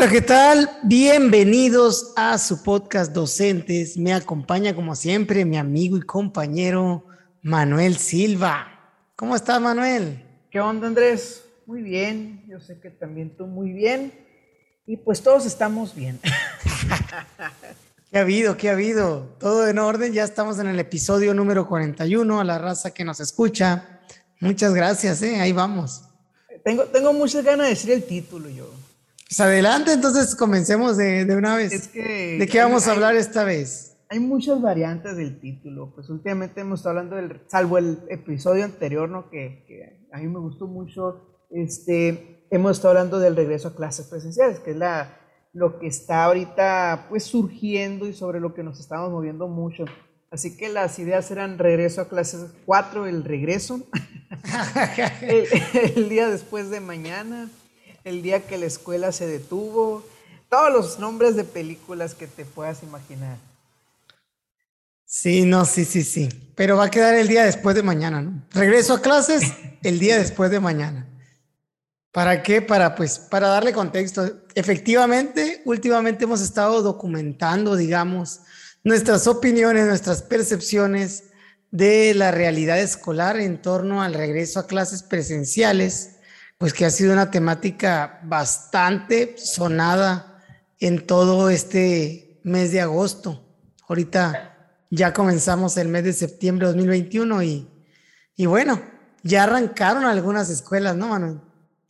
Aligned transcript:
Hola, 0.00 0.10
¿qué 0.10 0.22
tal? 0.22 0.70
Bienvenidos 0.82 2.14
a 2.16 2.38
su 2.38 2.62
podcast 2.62 3.12
Docentes. 3.12 3.98
Me 3.98 4.14
acompaña 4.14 4.74
como 4.74 4.96
siempre 4.96 5.44
mi 5.44 5.58
amigo 5.58 5.98
y 5.98 6.00
compañero 6.00 7.04
Manuel 7.42 7.98
Silva. 7.98 8.94
¿Cómo 9.14 9.36
estás, 9.36 9.60
Manuel? 9.60 10.24
¿Qué 10.50 10.58
onda, 10.58 10.86
Andrés? 10.86 11.44
Muy 11.66 11.82
bien, 11.82 12.46
yo 12.48 12.60
sé 12.60 12.80
que 12.80 12.88
también 12.88 13.36
tú 13.36 13.46
muy 13.46 13.74
bien. 13.74 14.10
Y 14.86 14.96
pues 14.96 15.20
todos 15.20 15.44
estamos 15.44 15.94
bien. 15.94 16.18
¿Qué 18.10 18.16
ha 18.16 18.22
habido? 18.22 18.56
¿Qué 18.56 18.70
ha 18.70 18.72
habido? 18.72 19.36
Todo 19.38 19.68
en 19.68 19.78
orden, 19.78 20.14
ya 20.14 20.24
estamos 20.24 20.58
en 20.60 20.68
el 20.68 20.80
episodio 20.80 21.34
número 21.34 21.68
41, 21.68 22.40
a 22.40 22.44
la 22.44 22.56
raza 22.56 22.94
que 22.94 23.04
nos 23.04 23.20
escucha. 23.20 24.00
Muchas 24.40 24.72
gracias, 24.72 25.20
¿eh? 25.20 25.38
ahí 25.38 25.52
vamos. 25.52 26.04
Tengo, 26.64 26.84
tengo 26.84 27.12
muchas 27.12 27.44
ganas 27.44 27.66
de 27.66 27.70
decir 27.74 27.90
el 27.90 28.04
título 28.04 28.48
yo. 28.48 28.79
Pues 29.30 29.38
adelante, 29.38 29.92
entonces 29.92 30.34
comencemos 30.34 30.96
de, 30.96 31.24
una 31.36 31.54
vez. 31.54 31.92
¿De 31.92 32.48
qué 32.50 32.58
vamos 32.58 32.88
a 32.88 32.92
hablar 32.92 33.14
esta 33.14 33.44
vez? 33.44 33.96
Hay 34.08 34.18
muchas 34.18 34.60
variantes 34.60 35.16
del 35.16 35.38
título. 35.38 35.92
Pues 35.94 36.10
últimamente 36.10 36.62
hemos 36.62 36.80
estado 36.80 36.98
hablando 36.98 37.14
del, 37.14 37.40
salvo 37.46 37.78
el 37.78 38.00
episodio 38.08 38.64
anterior, 38.64 39.08
¿no? 39.08 39.30
Que, 39.30 40.08
a 40.12 40.18
mí 40.18 40.26
me 40.26 40.40
gustó 40.40 40.66
mucho. 40.66 41.46
Este, 41.48 42.44
hemos 42.50 42.72
estado 42.72 42.98
hablando 42.98 43.20
del 43.20 43.36
regreso 43.36 43.68
a 43.68 43.76
clases 43.76 44.08
presenciales, 44.08 44.58
que 44.58 44.72
es 44.72 44.76
la, 44.76 45.16
lo 45.52 45.78
que 45.78 45.86
está 45.86 46.24
ahorita 46.24 47.06
pues 47.08 47.22
surgiendo 47.22 48.08
y 48.08 48.14
sobre 48.14 48.40
lo 48.40 48.52
que 48.52 48.64
nos 48.64 48.80
estamos 48.80 49.12
moviendo 49.12 49.46
mucho. 49.46 49.84
Así 50.32 50.56
que 50.56 50.68
las 50.68 50.98
ideas 50.98 51.30
eran 51.30 51.58
regreso 51.58 52.00
a 52.00 52.08
clases 52.08 52.46
4, 52.66 53.06
el 53.06 53.22
regreso, 53.22 53.80
el 55.22 56.08
día 56.08 56.28
después 56.28 56.68
de 56.70 56.80
mañana, 56.80 57.48
el 58.04 58.22
día 58.22 58.46
que 58.46 58.58
la 58.58 58.66
escuela 58.66 59.12
se 59.12 59.26
detuvo, 59.26 60.04
todos 60.48 60.72
los 60.72 60.98
nombres 60.98 61.36
de 61.36 61.44
películas 61.44 62.14
que 62.14 62.26
te 62.26 62.44
puedas 62.44 62.82
imaginar. 62.82 63.38
Sí, 65.04 65.44
no, 65.44 65.64
sí, 65.64 65.84
sí, 65.84 66.04
sí. 66.04 66.28
Pero 66.54 66.76
va 66.76 66.84
a 66.84 66.90
quedar 66.90 67.14
el 67.14 67.28
día 67.28 67.44
después 67.44 67.74
de 67.74 67.82
mañana, 67.82 68.22
¿no? 68.22 68.42
Regreso 68.52 68.94
a 68.94 69.02
clases 69.02 69.42
el 69.82 69.98
día 69.98 70.18
después 70.18 70.50
de 70.50 70.60
mañana. 70.60 71.08
¿Para 72.12 72.42
qué? 72.42 72.62
Para, 72.62 72.94
pues, 72.94 73.18
para 73.18 73.48
darle 73.48 73.72
contexto. 73.72 74.44
Efectivamente, 74.54 75.62
últimamente 75.64 76.24
hemos 76.24 76.40
estado 76.40 76.82
documentando, 76.82 77.76
digamos, 77.76 78.40
nuestras 78.84 79.26
opiniones, 79.26 79.86
nuestras 79.86 80.22
percepciones 80.22 81.24
de 81.70 82.14
la 82.14 82.30
realidad 82.30 82.80
escolar 82.80 83.38
en 83.38 83.62
torno 83.62 84.02
al 84.02 84.14
regreso 84.14 84.58
a 84.60 84.66
clases 84.66 85.02
presenciales 85.02 86.19
pues 86.60 86.74
que 86.74 86.84
ha 86.84 86.90
sido 86.90 87.14
una 87.14 87.30
temática 87.30 88.20
bastante 88.22 89.38
sonada 89.38 90.42
en 90.78 91.06
todo 91.06 91.48
este 91.48 92.38
mes 92.44 92.70
de 92.70 92.82
agosto. 92.82 93.42
Ahorita 93.88 94.74
ya 94.90 95.14
comenzamos 95.14 95.78
el 95.78 95.88
mes 95.88 96.04
de 96.04 96.12
septiembre 96.12 96.66
de 96.66 96.74
2021 96.74 97.42
y, 97.44 97.66
y 98.36 98.44
bueno, 98.44 98.78
ya 99.22 99.44
arrancaron 99.44 100.04
algunas 100.04 100.50
escuelas, 100.50 100.94
¿no, 100.96 101.08
Manuel? 101.08 101.40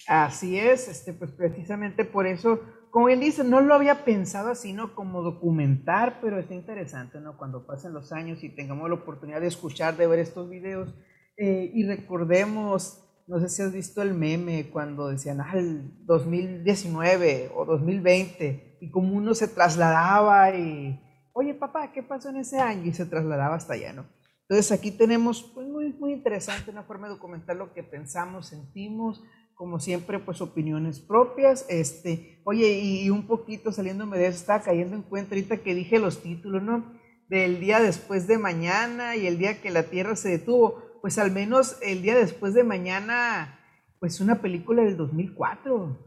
Así 0.06 0.56
es, 0.56 0.86
este, 0.86 1.14
pues 1.14 1.32
precisamente 1.32 2.04
por 2.04 2.28
eso, 2.28 2.60
como 2.92 3.06
bien 3.06 3.18
dice, 3.18 3.42
no 3.42 3.60
lo 3.60 3.74
había 3.74 4.04
pensado 4.04 4.50
así, 4.50 4.72
¿no? 4.72 4.94
Como 4.94 5.22
documentar, 5.22 6.20
pero 6.20 6.38
está 6.38 6.54
interesante, 6.54 7.18
¿no? 7.18 7.36
Cuando 7.36 7.66
pasen 7.66 7.92
los 7.92 8.12
años 8.12 8.44
y 8.44 8.50
tengamos 8.50 8.88
la 8.88 8.94
oportunidad 8.94 9.40
de 9.40 9.48
escuchar, 9.48 9.96
de 9.96 10.06
ver 10.06 10.20
estos 10.20 10.48
videos 10.48 10.94
eh, 11.36 11.72
y 11.74 11.84
recordemos 11.88 13.09
no 13.30 13.38
sé 13.38 13.48
si 13.48 13.62
has 13.62 13.72
visto 13.72 14.02
el 14.02 14.12
meme 14.12 14.70
cuando 14.70 15.08
decían, 15.08 15.40
ah, 15.40 15.52
el 15.54 16.04
2019 16.04 17.52
o 17.54 17.64
2020, 17.64 18.78
y 18.80 18.90
como 18.90 19.14
uno 19.14 19.34
se 19.34 19.46
trasladaba 19.46 20.50
y, 20.56 21.00
oye 21.32 21.54
papá, 21.54 21.92
¿qué 21.92 22.02
pasó 22.02 22.30
en 22.30 22.38
ese 22.38 22.58
año? 22.58 22.86
Y 22.86 22.92
se 22.92 23.06
trasladaba 23.06 23.54
hasta 23.54 23.74
allá, 23.74 23.92
¿no? 23.92 24.06
Entonces 24.48 24.72
aquí 24.72 24.90
tenemos, 24.90 25.44
pues 25.54 25.68
muy, 25.68 25.92
muy 25.92 26.12
interesante, 26.12 26.72
una 26.72 26.82
forma 26.82 27.06
de 27.06 27.14
documentar 27.14 27.54
lo 27.54 27.72
que 27.72 27.84
pensamos, 27.84 28.48
sentimos, 28.48 29.22
como 29.54 29.78
siempre, 29.78 30.18
pues 30.18 30.40
opiniones 30.40 30.98
propias. 30.98 31.66
Este, 31.68 32.42
oye, 32.44 32.80
y 32.80 33.10
un 33.10 33.28
poquito 33.28 33.70
saliéndome 33.70 34.18
de 34.18 34.26
eso, 34.26 34.38
estaba 34.38 34.64
cayendo 34.64 34.96
en 34.96 35.02
cuenta 35.02 35.36
ahorita 35.36 35.58
que 35.58 35.76
dije 35.76 36.00
los 36.00 36.20
títulos, 36.20 36.64
¿no? 36.64 36.98
Del 37.28 37.60
día 37.60 37.78
después 37.78 38.26
de 38.26 38.38
mañana 38.38 39.14
y 39.14 39.28
el 39.28 39.38
día 39.38 39.60
que 39.60 39.70
la 39.70 39.84
Tierra 39.84 40.16
se 40.16 40.30
detuvo 40.30 40.89
pues 41.00 41.18
al 41.18 41.30
menos 41.30 41.76
el 41.82 42.02
día 42.02 42.16
después 42.16 42.54
de 42.54 42.64
mañana, 42.64 43.58
pues 43.98 44.20
una 44.20 44.40
película 44.40 44.82
del 44.82 44.96
2004. 44.96 46.06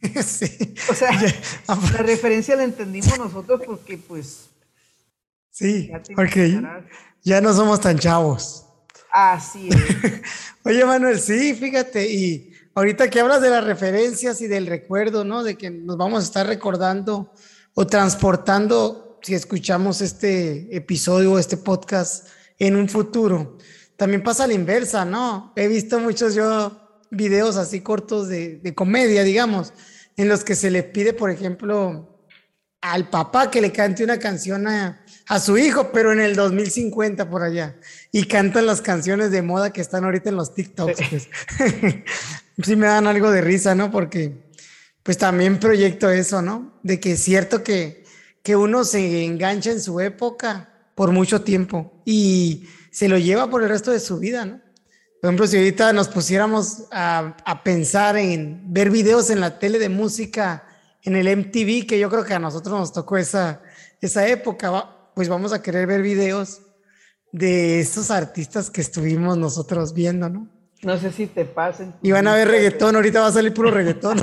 Sí. 0.22 0.76
O 0.88 0.94
sea, 0.94 1.10
la 1.66 2.02
referencia 2.02 2.54
la 2.54 2.62
entendimos 2.62 3.18
nosotros 3.18 3.62
porque 3.66 3.98
pues... 3.98 4.50
Sí, 5.50 5.90
porque 6.14 6.62
ya 7.24 7.40
no 7.40 7.52
somos 7.52 7.80
tan 7.80 7.98
chavos. 7.98 8.64
Así 9.10 9.68
es. 9.68 10.22
Oye, 10.64 10.84
Manuel, 10.84 11.18
sí, 11.18 11.52
fíjate, 11.54 12.08
y 12.08 12.52
ahorita 12.74 13.10
que 13.10 13.18
hablas 13.18 13.42
de 13.42 13.50
las 13.50 13.64
referencias 13.64 14.40
y 14.40 14.46
del 14.46 14.68
recuerdo, 14.68 15.24
¿no? 15.24 15.42
De 15.42 15.56
que 15.56 15.70
nos 15.70 15.96
vamos 15.96 16.22
a 16.22 16.26
estar 16.26 16.46
recordando 16.46 17.32
o 17.74 17.86
transportando 17.86 19.18
si 19.22 19.34
escuchamos 19.34 20.00
este 20.00 20.74
episodio, 20.76 21.38
este 21.38 21.56
podcast 21.56 22.28
en 22.58 22.76
un 22.76 22.88
futuro. 22.88 23.58
También 23.98 24.22
pasa 24.22 24.44
a 24.44 24.46
la 24.46 24.54
inversa, 24.54 25.04
¿no? 25.04 25.52
He 25.56 25.66
visto 25.66 25.98
muchos 25.98 26.32
yo 26.32 27.02
videos 27.10 27.56
así 27.56 27.80
cortos 27.80 28.28
de, 28.28 28.72
comedia, 28.76 29.24
digamos, 29.24 29.72
en 30.16 30.28
los 30.28 30.44
que 30.44 30.54
se 30.54 30.70
le 30.70 30.84
pide, 30.84 31.12
por 31.12 31.30
ejemplo, 31.30 32.24
al 32.80 33.10
papá 33.10 33.50
que 33.50 33.60
le 33.60 33.72
cante 33.72 34.04
una 34.04 34.20
canción 34.20 34.68
a, 34.68 35.04
su 35.40 35.58
hijo, 35.58 35.90
pero 35.90 36.12
en 36.12 36.20
el 36.20 36.36
2050 36.36 37.28
por 37.28 37.42
allá. 37.42 37.74
Y 38.12 38.26
cantan 38.26 38.66
las 38.66 38.82
canciones 38.82 39.32
de 39.32 39.42
moda 39.42 39.72
que 39.72 39.80
están 39.80 40.04
ahorita 40.04 40.30
en 40.30 40.36
los 40.36 40.54
TikToks. 40.54 41.00
Pues. 41.10 41.28
sí 42.62 42.76
me 42.76 42.86
dan 42.86 43.08
algo 43.08 43.32
de 43.32 43.40
risa, 43.40 43.74
¿no? 43.74 43.90
Porque 43.90 44.32
pues 45.02 45.18
también 45.18 45.58
proyecto 45.58 46.08
eso, 46.08 46.40
¿no? 46.40 46.78
De 46.84 47.00
que 47.00 47.12
es 47.12 47.20
cierto 47.20 47.64
que, 47.64 48.04
que 48.44 48.54
uno 48.54 48.84
se 48.84 49.24
engancha 49.24 49.72
en 49.72 49.80
su 49.80 49.98
época 49.98 50.72
por 50.94 51.10
mucho 51.10 51.42
tiempo 51.42 52.00
y 52.04 52.68
se 52.98 53.08
lo 53.08 53.16
lleva 53.16 53.48
por 53.48 53.62
el 53.62 53.68
resto 53.68 53.92
de 53.92 54.00
su 54.00 54.18
vida, 54.18 54.44
¿no? 54.44 54.60
Por 55.20 55.28
ejemplo, 55.28 55.46
si 55.46 55.56
ahorita 55.56 55.92
nos 55.92 56.08
pusiéramos 56.08 56.88
a, 56.90 57.62
pensar 57.62 58.16
en 58.16 58.72
ver 58.72 58.90
videos 58.90 59.30
en 59.30 59.38
la 59.38 59.60
tele 59.60 59.78
de 59.78 59.88
música, 59.88 60.64
en 61.04 61.14
el 61.14 61.28
MTV, 61.36 61.86
que 61.86 62.00
yo 62.00 62.10
creo 62.10 62.24
que 62.24 62.34
a 62.34 62.40
nosotros 62.40 62.76
nos 62.76 62.92
tocó 62.92 63.16
esa, 63.16 63.62
esa 64.00 64.26
época, 64.26 65.12
pues 65.14 65.28
vamos 65.28 65.52
a 65.52 65.62
querer 65.62 65.86
ver 65.86 66.02
videos 66.02 66.62
de 67.30 67.78
estos 67.78 68.10
artistas 68.10 68.68
que 68.68 68.80
estuvimos 68.80 69.38
nosotros 69.38 69.94
viendo, 69.94 70.28
¿no? 70.28 70.48
No 70.82 70.98
sé 70.98 71.12
si 71.12 71.28
te 71.28 71.44
pasen. 71.44 71.94
Y 72.02 72.10
van 72.10 72.26
a 72.26 72.34
ver 72.34 72.48
reggaetón, 72.48 72.96
ahorita 72.96 73.20
va 73.20 73.28
a 73.28 73.32
salir 73.32 73.54
puro 73.54 73.70
reggaetón. 73.70 74.18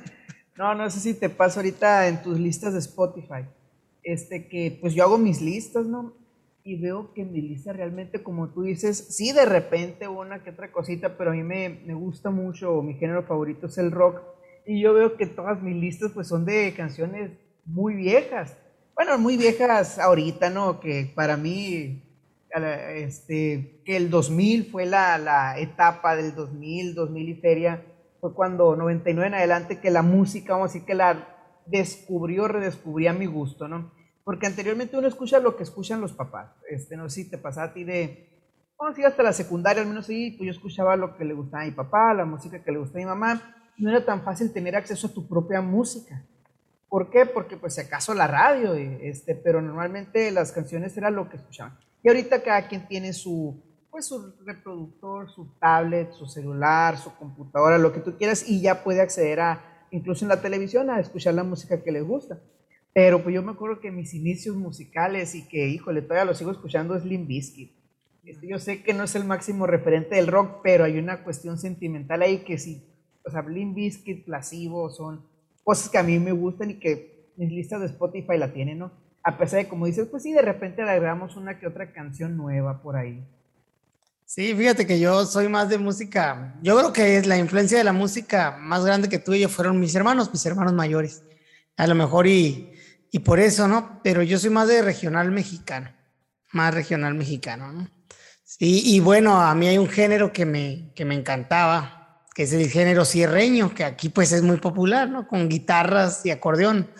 no, 0.58 0.74
no 0.74 0.90
sé 0.90 1.00
si 1.00 1.14
te 1.14 1.30
pasa 1.30 1.60
ahorita 1.60 2.06
en 2.06 2.20
tus 2.22 2.38
listas 2.38 2.74
de 2.74 2.80
Spotify. 2.80 3.46
Este 4.02 4.46
que, 4.46 4.76
pues 4.78 4.92
yo 4.92 5.04
hago 5.04 5.16
mis 5.16 5.40
listas, 5.40 5.86
¿no? 5.86 6.19
Y 6.62 6.80
veo 6.80 7.12
que 7.14 7.24
mi 7.24 7.40
lista 7.40 7.72
realmente, 7.72 8.22
como 8.22 8.50
tú 8.50 8.62
dices, 8.62 8.98
sí 9.16 9.32
de 9.32 9.46
repente 9.46 10.08
una 10.08 10.42
que 10.42 10.50
otra 10.50 10.72
cosita, 10.72 11.16
pero 11.16 11.30
a 11.30 11.34
mí 11.34 11.42
me, 11.42 11.80
me 11.86 11.94
gusta 11.94 12.30
mucho, 12.30 12.82
mi 12.82 12.94
género 12.94 13.22
favorito 13.22 13.66
es 13.66 13.78
el 13.78 13.90
rock, 13.90 14.22
y 14.66 14.80
yo 14.80 14.94
veo 14.94 15.16
que 15.16 15.26
todas 15.26 15.62
mis 15.62 15.76
listas 15.76 16.12
pues 16.12 16.28
son 16.28 16.44
de 16.44 16.72
canciones 16.76 17.32
muy 17.64 17.94
viejas. 17.94 18.56
Bueno, 18.94 19.18
muy 19.18 19.36
viejas 19.36 19.98
ahorita, 19.98 20.50
¿no? 20.50 20.80
Que 20.80 21.10
para 21.14 21.36
mí, 21.36 22.02
este, 22.94 23.82
que 23.84 23.96
el 23.96 24.10
2000 24.10 24.66
fue 24.70 24.84
la, 24.84 25.16
la 25.18 25.58
etapa 25.58 26.16
del 26.16 26.34
2000, 26.34 26.94
2000 26.94 27.28
y 27.28 27.34
feria, 27.36 27.82
fue 28.20 28.34
cuando 28.34 28.76
99 28.76 29.28
en 29.28 29.34
adelante 29.34 29.80
que 29.80 29.90
la 29.90 30.02
música, 30.02 30.52
vamos 30.52 30.70
a 30.70 30.72
decir 30.72 30.86
que 30.86 30.94
la 30.94 31.38
descubrió, 31.66 32.46
redescubría 32.46 33.12
mi 33.12 33.26
gusto, 33.26 33.68
¿no? 33.68 33.90
Porque 34.24 34.46
anteriormente 34.46 34.96
uno 34.96 35.08
escucha 35.08 35.40
lo 35.40 35.56
que 35.56 35.62
escuchan 35.62 36.00
los 36.00 36.12
papás. 36.12 36.50
Este, 36.68 36.96
no 36.96 37.08
sé 37.08 37.24
si 37.24 37.30
te 37.30 37.38
pasaba 37.38 37.68
a 37.68 37.72
ti 37.72 37.84
de, 37.84 38.30
bueno, 38.78 38.94
sí, 38.94 39.04
hasta 39.04 39.22
la 39.22 39.32
secundaria, 39.32 39.82
al 39.82 39.88
menos 39.88 40.06
sí, 40.06 40.34
pues 40.38 40.46
yo 40.46 40.52
escuchaba 40.52 40.96
lo 40.96 41.16
que 41.16 41.24
le 41.24 41.34
gustaba 41.34 41.62
a 41.62 41.66
mi 41.66 41.72
papá, 41.72 42.14
la 42.14 42.24
música 42.24 42.62
que 42.62 42.72
le 42.72 42.78
gustaba 42.78 43.00
a 43.00 43.04
mi 43.04 43.10
mamá. 43.10 43.56
No 43.76 43.90
era 43.90 44.04
tan 44.04 44.22
fácil 44.22 44.52
tener 44.52 44.76
acceso 44.76 45.06
a 45.06 45.12
tu 45.12 45.28
propia 45.28 45.60
música. 45.60 46.24
¿Por 46.88 47.10
qué? 47.10 47.24
Porque 47.24 47.56
pues 47.56 47.74
si 47.74 47.82
acaso 47.82 48.14
la 48.14 48.26
radio, 48.26 48.74
este, 48.74 49.34
pero 49.34 49.62
normalmente 49.62 50.30
las 50.32 50.50
canciones 50.50 50.96
eran 50.96 51.14
lo 51.14 51.28
que 51.28 51.36
escuchaban. 51.36 51.78
Y 52.02 52.08
ahorita 52.08 52.42
cada 52.42 52.66
quien 52.68 52.88
tiene 52.88 53.12
su, 53.12 53.62
pues 53.90 54.06
su 54.06 54.34
reproductor, 54.44 55.30
su 55.30 55.56
tablet, 55.58 56.12
su 56.12 56.26
celular, 56.26 56.96
su 56.96 57.14
computadora, 57.14 57.78
lo 57.78 57.92
que 57.92 58.00
tú 58.00 58.16
quieras, 58.16 58.48
y 58.48 58.60
ya 58.60 58.82
puede 58.82 59.02
acceder 59.02 59.40
a, 59.40 59.86
incluso 59.90 60.24
en 60.24 60.30
la 60.30 60.40
televisión, 60.40 60.90
a 60.90 60.98
escuchar 60.98 61.34
la 61.34 61.44
música 61.44 61.82
que 61.82 61.92
le 61.92 62.00
gusta. 62.00 62.40
Pero 62.92 63.22
pues 63.22 63.34
yo 63.34 63.42
me 63.42 63.52
acuerdo 63.52 63.80
que 63.80 63.90
mis 63.90 64.14
inicios 64.14 64.56
musicales 64.56 65.34
y 65.34 65.46
que, 65.46 65.68
híjole, 65.68 66.02
todavía 66.02 66.24
lo 66.24 66.34
sigo 66.34 66.50
escuchando 66.50 66.96
es 66.96 67.04
Limp 67.04 67.28
Bizkit. 67.28 67.72
Este, 68.24 68.48
yo 68.48 68.58
sé 68.58 68.82
que 68.82 68.94
no 68.94 69.04
es 69.04 69.14
el 69.14 69.24
máximo 69.24 69.66
referente 69.66 70.16
del 70.16 70.26
rock, 70.26 70.60
pero 70.62 70.84
hay 70.84 70.98
una 70.98 71.22
cuestión 71.22 71.58
sentimental 71.58 72.22
ahí 72.22 72.38
que 72.38 72.58
sí, 72.58 72.84
o 73.24 73.30
sea, 73.30 73.42
Limp 73.42 73.74
Bizkit, 73.74 74.24
Placebo 74.24 74.90
son 74.90 75.24
cosas 75.62 75.88
que 75.88 75.98
a 75.98 76.02
mí 76.02 76.18
me 76.18 76.32
gustan 76.32 76.70
y 76.70 76.74
que 76.74 77.30
mis 77.36 77.50
listas 77.50 77.80
de 77.80 77.86
Spotify 77.86 78.36
la 78.36 78.52
tienen, 78.52 78.78
¿no? 78.78 78.92
A 79.22 79.36
pesar 79.36 79.60
de, 79.60 79.68
como 79.68 79.86
dices, 79.86 80.08
pues 80.10 80.22
sí, 80.22 80.32
de 80.32 80.42
repente 80.42 80.82
le 80.82 80.90
agregamos 80.90 81.36
una 81.36 81.58
que 81.58 81.66
otra 81.66 81.92
canción 81.92 82.36
nueva 82.36 82.82
por 82.82 82.96
ahí. 82.96 83.22
Sí, 84.24 84.54
fíjate 84.54 84.86
que 84.86 85.00
yo 85.00 85.26
soy 85.26 85.48
más 85.48 85.68
de 85.68 85.76
música. 85.76 86.54
Yo 86.62 86.78
creo 86.78 86.92
que 86.92 87.16
es 87.16 87.26
la 87.26 87.36
influencia 87.36 87.76
de 87.78 87.84
la 87.84 87.92
música 87.92 88.56
más 88.60 88.84
grande 88.84 89.08
que 89.08 89.18
tuve 89.18 89.40
yo 89.40 89.48
fueron 89.48 89.80
mis 89.80 89.94
hermanos, 89.94 90.30
mis 90.32 90.46
hermanos 90.46 90.72
mayores. 90.72 91.22
A 91.76 91.86
lo 91.86 91.94
mejor 91.94 92.26
y, 92.26 92.72
y 93.10 93.20
por 93.20 93.40
eso, 93.40 93.68
¿no? 93.68 94.00
Pero 94.02 94.22
yo 94.22 94.38
soy 94.38 94.50
más 94.50 94.68
de 94.68 94.82
regional 94.82 95.30
mexicano, 95.30 95.92
más 96.52 96.74
regional 96.74 97.14
mexicano, 97.14 97.72
¿no? 97.72 97.88
Y 98.58 98.98
bueno, 99.00 99.40
a 99.40 99.54
mí 99.54 99.68
hay 99.68 99.78
un 99.78 99.88
género 99.88 100.32
que 100.32 100.44
me, 100.44 100.92
que 100.94 101.04
me 101.04 101.14
encantaba, 101.14 102.26
que 102.34 102.42
es 102.42 102.52
el 102.52 102.68
género 102.68 103.04
cierreño, 103.04 103.74
que 103.74 103.84
aquí 103.84 104.08
pues 104.08 104.32
es 104.32 104.42
muy 104.42 104.58
popular, 104.58 105.08
¿no? 105.08 105.26
Con 105.26 105.48
guitarras 105.48 106.26
y 106.26 106.30
acordeón. 106.30 106.90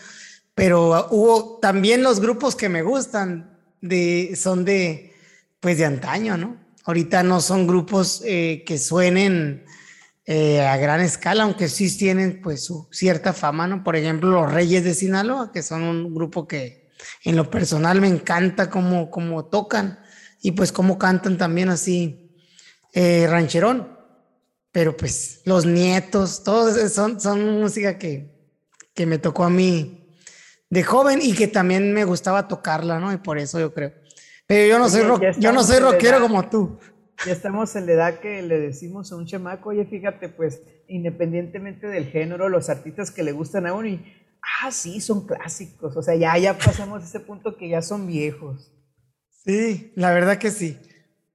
Pero 0.55 1.07
hubo 1.11 1.59
también 1.61 2.03
los 2.03 2.19
grupos 2.19 2.55
que 2.55 2.69
me 2.69 2.81
gustan, 2.81 3.59
de, 3.81 4.33
son 4.35 4.63
de, 4.65 5.13
pues 5.59 5.77
de 5.77 5.85
antaño, 5.85 6.37
¿no? 6.37 6.57
Ahorita 6.85 7.21
no 7.23 7.41
son 7.41 7.67
grupos 7.67 8.23
eh, 8.25 8.63
que 8.65 8.77
suenen 8.77 9.65
eh, 10.33 10.65
a 10.65 10.77
gran 10.77 11.01
escala, 11.01 11.43
aunque 11.43 11.67
sí 11.67 11.97
tienen 11.97 12.39
pues 12.41 12.63
su 12.63 12.87
cierta 12.89 13.33
fama, 13.33 13.67
¿no? 13.67 13.83
Por 13.83 13.97
ejemplo, 13.97 14.29
los 14.29 14.49
Reyes 14.49 14.81
de 14.85 14.93
Sinaloa, 14.93 15.51
que 15.51 15.61
son 15.61 15.83
un 15.83 16.15
grupo 16.15 16.47
que 16.47 16.87
en 17.25 17.35
lo 17.35 17.49
personal 17.49 17.99
me 17.99 18.07
encanta 18.07 18.69
cómo, 18.69 19.11
cómo 19.11 19.43
tocan 19.43 19.99
y 20.41 20.51
pues 20.51 20.71
cómo 20.71 20.97
cantan 20.97 21.37
también 21.37 21.67
así 21.67 22.31
eh, 22.93 23.27
rancherón. 23.29 23.99
Pero 24.71 24.95
pues 24.95 25.41
los 25.43 25.65
nietos, 25.65 26.45
todos 26.45 26.93
son, 26.93 27.19
son 27.19 27.59
música 27.59 27.97
que, 27.97 28.33
que 28.93 29.05
me 29.05 29.17
tocó 29.17 29.43
a 29.43 29.49
mí 29.49 30.15
de 30.69 30.81
joven 30.81 31.19
y 31.21 31.33
que 31.33 31.49
también 31.49 31.91
me 31.91 32.05
gustaba 32.05 32.47
tocarla, 32.47 33.01
¿no? 33.01 33.11
Y 33.11 33.17
por 33.17 33.37
eso 33.37 33.59
yo 33.59 33.73
creo. 33.73 33.91
Pero 34.47 34.69
yo 34.69 34.79
no 34.79 34.87
soy, 34.87 35.03
yo 35.39 35.51
no 35.51 35.61
soy 35.61 35.79
rockero 35.79 36.21
como 36.21 36.49
tú. 36.49 36.79
Ya 37.25 37.33
estamos 37.33 37.75
en 37.75 37.85
la 37.85 37.91
edad 37.91 38.19
que 38.19 38.41
le 38.41 38.59
decimos 38.59 39.11
a 39.11 39.15
un 39.15 39.27
chamaco, 39.27 39.69
oye, 39.69 39.85
fíjate, 39.85 40.29
pues, 40.29 40.61
independientemente 40.87 41.87
del 41.87 42.05
género, 42.05 42.49
los 42.49 42.69
artistas 42.69 43.11
que 43.11 43.23
le 43.23 43.31
gustan 43.31 43.67
a 43.67 43.73
uno, 43.73 43.87
y, 43.87 44.03
ah, 44.61 44.71
sí, 44.71 44.99
son 45.01 45.27
clásicos. 45.27 45.95
O 45.95 46.01
sea, 46.01 46.15
ya, 46.15 46.37
ya 46.37 46.57
pasamos 46.57 47.03
ese 47.03 47.19
punto 47.19 47.57
que 47.57 47.69
ya 47.69 47.81
son 47.81 48.07
viejos. 48.07 48.73
Sí, 49.45 49.93
la 49.95 50.11
verdad 50.11 50.37
que 50.37 50.51
sí. 50.51 50.79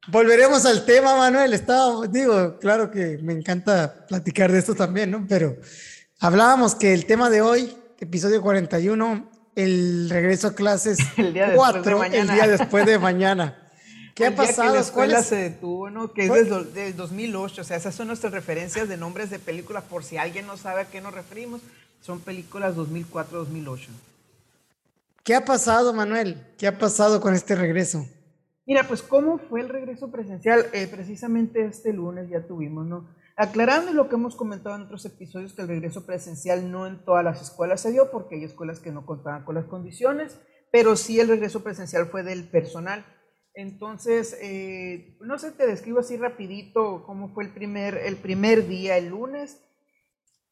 Volveremos 0.08 0.64
al 0.66 0.84
tema, 0.84 1.16
Manuel. 1.16 1.52
Estaba, 1.52 2.06
digo, 2.06 2.58
claro 2.58 2.90
que 2.90 3.18
me 3.22 3.32
encanta 3.32 4.06
platicar 4.06 4.50
de 4.52 4.58
esto 4.58 4.74
también, 4.74 5.10
¿no? 5.10 5.24
Pero 5.28 5.56
hablábamos 6.20 6.74
que 6.74 6.92
el 6.92 7.06
tema 7.06 7.30
de 7.30 7.42
hoy, 7.42 7.76
episodio 7.98 8.42
41, 8.42 9.30
el 9.56 10.08
regreso 10.10 10.48
a 10.48 10.54
clases 10.54 10.98
el 11.16 11.32
día 11.32 11.54
4, 11.54 12.04
el 12.04 12.28
día 12.28 12.46
después 12.46 12.86
de 12.86 12.98
mañana. 12.98 13.62
¿Qué 14.16 14.24
ha 14.24 14.34
pasado? 14.34 14.70
Que 14.70 14.76
la 14.76 14.80
escuela 14.80 15.22
se 15.22 15.36
detuvo, 15.36 15.90
¿no? 15.90 16.10
Que 16.14 16.24
es 16.24 16.74
del, 16.74 16.96
2008. 16.96 17.60
O 17.60 17.64
sea, 17.64 17.76
esas 17.76 17.94
son 17.94 18.06
nuestras 18.06 18.32
referencias 18.32 18.88
de 18.88 18.96
nombres 18.96 19.28
de 19.28 19.38
películas. 19.38 19.84
Por 19.84 20.04
si 20.04 20.16
alguien 20.16 20.46
no 20.46 20.56
sabe 20.56 20.80
a 20.80 20.84
qué 20.86 21.02
nos 21.02 21.12
referimos, 21.12 21.60
son 22.00 22.20
películas 22.20 22.74
2004-2008. 22.76 23.88
¿Qué 25.22 25.34
ha 25.34 25.44
pasado, 25.44 25.92
Manuel? 25.92 26.42
¿Qué 26.56 26.66
ha 26.66 26.78
pasado 26.78 27.20
con 27.20 27.34
este 27.34 27.54
regreso? 27.56 28.06
Mira, 28.64 28.88
pues, 28.88 29.02
¿cómo 29.02 29.36
fue 29.36 29.60
el 29.60 29.68
regreso 29.68 30.10
presencial? 30.10 30.64
Eh, 30.72 30.88
precisamente 30.90 31.66
este 31.66 31.92
lunes 31.92 32.30
ya 32.30 32.40
tuvimos, 32.40 32.86
¿no? 32.86 33.06
Aclarando 33.36 33.92
lo 33.92 34.08
que 34.08 34.14
hemos 34.14 34.34
comentado 34.34 34.76
en 34.76 34.82
otros 34.82 35.04
episodios, 35.04 35.52
que 35.52 35.60
el 35.60 35.68
regreso 35.68 36.06
presencial 36.06 36.70
no 36.70 36.86
en 36.86 37.04
todas 37.04 37.22
las 37.22 37.42
escuelas 37.42 37.82
se 37.82 37.92
dio, 37.92 38.10
porque 38.10 38.36
hay 38.36 38.44
escuelas 38.44 38.80
que 38.80 38.92
no 38.92 39.04
contaban 39.04 39.44
con 39.44 39.56
las 39.56 39.66
condiciones, 39.66 40.38
pero 40.70 40.96
sí 40.96 41.20
el 41.20 41.28
regreso 41.28 41.62
presencial 41.62 42.06
fue 42.06 42.22
del 42.22 42.48
personal. 42.48 43.04
Entonces, 43.56 44.38
eh, 44.40 45.16
no 45.20 45.38
sé, 45.38 45.50
te 45.50 45.66
describo 45.66 45.98
así 45.98 46.16
rapidito 46.16 47.04
cómo 47.04 47.34
fue 47.34 47.44
el 47.44 47.52
primer, 47.52 47.96
el 47.96 48.16
primer 48.16 48.68
día, 48.68 48.96
el 48.96 49.08
lunes. 49.08 49.60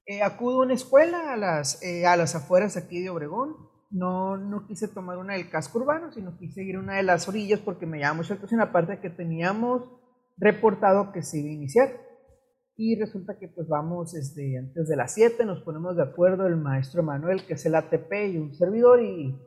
Eh, 0.07 0.23
acudo 0.23 0.63
a 0.63 0.65
una 0.65 0.75
escuela 0.75 1.33
a 1.33 1.37
las, 1.37 1.83
eh, 1.83 2.07
a 2.07 2.17
las 2.17 2.35
afueras 2.35 2.77
aquí 2.77 3.01
de 3.01 3.11
Obregón. 3.11 3.57
No, 3.91 4.37
no 4.37 4.67
quise 4.67 4.89
tomar 4.89 5.19
una 5.19 5.35
del 5.35 5.49
casco 5.49 5.79
urbano, 5.79 6.11
sino 6.13 6.37
quise 6.37 6.65
ir 6.65 6.77
a 6.77 6.81
una 6.81 6.97
de 6.97 7.05
las 7.05 7.29
orillas 7.29 7.61
porque 7.61 7.87
me 7.87 8.01
llamó 8.01 8.23
mucho 8.23 8.37
la 8.51 8.63
aparte 8.65 8.99
que 9.01 9.11
teníamos 9.11 9.89
reportado 10.37 11.13
que 11.13 11.23
se 11.23 11.39
iba 11.39 11.51
a 11.51 11.53
iniciar 11.53 12.05
y 12.77 12.99
resulta 12.99 13.39
que 13.39 13.49
pues 13.49 13.69
vamos 13.69 14.13
desde 14.13 14.59
antes 14.59 14.89
de 14.89 14.97
las 14.97 15.15
7, 15.15 15.45
nos 15.45 15.63
ponemos 15.63 15.97
de 15.97 16.03
acuerdo 16.03 16.47
el 16.47 16.57
maestro 16.57 17.03
Manuel, 17.03 17.47
que 17.47 17.55
es 17.55 17.67
el 17.67 17.75
ATP 17.77 18.13
y 18.33 18.37
un 18.37 18.55
servidor, 18.55 19.01
y, 19.01 19.39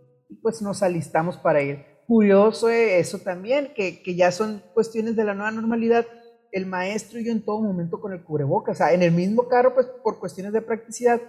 pues 0.42 0.62
nos 0.62 0.82
alistamos 0.84 1.38
para 1.38 1.62
ir. 1.62 1.97
Curioso 2.08 2.70
eso 2.70 3.20
también, 3.20 3.74
que, 3.76 4.02
que, 4.02 4.16
ya 4.16 4.32
son 4.32 4.64
cuestiones 4.74 5.16
de 5.16 5.26
la 5.26 5.34
nueva 5.34 5.52
normalidad, 5.52 6.06
el 6.52 6.66
maestro 6.66 7.20
y 7.20 7.26
yo 7.26 7.34
en 7.34 7.44
todo 7.44 7.62
momento 7.62 8.00
con 8.00 8.14
el 8.14 8.24
cubrebocas, 8.24 8.78
o 8.78 8.80
sea, 8.80 8.94
en 8.94 9.04
el 9.04 9.12
mismo 9.12 9.48
carro 9.50 9.74
pues 9.74 9.88
por 10.04 10.18
cuestiones 10.18 10.54
de 10.54 10.62
practicidad, 10.62 11.22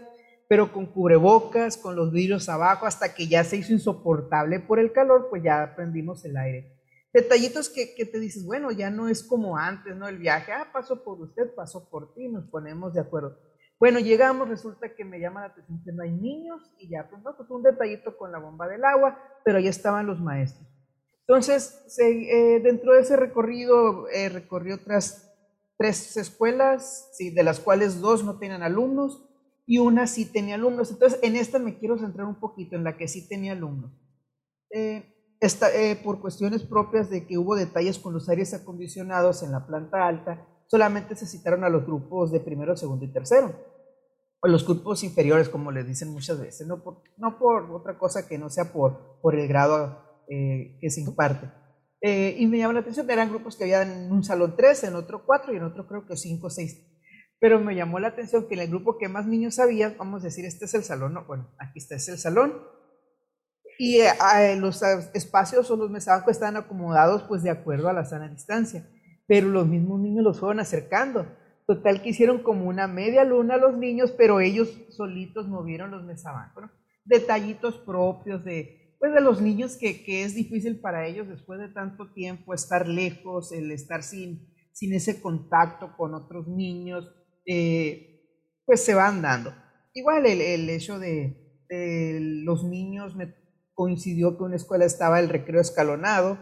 pero 0.48 0.72
con 0.72 0.86
cubrebocas, 0.86 1.76
con 1.76 1.96
los 1.96 2.12
vidrios 2.12 2.48
abajo, 2.48 2.86
hasta 2.86 3.12
que 3.12 3.26
ya 3.26 3.42
se 3.42 3.56
hizo 3.56 3.72
insoportable 3.72 4.60
por 4.60 4.78
el 4.78 4.92
calor, 4.92 5.26
pues 5.28 5.42
ya 5.42 5.74
prendimos 5.74 6.24
el 6.24 6.36
aire 6.36 6.78
detallitos 7.12 7.68
que, 7.68 7.94
que, 7.94 8.04
te 8.04 8.20
dices, 8.20 8.44
bueno, 8.44 8.70
ya 8.70 8.90
no 8.90 9.08
es 9.08 9.22
como 9.22 9.56
antes, 9.56 9.96
¿no? 9.96 10.08
El 10.08 10.18
viaje, 10.18 10.52
ah, 10.52 10.70
paso 10.72 11.02
por 11.02 11.20
usted, 11.20 11.54
paso 11.54 11.88
por 11.88 12.14
ti, 12.14 12.28
nos 12.28 12.44
ponemos 12.44 12.94
de 12.94 13.00
acuerdo. 13.00 13.38
Bueno, 13.78 14.00
llegamos, 14.00 14.48
resulta 14.48 14.94
que 14.94 15.04
me 15.04 15.20
llama 15.20 15.40
la 15.40 15.46
atención 15.48 15.80
que 15.84 16.02
hay 16.02 16.10
niños 16.10 16.62
y 16.78 16.88
ya, 16.88 17.08
pues 17.08 17.22
pues 17.36 17.48
un 17.50 17.62
detallito 17.62 18.16
con 18.16 18.32
la 18.32 18.38
bomba 18.38 18.66
del 18.66 18.84
agua, 18.84 19.18
pero 19.44 19.60
ya 19.60 19.70
estaban 19.70 20.06
los 20.06 20.20
maestros. 20.20 20.66
Entonces, 21.20 21.84
eh, 21.98 22.60
dentro 22.60 22.94
de 22.94 23.00
ese 23.00 23.16
recorrido, 23.16 24.08
eh, 24.08 24.28
recorrí 24.28 24.72
otras 24.72 25.28
tres 25.76 26.16
escuelas, 26.16 27.12
de 27.18 27.42
las 27.42 27.60
cuales 27.60 28.00
dos 28.00 28.24
no 28.24 28.38
tenían 28.38 28.62
alumnos 28.62 29.24
y 29.64 29.78
una 29.78 30.06
sí 30.06 30.24
tenía 30.24 30.56
alumnos. 30.56 30.90
Entonces, 30.90 31.20
en 31.22 31.36
esta 31.36 31.58
me 31.58 31.78
quiero 31.78 31.98
centrar 31.98 32.26
un 32.26 32.40
poquito, 32.40 32.74
en 32.74 32.84
la 32.84 32.96
que 32.96 33.06
sí 33.06 33.28
tenía 33.28 33.52
alumnos. 33.52 33.92
Eh, 34.70 35.14
eh, 35.40 36.00
por 36.02 36.20
cuestiones 36.20 36.64
propias 36.64 37.10
de 37.10 37.26
que 37.26 37.38
hubo 37.38 37.54
detalles 37.54 37.98
con 37.98 38.12
los 38.12 38.28
aires 38.28 38.52
acondicionados 38.54 39.42
en 39.44 39.52
la 39.52 39.66
planta 39.66 40.06
alta, 40.06 40.48
solamente 40.68 41.16
se 41.16 41.26
citaron 41.26 41.64
a 41.64 41.68
los 41.68 41.84
grupos 41.84 42.30
de 42.30 42.40
primero, 42.40 42.76
segundo 42.76 43.04
y 43.04 43.12
tercero, 43.12 43.52
o 44.40 44.48
los 44.48 44.64
grupos 44.64 45.02
inferiores, 45.02 45.48
como 45.48 45.72
les 45.72 45.86
dicen 45.86 46.10
muchas 46.10 46.38
veces, 46.38 46.66
no 46.66 46.82
por, 47.38 47.70
otra 47.72 47.98
cosa 47.98 48.28
que 48.28 48.38
no 48.38 48.50
sea 48.50 48.72
por, 48.72 49.34
el 49.34 49.48
grado 49.48 50.24
eh, 50.28 50.78
que 50.80 50.90
se 50.90 51.00
imparte. 51.00 51.50
Eh, 52.00 52.36
y 52.38 52.46
me 52.46 52.58
llamó 52.58 52.74
la 52.74 52.80
atención, 52.80 53.10
eran 53.10 53.30
grupos 53.30 53.56
que 53.56 53.64
había 53.64 53.82
en 53.82 54.12
un 54.12 54.22
salón 54.22 54.54
3, 54.56 54.84
en 54.84 54.94
otro 54.94 55.24
4 55.26 55.52
y 55.52 55.56
en 55.56 55.64
otro 55.64 55.88
creo 55.88 56.06
que 56.06 56.16
5 56.16 56.46
o 56.46 56.50
6. 56.50 56.84
Pero 57.40 57.58
me 57.60 57.74
llamó 57.74 57.98
la 57.98 58.08
atención 58.08 58.46
que 58.46 58.54
en 58.54 58.60
el 58.60 58.68
grupo 58.68 58.98
que 58.98 59.08
más 59.08 59.26
niños 59.26 59.58
había, 59.58 59.94
vamos 59.98 60.22
a 60.22 60.26
decir, 60.26 60.44
este 60.44 60.66
es 60.66 60.74
el 60.74 60.84
salón, 60.84 61.14
no, 61.14 61.24
bueno, 61.24 61.50
aquí 61.58 61.78
está, 61.78 61.96
es 61.96 62.08
el 62.08 62.18
salón, 62.18 62.52
y 63.78 64.00
eh, 64.00 64.56
los 64.56 64.82
espacios 65.14 65.70
o 65.70 65.76
los 65.76 65.88
mesabancos 65.88 66.32
estaban 66.32 66.56
acomodados 66.56 67.22
pues 67.22 67.44
de 67.44 67.50
acuerdo 67.50 67.88
a 67.88 67.92
la 67.92 68.04
sana 68.04 68.28
distancia, 68.28 68.88
pero 69.28 69.48
los 69.48 69.68
mismos 69.68 70.00
niños 70.00 70.24
los 70.24 70.40
fueron 70.40 70.58
acercando. 70.58 71.26
Total 71.66 72.02
que 72.02 72.08
hicieron 72.08 72.42
como 72.42 72.66
una 72.66 72.88
media 72.88 73.24
luna 73.24 73.54
a 73.54 73.58
los 73.58 73.76
niños, 73.76 74.10
pero 74.16 74.40
ellos 74.40 74.74
solitos 74.88 75.46
movieron 75.46 75.90
los 75.90 76.02
mesabancos. 76.02 76.64
Detallitos 77.04 77.76
propios 77.76 78.42
de, 78.42 78.96
pues 78.98 79.12
de 79.12 79.20
los 79.20 79.42
niños 79.42 79.76
que, 79.76 80.02
que, 80.02 80.24
es 80.24 80.34
difícil 80.34 80.80
para 80.80 81.06
ellos 81.06 81.28
después 81.28 81.60
de 81.60 81.68
tanto 81.68 82.10
tiempo 82.14 82.54
estar 82.54 82.88
lejos, 82.88 83.52
el 83.52 83.70
estar 83.70 84.02
sin, 84.02 84.48
sin 84.72 84.94
ese 84.94 85.20
contacto 85.20 85.94
con 85.98 86.14
otros 86.14 86.48
niños, 86.48 87.06
eh, 87.44 88.22
pues 88.64 88.82
se 88.82 88.94
van 88.94 89.20
dando. 89.20 89.52
Igual 89.92 90.24
el, 90.24 90.70
hecho 90.70 90.98
de, 90.98 91.64
de 91.68 92.18
los 92.44 92.64
niños, 92.64 93.14
me 93.14 93.34
coincidió 93.74 94.38
que 94.38 94.44
una 94.44 94.56
escuela 94.56 94.86
estaba 94.86 95.20
el 95.20 95.28
recreo 95.28 95.60
escalonado, 95.60 96.38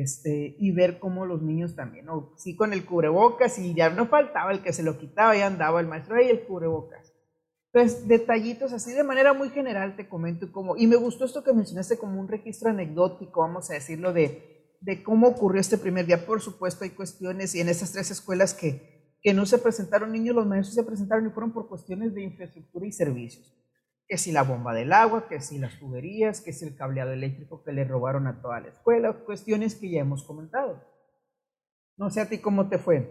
este, 0.00 0.56
y 0.58 0.72
ver 0.72 0.98
cómo 0.98 1.26
los 1.26 1.42
niños 1.42 1.76
también, 1.76 2.06
¿no? 2.06 2.32
sí 2.36 2.56
con 2.56 2.72
el 2.72 2.84
cubrebocas 2.84 3.58
y 3.58 3.74
ya 3.74 3.90
no 3.90 4.06
faltaba 4.06 4.52
el 4.52 4.62
que 4.62 4.72
se 4.72 4.82
lo 4.82 4.98
quitaba, 4.98 5.36
y 5.36 5.40
andaba 5.40 5.80
el 5.80 5.86
maestro 5.86 6.16
ahí 6.16 6.28
el 6.28 6.44
cubrebocas. 6.44 7.12
Entonces, 7.72 8.08
detallitos 8.08 8.72
así 8.72 8.92
de 8.92 9.04
manera 9.04 9.32
muy 9.32 9.50
general 9.50 9.96
te 9.96 10.08
comento 10.08 10.50
cómo, 10.50 10.76
y 10.76 10.86
me 10.86 10.96
gustó 10.96 11.24
esto 11.24 11.44
que 11.44 11.52
mencionaste 11.52 11.98
como 11.98 12.20
un 12.20 12.28
registro 12.28 12.70
anecdótico, 12.70 13.40
vamos 13.40 13.70
a 13.70 13.74
decirlo, 13.74 14.12
de, 14.12 14.76
de 14.80 15.02
cómo 15.02 15.28
ocurrió 15.28 15.60
este 15.60 15.78
primer 15.78 16.06
día. 16.06 16.26
Por 16.26 16.40
supuesto, 16.40 16.84
hay 16.84 16.90
cuestiones, 16.90 17.54
y 17.54 17.60
en 17.60 17.68
estas 17.68 17.92
tres 17.92 18.10
escuelas 18.10 18.54
que, 18.54 19.16
que 19.22 19.34
no 19.34 19.46
se 19.46 19.58
presentaron 19.58 20.12
niños, 20.12 20.34
los 20.34 20.46
maestros 20.46 20.74
se 20.74 20.82
presentaron 20.82 21.26
y 21.26 21.30
fueron 21.30 21.52
por 21.52 21.68
cuestiones 21.68 22.14
de 22.14 22.22
infraestructura 22.22 22.86
y 22.86 22.92
servicios 22.92 23.59
que 24.10 24.18
si 24.18 24.32
la 24.32 24.42
bomba 24.42 24.74
del 24.74 24.92
agua, 24.92 25.28
que 25.28 25.40
si 25.40 25.58
las 25.58 25.78
tuberías, 25.78 26.40
que 26.40 26.52
si 26.52 26.64
el 26.64 26.74
cableado 26.74 27.12
eléctrico 27.12 27.62
que 27.62 27.70
le 27.70 27.84
robaron 27.84 28.26
a 28.26 28.42
toda 28.42 28.58
la 28.58 28.66
escuela, 28.66 29.12
cuestiones 29.12 29.76
que 29.76 29.88
ya 29.88 30.00
hemos 30.00 30.24
comentado. 30.24 30.82
No 31.96 32.10
sé 32.10 32.20
a 32.20 32.28
ti 32.28 32.38
cómo 32.38 32.68
te 32.68 32.78
fue. 32.78 33.08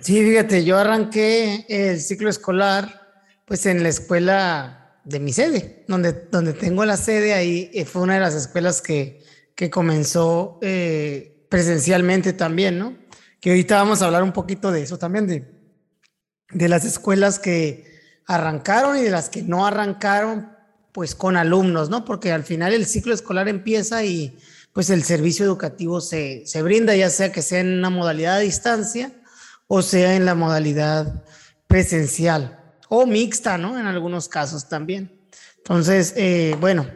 Sí, 0.00 0.24
fíjate, 0.24 0.64
yo 0.64 0.76
arranqué 0.76 1.64
el 1.68 2.00
ciclo 2.00 2.28
escolar, 2.28 3.00
pues 3.44 3.64
en 3.66 3.84
la 3.84 3.90
escuela 3.90 4.98
de 5.04 5.20
mi 5.20 5.32
sede, 5.32 5.84
donde, 5.86 6.26
donde 6.32 6.52
tengo 6.52 6.84
la 6.84 6.96
sede, 6.96 7.32
ahí 7.32 7.70
eh, 7.72 7.84
fue 7.84 8.02
una 8.02 8.14
de 8.14 8.20
las 8.20 8.34
escuelas 8.34 8.82
que, 8.82 9.22
que 9.54 9.70
comenzó 9.70 10.58
eh, 10.62 11.46
presencialmente 11.48 12.32
también, 12.32 12.76
¿no? 12.80 12.98
Que 13.40 13.50
ahorita 13.50 13.76
vamos 13.76 14.02
a 14.02 14.06
hablar 14.06 14.24
un 14.24 14.32
poquito 14.32 14.72
de 14.72 14.82
eso 14.82 14.98
también, 14.98 15.28
de, 15.28 15.44
de 16.50 16.68
las 16.68 16.84
escuelas 16.84 17.38
que 17.38 17.93
arrancaron 18.26 18.96
y 18.98 19.02
de 19.02 19.10
las 19.10 19.28
que 19.28 19.42
no 19.42 19.66
arrancaron, 19.66 20.50
pues 20.92 21.14
con 21.14 21.36
alumnos, 21.36 21.90
¿no? 21.90 22.04
Porque 22.04 22.32
al 22.32 22.44
final 22.44 22.72
el 22.72 22.86
ciclo 22.86 23.14
escolar 23.14 23.48
empieza 23.48 24.04
y 24.04 24.38
pues 24.72 24.90
el 24.90 25.04
servicio 25.04 25.44
educativo 25.44 26.00
se, 26.00 26.46
se 26.46 26.62
brinda, 26.62 26.94
ya 26.96 27.10
sea 27.10 27.32
que 27.32 27.42
sea 27.42 27.60
en 27.60 27.78
una 27.78 27.90
modalidad 27.90 28.36
a 28.36 28.40
distancia 28.40 29.12
o 29.66 29.82
sea 29.82 30.14
en 30.16 30.24
la 30.24 30.34
modalidad 30.34 31.24
presencial 31.66 32.60
o 32.88 33.06
mixta, 33.06 33.58
¿no? 33.58 33.78
En 33.78 33.86
algunos 33.86 34.28
casos 34.28 34.68
también. 34.68 35.20
Entonces, 35.58 36.12
eh, 36.16 36.56
bueno, 36.60 36.86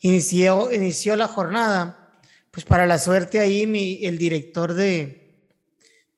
inició, 0.00 0.72
inició 0.72 1.16
la 1.16 1.28
jornada, 1.28 2.10
pues 2.50 2.64
para 2.64 2.86
la 2.86 2.98
suerte 2.98 3.40
ahí 3.40 3.66
mi, 3.66 4.04
el 4.04 4.18
director 4.18 4.74
de, 4.74 5.23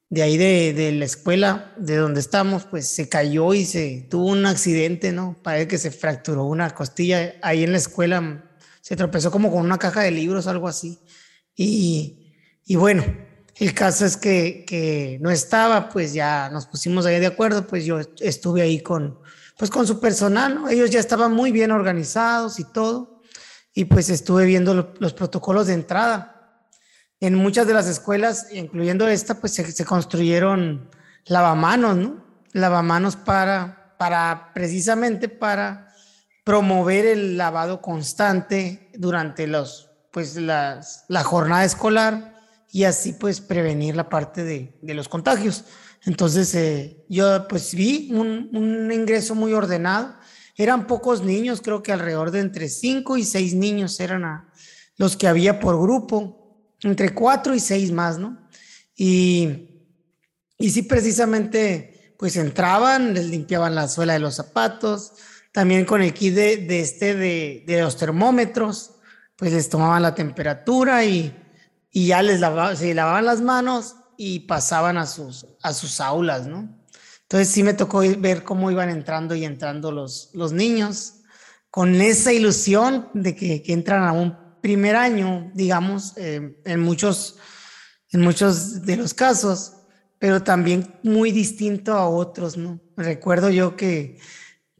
de 0.08 0.22
ahí 0.22 0.36
de, 0.36 0.72
de, 0.72 0.92
la 0.92 1.04
escuela 1.04 1.75
de 1.76 1.96
donde 1.96 2.20
estamos, 2.20 2.64
pues 2.64 2.86
se 2.86 3.08
cayó 3.08 3.54
y 3.54 3.64
se 3.64 4.06
tuvo 4.08 4.26
un 4.26 4.46
accidente, 4.46 5.12
¿no? 5.12 5.36
Parece 5.42 5.68
que 5.68 5.78
se 5.78 5.90
fracturó 5.90 6.44
una 6.44 6.70
costilla 6.70 7.34
ahí 7.42 7.64
en 7.64 7.72
la 7.72 7.78
escuela, 7.78 8.44
se 8.80 8.94
tropezó 8.96 9.30
como 9.30 9.50
con 9.50 9.64
una 9.64 9.78
caja 9.78 10.02
de 10.02 10.12
libros, 10.12 10.46
algo 10.46 10.68
así. 10.68 11.00
Y, 11.56 12.34
y 12.64 12.76
bueno, 12.76 13.04
el 13.56 13.75
caso 13.75 14.04
es 14.04 14.16
que, 14.16 14.64
que, 14.66 15.18
no 15.20 15.30
estaba, 15.30 15.88
pues 15.88 16.12
ya 16.12 16.50
nos 16.50 16.66
pusimos 16.66 17.06
ahí 17.06 17.18
de 17.18 17.26
acuerdo, 17.26 17.66
pues 17.66 17.84
yo 17.84 17.98
estuve 18.20 18.62
ahí 18.62 18.80
con, 18.80 19.18
pues 19.56 19.70
con 19.70 19.86
su 19.86 19.98
personal, 19.98 20.54
¿no? 20.54 20.68
Ellos 20.68 20.90
ya 20.90 21.00
estaban 21.00 21.32
muy 21.32 21.52
bien 21.52 21.70
organizados 21.70 22.60
y 22.60 22.64
todo, 22.64 23.22
y 23.75 23.86
pues 23.86 24.10
estuve 24.10 24.44
viendo 24.44 24.94
los 24.98 25.12
protocolos 25.14 25.66
de 25.66 25.75
entrada. 25.75 26.36
En 27.20 27.35
muchas 27.35 27.66
de 27.66 27.75
las 27.75 27.87
escuelas, 27.87 28.49
incluyendo 28.52 29.08
esta, 29.08 29.40
pues 29.40 29.54
se, 29.54 29.85
construyeron 29.85 30.90
lavamanos, 31.26 31.96
¿no? 31.96 32.25
Lavamanos 32.52 33.16
para, 33.16 33.94
para 33.99 34.50
precisamente 34.54 35.28
para 35.28 35.94
promover 36.44 37.06
el 37.06 37.37
lavado 37.37 37.80
constante 37.80 38.90
durante 38.94 39.46
los, 39.46 39.90
pues 40.11 40.37
las, 40.37 41.04
la 41.08 41.25
jornada 41.25 41.64
escolar 41.64 42.35
y 42.70 42.85
así 42.85 43.14
pues 43.14 43.40
prevenir 43.40 43.96
la 43.96 44.08
parte 44.08 44.44
de, 44.44 44.78
de 44.82 44.94
los 44.94 45.08
contagios. 45.08 45.64
Entonces 46.04 46.54
eh, 46.54 47.04
yo 47.08 47.49
pues 47.49 47.75
vi 47.75 48.11
un, 48.12 48.50
un, 48.52 48.92
ingreso 48.92 49.35
muy 49.35 49.52
ordenado. 49.54 50.14
Eran 50.56 50.87
pocos 50.87 51.23
niños, 51.23 51.61
creo 51.62 51.82
que 51.82 51.92
alrededor 51.92 52.30
de 52.30 52.40
entre 52.40 52.68
5 52.68 53.16
y 53.16 53.25
6 53.25 53.54
niños 53.54 53.99
eran 54.00 54.25
a, 54.25 54.52
los 54.96 55.16
que 55.16 55.28
había 55.28 55.61
por 55.61 55.80
grupo, 55.80 56.45
entre 56.87 57.14
4 57.14 57.55
y 57.55 57.61
6 57.61 57.93
más, 57.93 58.19
¿no? 58.19 58.49
Y, 58.95 59.85
y 60.59 60.71
sí, 60.71 60.83
precisamente 60.83 62.14
pues 62.19 62.37
entraban, 62.37 63.12
les 63.12 63.26
limpiaban 63.26 63.75
la 63.75 63.88
suela 63.88 64.14
de 64.14 64.21
los 64.21 64.37
zapatos, 64.37 65.12
también 65.52 65.85
con 65.85 66.02
el 66.02 66.14
kit 66.14 66.35
de, 66.35 66.57
de 66.57 66.81
este 66.81 67.14
de, 67.14 67.64
de 67.66 67.83
los 67.83 67.97
termómetros, 67.97 68.93
pues 69.37 69.52
les 69.52 69.69
tomaban 69.69 70.02
la 70.02 70.14
temperatura 70.14 71.05
y 71.05 71.35
y 71.97 72.09
ya 72.09 72.21
les 72.21 72.40
lavaban, 72.40 72.76
se 72.76 72.93
lavaban 72.93 73.25
las 73.25 73.40
manos 73.40 73.97
y 74.19 74.40
pasaban 74.40 74.99
a 74.99 75.07
sus, 75.07 75.47
a 75.62 75.73
sus 75.73 75.99
aulas, 76.02 76.47
¿no? 76.47 76.69
Entonces 77.23 77.49
sí 77.49 77.62
me 77.62 77.73
tocó 77.73 78.00
ver 78.19 78.45
cómo 78.45 78.71
iban 78.71 78.90
entrando 78.90 79.35
y 79.35 79.47
entrando 79.47 79.90
los, 79.90 80.28
los 80.35 80.52
niños 80.52 81.23
con 81.71 81.95
esa 82.02 82.35
ilusión 82.35 83.09
de 83.14 83.35
que, 83.35 83.62
que 83.62 83.73
entran 83.73 84.02
a 84.02 84.12
un 84.12 84.37
primer 84.66 84.96
año, 84.96 85.52
digamos, 85.54 86.14
eh, 86.16 86.56
en, 86.64 86.80
muchos, 86.80 87.37
en 88.11 88.20
muchos 88.20 88.82
de 88.85 88.96
los 88.96 89.14
casos, 89.14 89.75
pero 90.18 90.42
también 90.42 90.92
muy 91.04 91.30
distinto 91.30 91.92
a 91.92 92.08
otros, 92.08 92.56
¿no? 92.56 92.80
Recuerdo 92.96 93.49
yo 93.50 93.76
que, 93.76 94.18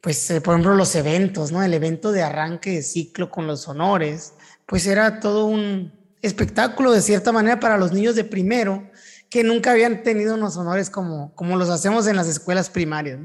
pues, 0.01 0.29
eh, 0.33 0.41
por 0.41 0.55
ejemplo, 0.55 0.75
los 0.75 0.93
eventos, 0.97 1.53
¿no? 1.53 1.63
El 1.63 1.73
evento 1.73 2.11
de 2.11 2.25
arranque 2.25 2.71
de 2.71 2.83
ciclo 2.83 3.31
con 3.31 3.47
los 3.47 3.69
honores, 3.69 4.33
pues 4.67 4.89
era 4.89 5.21
todo 5.21 5.47
un, 5.47 5.93
espectáculo 6.21 6.91
de 6.91 7.01
cierta 7.01 7.31
manera 7.31 7.61
para 7.61 7.79
los 7.79 7.93
niños 7.93 8.17
de 8.17 8.25
primero 8.25 8.91
que 9.31 9.45
nunca 9.45 9.71
habían 9.71 10.03
tenido 10.03 10.35
unos 10.35 10.57
honores 10.57 10.91
como, 10.91 11.33
como 11.37 11.55
los 11.57 11.69
hacemos 11.69 12.09
en 12.09 12.17
las 12.17 12.27
escuelas 12.27 12.71
primarias. 12.71 13.21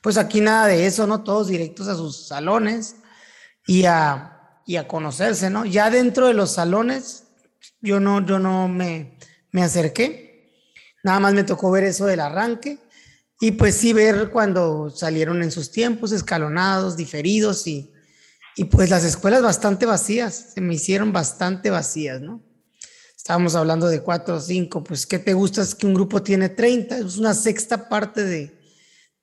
Pues 0.00 0.16
aquí 0.16 0.40
nada 0.40 0.68
de 0.68 0.86
eso, 0.86 1.08
¿no? 1.08 1.24
Todos 1.24 1.48
directos 1.48 1.88
a 1.88 1.96
sus 1.96 2.28
salones 2.28 2.94
y 3.66 3.86
a, 3.86 4.33
y 4.66 4.76
a 4.76 4.88
conocerse, 4.88 5.50
¿no? 5.50 5.64
Ya 5.64 5.90
dentro 5.90 6.28
de 6.28 6.34
los 6.34 6.52
salones, 6.52 7.24
yo 7.80 8.00
no, 8.00 8.24
yo 8.24 8.38
no 8.38 8.68
me, 8.68 9.18
me 9.50 9.62
acerqué, 9.62 10.52
nada 11.02 11.20
más 11.20 11.34
me 11.34 11.44
tocó 11.44 11.70
ver 11.70 11.84
eso 11.84 12.06
del 12.06 12.20
arranque 12.20 12.78
y 13.40 13.52
pues 13.52 13.74
sí 13.74 13.92
ver 13.92 14.30
cuando 14.30 14.90
salieron 14.90 15.42
en 15.42 15.50
sus 15.50 15.70
tiempos 15.70 16.12
escalonados, 16.12 16.96
diferidos 16.96 17.66
y, 17.66 17.92
y 18.56 18.64
pues 18.64 18.90
las 18.90 19.04
escuelas 19.04 19.42
bastante 19.42 19.86
vacías, 19.86 20.52
se 20.54 20.60
me 20.60 20.74
hicieron 20.74 21.12
bastante 21.12 21.70
vacías, 21.70 22.20
¿no? 22.20 22.42
Estábamos 23.16 23.54
hablando 23.54 23.88
de 23.88 24.00
cuatro 24.00 24.36
o 24.36 24.40
cinco, 24.40 24.84
pues 24.84 25.06
¿qué 25.06 25.18
te 25.18 25.32
gusta? 25.32 25.62
Es 25.62 25.74
que 25.74 25.86
un 25.86 25.94
grupo 25.94 26.22
tiene 26.22 26.50
30, 26.50 26.98
es 26.98 27.16
una 27.16 27.32
sexta 27.32 27.88
parte 27.88 28.22
de, 28.22 28.60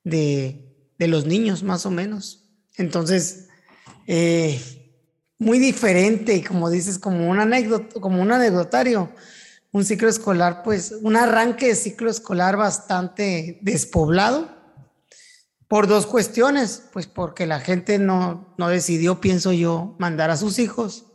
de, 0.03 0.91
de 0.98 1.07
los 1.07 1.27
niños, 1.27 1.62
más 1.62 1.86
o 1.86 1.91
menos. 1.91 2.50
Entonces, 2.77 3.48
eh, 4.07 4.80
muy 5.41 5.57
diferente, 5.57 6.43
como 6.43 6.69
dices, 6.69 7.00
como 7.00 7.27
un 7.27 7.39
anécdota, 7.39 8.00
como 8.00 8.21
un 8.21 8.31
anecdotario, 8.31 9.10
un 9.71 9.83
ciclo 9.83 10.07
escolar, 10.07 10.62
pues 10.62 10.93
un 11.01 11.15
arranque 11.15 11.69
de 11.69 11.75
ciclo 11.75 12.12
escolar 12.12 12.57
bastante 12.57 13.57
despoblado 13.63 14.55
por 15.67 15.88
dos 15.88 16.05
cuestiones, 16.05 16.83
pues 16.93 17.07
porque 17.07 17.48
la 17.48 17.60
gente 17.60 17.98
no, 17.98 18.53
no 18.60 18.69
decidió, 18.69 19.19
pienso 19.19 19.51
yo, 19.51 19.95
mandar 19.98 20.29
a 20.29 20.38
sus 20.38 20.60
hijos 20.60 21.07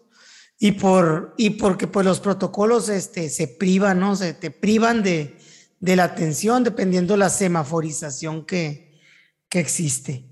y, 0.59 0.73
por, 0.73 1.33
y 1.37 1.51
porque 1.51 1.87
pues 1.87 2.05
los 2.05 2.19
protocolos 2.19 2.89
este, 2.89 3.31
se 3.31 3.47
privan, 3.47 4.01
¿no? 4.01 4.17
Se 4.17 4.35
te 4.35 4.51
privan 4.51 5.05
de, 5.05 5.39
de 5.79 5.95
la 5.95 6.03
atención 6.03 6.65
dependiendo 6.65 7.17
la 7.17 7.31
semaforización 7.31 8.45
que, 8.45 8.99
que 9.49 9.61
existe. 9.61 10.25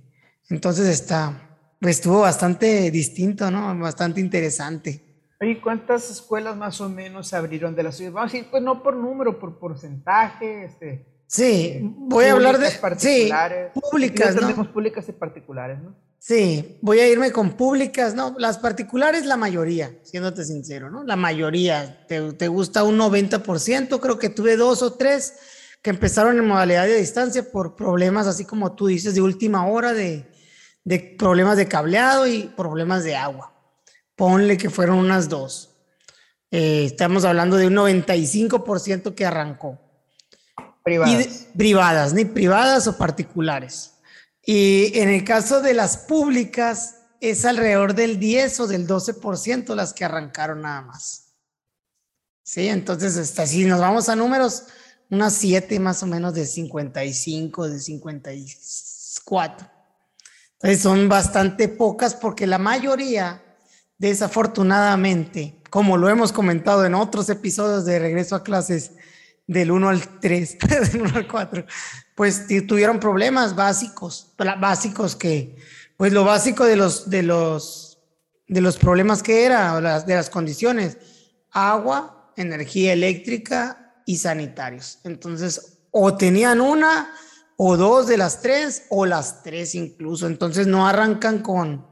Entonces 0.48 0.88
está, 0.88 1.43
pues 1.84 1.98
estuvo 1.98 2.20
bastante 2.22 2.90
distinto, 2.90 3.50
¿no? 3.50 3.78
Bastante 3.78 4.18
interesante. 4.18 5.02
¿Y 5.38 5.56
cuántas 5.56 6.10
escuelas 6.10 6.56
más 6.56 6.80
o 6.80 6.88
menos 6.88 7.28
se 7.28 7.36
abrieron 7.36 7.76
de 7.76 7.82
la 7.82 7.92
ciudad? 7.92 8.12
Vamos 8.12 8.32
a 8.32 8.36
decir, 8.38 8.50
pues 8.50 8.62
no 8.62 8.82
por 8.82 8.96
número, 8.96 9.38
por 9.38 9.58
porcentaje, 9.58 10.64
este, 10.64 11.06
Sí, 11.26 11.80
voy 11.82 12.24
a 12.24 12.32
hablar 12.32 12.56
de 12.56 12.70
sí, 12.96 13.30
públicas, 13.74 14.34
¿no? 14.34 14.40
Tenemos 14.40 14.68
públicas 14.68 15.06
y 15.10 15.12
particulares, 15.12 15.78
¿no? 15.82 15.94
Sí, 16.18 16.78
voy 16.80 17.00
a 17.00 17.06
irme 17.08 17.30
con 17.32 17.52
públicas, 17.52 18.14
¿no? 18.14 18.34
Las 18.38 18.56
particulares 18.56 19.26
la 19.26 19.36
mayoría, 19.36 19.94
siéndote 20.04 20.42
sincero, 20.42 20.90
¿no? 20.90 21.04
La 21.04 21.16
mayoría, 21.16 22.06
te, 22.08 22.32
te 22.32 22.48
gusta 22.48 22.82
un 22.82 22.98
90%, 22.98 24.00
creo 24.00 24.18
que 24.18 24.30
tuve 24.30 24.56
dos 24.56 24.80
o 24.80 24.94
tres 24.94 25.34
que 25.82 25.90
empezaron 25.90 26.38
en 26.38 26.46
modalidad 26.46 26.86
de 26.86 26.96
distancia 26.96 27.44
por 27.52 27.76
problemas, 27.76 28.26
así 28.26 28.46
como 28.46 28.74
tú 28.74 28.86
dices, 28.86 29.14
de 29.14 29.20
última 29.20 29.66
hora, 29.66 29.92
de, 29.92 30.32
de 30.84 31.16
problemas 31.18 31.56
de 31.56 31.66
cableado 31.66 32.26
y 32.26 32.44
problemas 32.56 33.04
de 33.04 33.16
agua. 33.16 33.52
Ponle 34.14 34.56
que 34.56 34.70
fueron 34.70 34.98
unas 34.98 35.28
dos. 35.28 35.70
Eh, 36.50 36.84
estamos 36.84 37.24
hablando 37.24 37.56
de 37.56 37.66
un 37.66 37.74
95% 37.74 39.14
que 39.14 39.26
arrancó. 39.26 39.80
Privadas. 40.84 41.46
privadas, 41.56 42.12
ni 42.12 42.26
privadas 42.26 42.86
o 42.86 42.98
particulares. 42.98 43.94
Y 44.44 44.98
en 44.98 45.08
el 45.08 45.24
caso 45.24 45.62
de 45.62 45.72
las 45.72 45.96
públicas, 45.96 46.96
es 47.30 47.44
alrededor 47.46 47.94
del 47.94 48.18
10 48.18 48.60
o 48.60 48.66
del 48.66 48.86
12% 48.86 49.74
las 49.74 49.94
que 49.94 50.04
arrancaron 50.04 50.60
nada 50.62 50.82
más. 50.82 51.32
Sí, 52.42 52.68
entonces, 52.68 53.16
hasta 53.16 53.46
si 53.46 53.64
nos 53.64 53.80
vamos 53.80 54.10
a 54.10 54.16
números, 54.16 54.64
unas 55.08 55.32
7 55.34 55.80
más 55.80 56.02
o 56.02 56.06
menos 56.06 56.34
de 56.34 56.44
55, 56.44 57.68
de 57.68 57.80
54. 57.80 59.73
Son 60.78 61.08
bastante 61.08 61.68
pocas 61.68 62.14
porque 62.14 62.46
la 62.46 62.58
mayoría, 62.58 63.42
desafortunadamente, 63.98 65.60
como 65.70 65.96
lo 65.96 66.08
hemos 66.08 66.32
comentado 66.32 66.84
en 66.84 66.94
otros 66.94 67.28
episodios 67.28 67.84
de 67.84 67.98
Regreso 67.98 68.36
a 68.36 68.44
Clases, 68.44 68.92
del 69.46 69.70
1 69.70 69.88
al 69.88 70.20
3, 70.20 70.58
del 70.92 71.02
1 71.02 71.16
al 71.16 71.28
4, 71.28 71.66
pues 72.14 72.46
tuvieron 72.66 73.00
problemas 73.00 73.54
básicos, 73.54 74.32
básicos 74.38 75.16
que, 75.16 75.56
pues 75.96 76.12
lo 76.12 76.24
básico 76.24 76.64
de 76.64 76.76
los, 76.76 77.10
de 77.10 77.22
los, 77.22 77.98
de 78.46 78.60
los 78.60 78.76
problemas 78.76 79.22
que 79.22 79.44
era, 79.44 80.00
de 80.00 80.14
las 80.14 80.30
condiciones, 80.30 80.96
agua, 81.50 82.32
energía 82.36 82.92
eléctrica 82.92 83.94
y 84.06 84.16
sanitarios. 84.16 84.98
Entonces, 85.04 85.78
o 85.90 86.16
tenían 86.16 86.60
una 86.60 87.12
o 87.56 87.76
dos 87.76 88.06
de 88.06 88.16
las 88.16 88.40
tres, 88.40 88.84
o 88.90 89.06
las 89.06 89.42
tres 89.42 89.74
incluso. 89.74 90.26
Entonces 90.26 90.66
no 90.66 90.86
arrancan 90.86 91.40
con, 91.40 91.86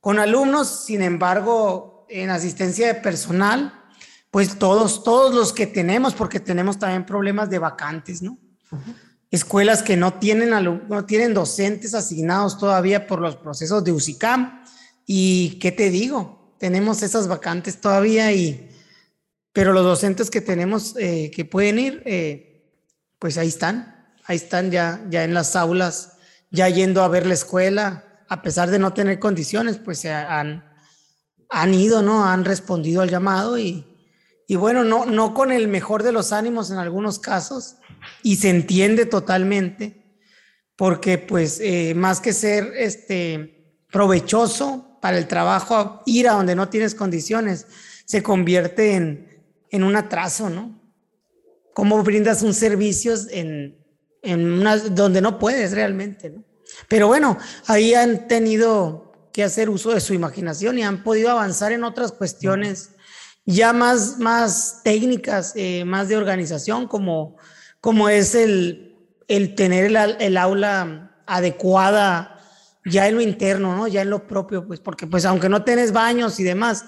con 0.00 0.18
alumnos, 0.18 0.84
sin 0.84 1.02
embargo, 1.02 2.06
en 2.08 2.30
asistencia 2.30 2.86
de 2.86 2.94
personal, 2.94 3.72
pues 4.30 4.58
todos, 4.58 5.04
todos 5.04 5.34
los 5.34 5.52
que 5.52 5.66
tenemos, 5.66 6.14
porque 6.14 6.40
tenemos 6.40 6.78
también 6.78 7.04
problemas 7.04 7.50
de 7.50 7.58
vacantes, 7.58 8.22
¿no? 8.22 8.38
Escuelas 9.30 9.82
que 9.82 9.96
no 9.96 10.14
tienen, 10.14 10.50
no 10.50 11.04
tienen 11.06 11.34
docentes 11.34 11.94
asignados 11.94 12.58
todavía 12.58 13.06
por 13.06 13.20
los 13.20 13.36
procesos 13.36 13.82
de 13.84 13.92
UCICAM. 13.92 14.62
Y 15.06 15.58
qué 15.58 15.72
te 15.72 15.90
digo, 15.90 16.54
tenemos 16.58 17.02
esas 17.02 17.28
vacantes 17.28 17.80
todavía 17.80 18.32
y, 18.32 18.68
pero 19.52 19.72
los 19.72 19.84
docentes 19.84 20.30
que 20.30 20.40
tenemos 20.40 20.94
eh, 20.98 21.30
que 21.34 21.44
pueden 21.44 21.78
ir, 21.78 22.02
eh, 22.04 22.70
pues 23.18 23.36
ahí 23.38 23.48
están, 23.48 24.01
ahí 24.24 24.36
están 24.36 24.70
ya, 24.70 25.04
ya 25.10 25.24
en 25.24 25.34
las 25.34 25.56
aulas, 25.56 26.18
ya 26.50 26.68
yendo 26.68 27.02
a 27.02 27.08
ver 27.08 27.26
la 27.26 27.34
escuela, 27.34 28.04
a 28.28 28.42
pesar 28.42 28.70
de 28.70 28.78
no 28.78 28.92
tener 28.92 29.18
condiciones, 29.18 29.78
pues 29.78 29.98
se 29.98 30.12
han, 30.12 30.64
han 31.48 31.74
ido, 31.74 32.02
¿no? 32.02 32.24
Han 32.24 32.44
respondido 32.44 33.02
al 33.02 33.10
llamado 33.10 33.58
y, 33.58 33.86
y 34.46 34.56
bueno, 34.56 34.84
no, 34.84 35.06
no 35.06 35.34
con 35.34 35.52
el 35.52 35.68
mejor 35.68 36.02
de 36.02 36.12
los 36.12 36.32
ánimos 36.32 36.70
en 36.70 36.78
algunos 36.78 37.18
casos, 37.18 37.76
y 38.22 38.36
se 38.36 38.50
entiende 38.50 39.06
totalmente, 39.06 40.16
porque 40.76 41.18
pues 41.18 41.60
eh, 41.60 41.94
más 41.94 42.20
que 42.20 42.32
ser 42.32 42.72
este, 42.76 43.82
provechoso 43.90 44.98
para 45.00 45.18
el 45.18 45.28
trabajo, 45.28 46.02
ir 46.06 46.28
a 46.28 46.32
donde 46.32 46.54
no 46.54 46.68
tienes 46.68 46.94
condiciones, 46.94 47.66
se 48.04 48.22
convierte 48.22 48.94
en, 48.94 49.42
en 49.70 49.84
un 49.84 49.96
atraso, 49.96 50.50
¿no? 50.50 50.80
¿Cómo 51.74 52.02
brindas 52.02 52.42
un 52.42 52.54
servicio 52.54 53.14
en, 53.30 53.81
en 54.22 54.62
donde 54.94 55.20
no 55.20 55.38
puedes 55.38 55.72
realmente, 55.72 56.30
¿no? 56.30 56.44
Pero 56.88 57.08
bueno, 57.08 57.38
ahí 57.66 57.94
han 57.94 58.28
tenido 58.28 59.12
que 59.32 59.44
hacer 59.44 59.68
uso 59.70 59.92
de 59.92 60.00
su 60.00 60.14
imaginación 60.14 60.78
y 60.78 60.84
han 60.84 61.02
podido 61.02 61.30
avanzar 61.30 61.72
en 61.72 61.84
otras 61.84 62.12
cuestiones 62.12 62.90
ya 63.44 63.72
más, 63.72 64.18
más 64.18 64.80
técnicas, 64.84 65.52
eh, 65.56 65.84
más 65.84 66.08
de 66.08 66.16
organización, 66.16 66.86
como, 66.86 67.36
como 67.80 68.08
es 68.08 68.34
el, 68.34 68.96
el 69.28 69.54
tener 69.54 69.86
el, 69.86 69.96
el, 70.20 70.36
aula 70.36 71.22
adecuada 71.26 72.38
ya 72.84 73.08
en 73.08 73.16
lo 73.16 73.20
interno, 73.20 73.76
¿no? 73.76 73.88
Ya 73.88 74.02
en 74.02 74.10
lo 74.10 74.26
propio, 74.26 74.66
pues, 74.66 74.80
porque 74.80 75.06
pues 75.06 75.24
aunque 75.24 75.48
no 75.48 75.64
tenés 75.64 75.92
baños 75.92 76.38
y 76.38 76.44
demás, 76.44 76.84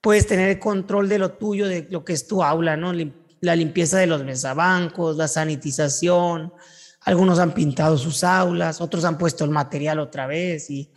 puedes 0.00 0.26
tener 0.26 0.48
el 0.48 0.58
control 0.58 1.08
de 1.08 1.18
lo 1.18 1.32
tuyo, 1.32 1.66
de 1.66 1.86
lo 1.90 2.04
que 2.04 2.12
es 2.12 2.26
tu 2.26 2.42
aula, 2.42 2.76
¿no? 2.76 2.92
La 3.40 3.56
limpieza 3.56 3.98
de 3.98 4.06
los 4.06 4.24
mesabancos, 4.24 5.16
la 5.16 5.28
sanitización, 5.28 6.52
algunos 7.02 7.38
han 7.38 7.54
pintado 7.54 7.96
sus 7.96 8.24
aulas, 8.24 8.80
otros 8.80 9.04
han 9.04 9.18
puesto 9.18 9.44
el 9.44 9.50
material 9.50 9.98
otra 9.98 10.26
vez 10.26 10.70
y 10.70 10.92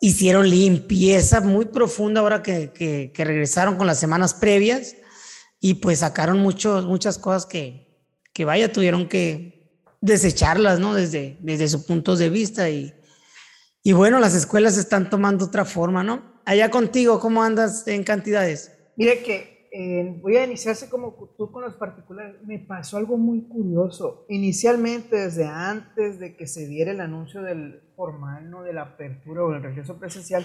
hicieron 0.00 0.48
limpieza 0.48 1.40
muy 1.40 1.66
profunda 1.66 2.20
ahora 2.20 2.42
que, 2.42 2.72
que, 2.72 3.24
regresaron 3.24 3.76
con 3.76 3.86
las 3.86 4.00
semanas 4.00 4.34
previas 4.34 4.96
y 5.60 5.74
pues 5.74 6.00
sacaron 6.00 6.38
muchos, 6.38 6.86
muchas 6.86 7.18
cosas 7.18 7.46
que, 7.46 8.02
que 8.32 8.44
vaya, 8.44 8.72
tuvieron 8.72 9.08
que 9.08 9.70
desecharlas, 10.00 10.80
¿no? 10.80 10.94
Desde, 10.94 11.36
desde 11.40 11.68
su 11.68 11.84
punto 11.84 12.16
de 12.16 12.30
vista 12.30 12.70
y, 12.70 12.94
y 13.82 13.92
bueno, 13.92 14.18
las 14.18 14.34
escuelas 14.34 14.78
están 14.78 15.10
tomando 15.10 15.44
otra 15.44 15.66
forma, 15.66 16.02
¿no? 16.02 16.40
Allá 16.46 16.70
contigo, 16.70 17.20
¿cómo 17.20 17.42
andas 17.42 17.86
en 17.86 18.02
cantidades? 18.02 18.72
Mire 18.96 19.22
que 19.22 19.59
voy 20.20 20.36
a 20.36 20.44
iniciarse 20.44 20.88
como 20.88 21.14
tú 21.36 21.50
con 21.52 21.62
los 21.62 21.74
particulares. 21.74 22.36
Me 22.44 22.58
pasó 22.58 22.96
algo 22.96 23.16
muy 23.16 23.42
curioso. 23.42 24.26
Inicialmente, 24.28 25.16
desde 25.16 25.46
antes 25.46 26.18
de 26.18 26.36
que 26.36 26.46
se 26.46 26.66
diera 26.66 26.90
el 26.90 27.00
anuncio 27.00 27.42
del 27.42 27.82
formal, 27.96 28.50
¿no? 28.50 28.62
de 28.62 28.72
la 28.72 28.82
apertura 28.82 29.44
o 29.44 29.50
del 29.52 29.62
regreso 29.62 29.98
presencial, 29.98 30.44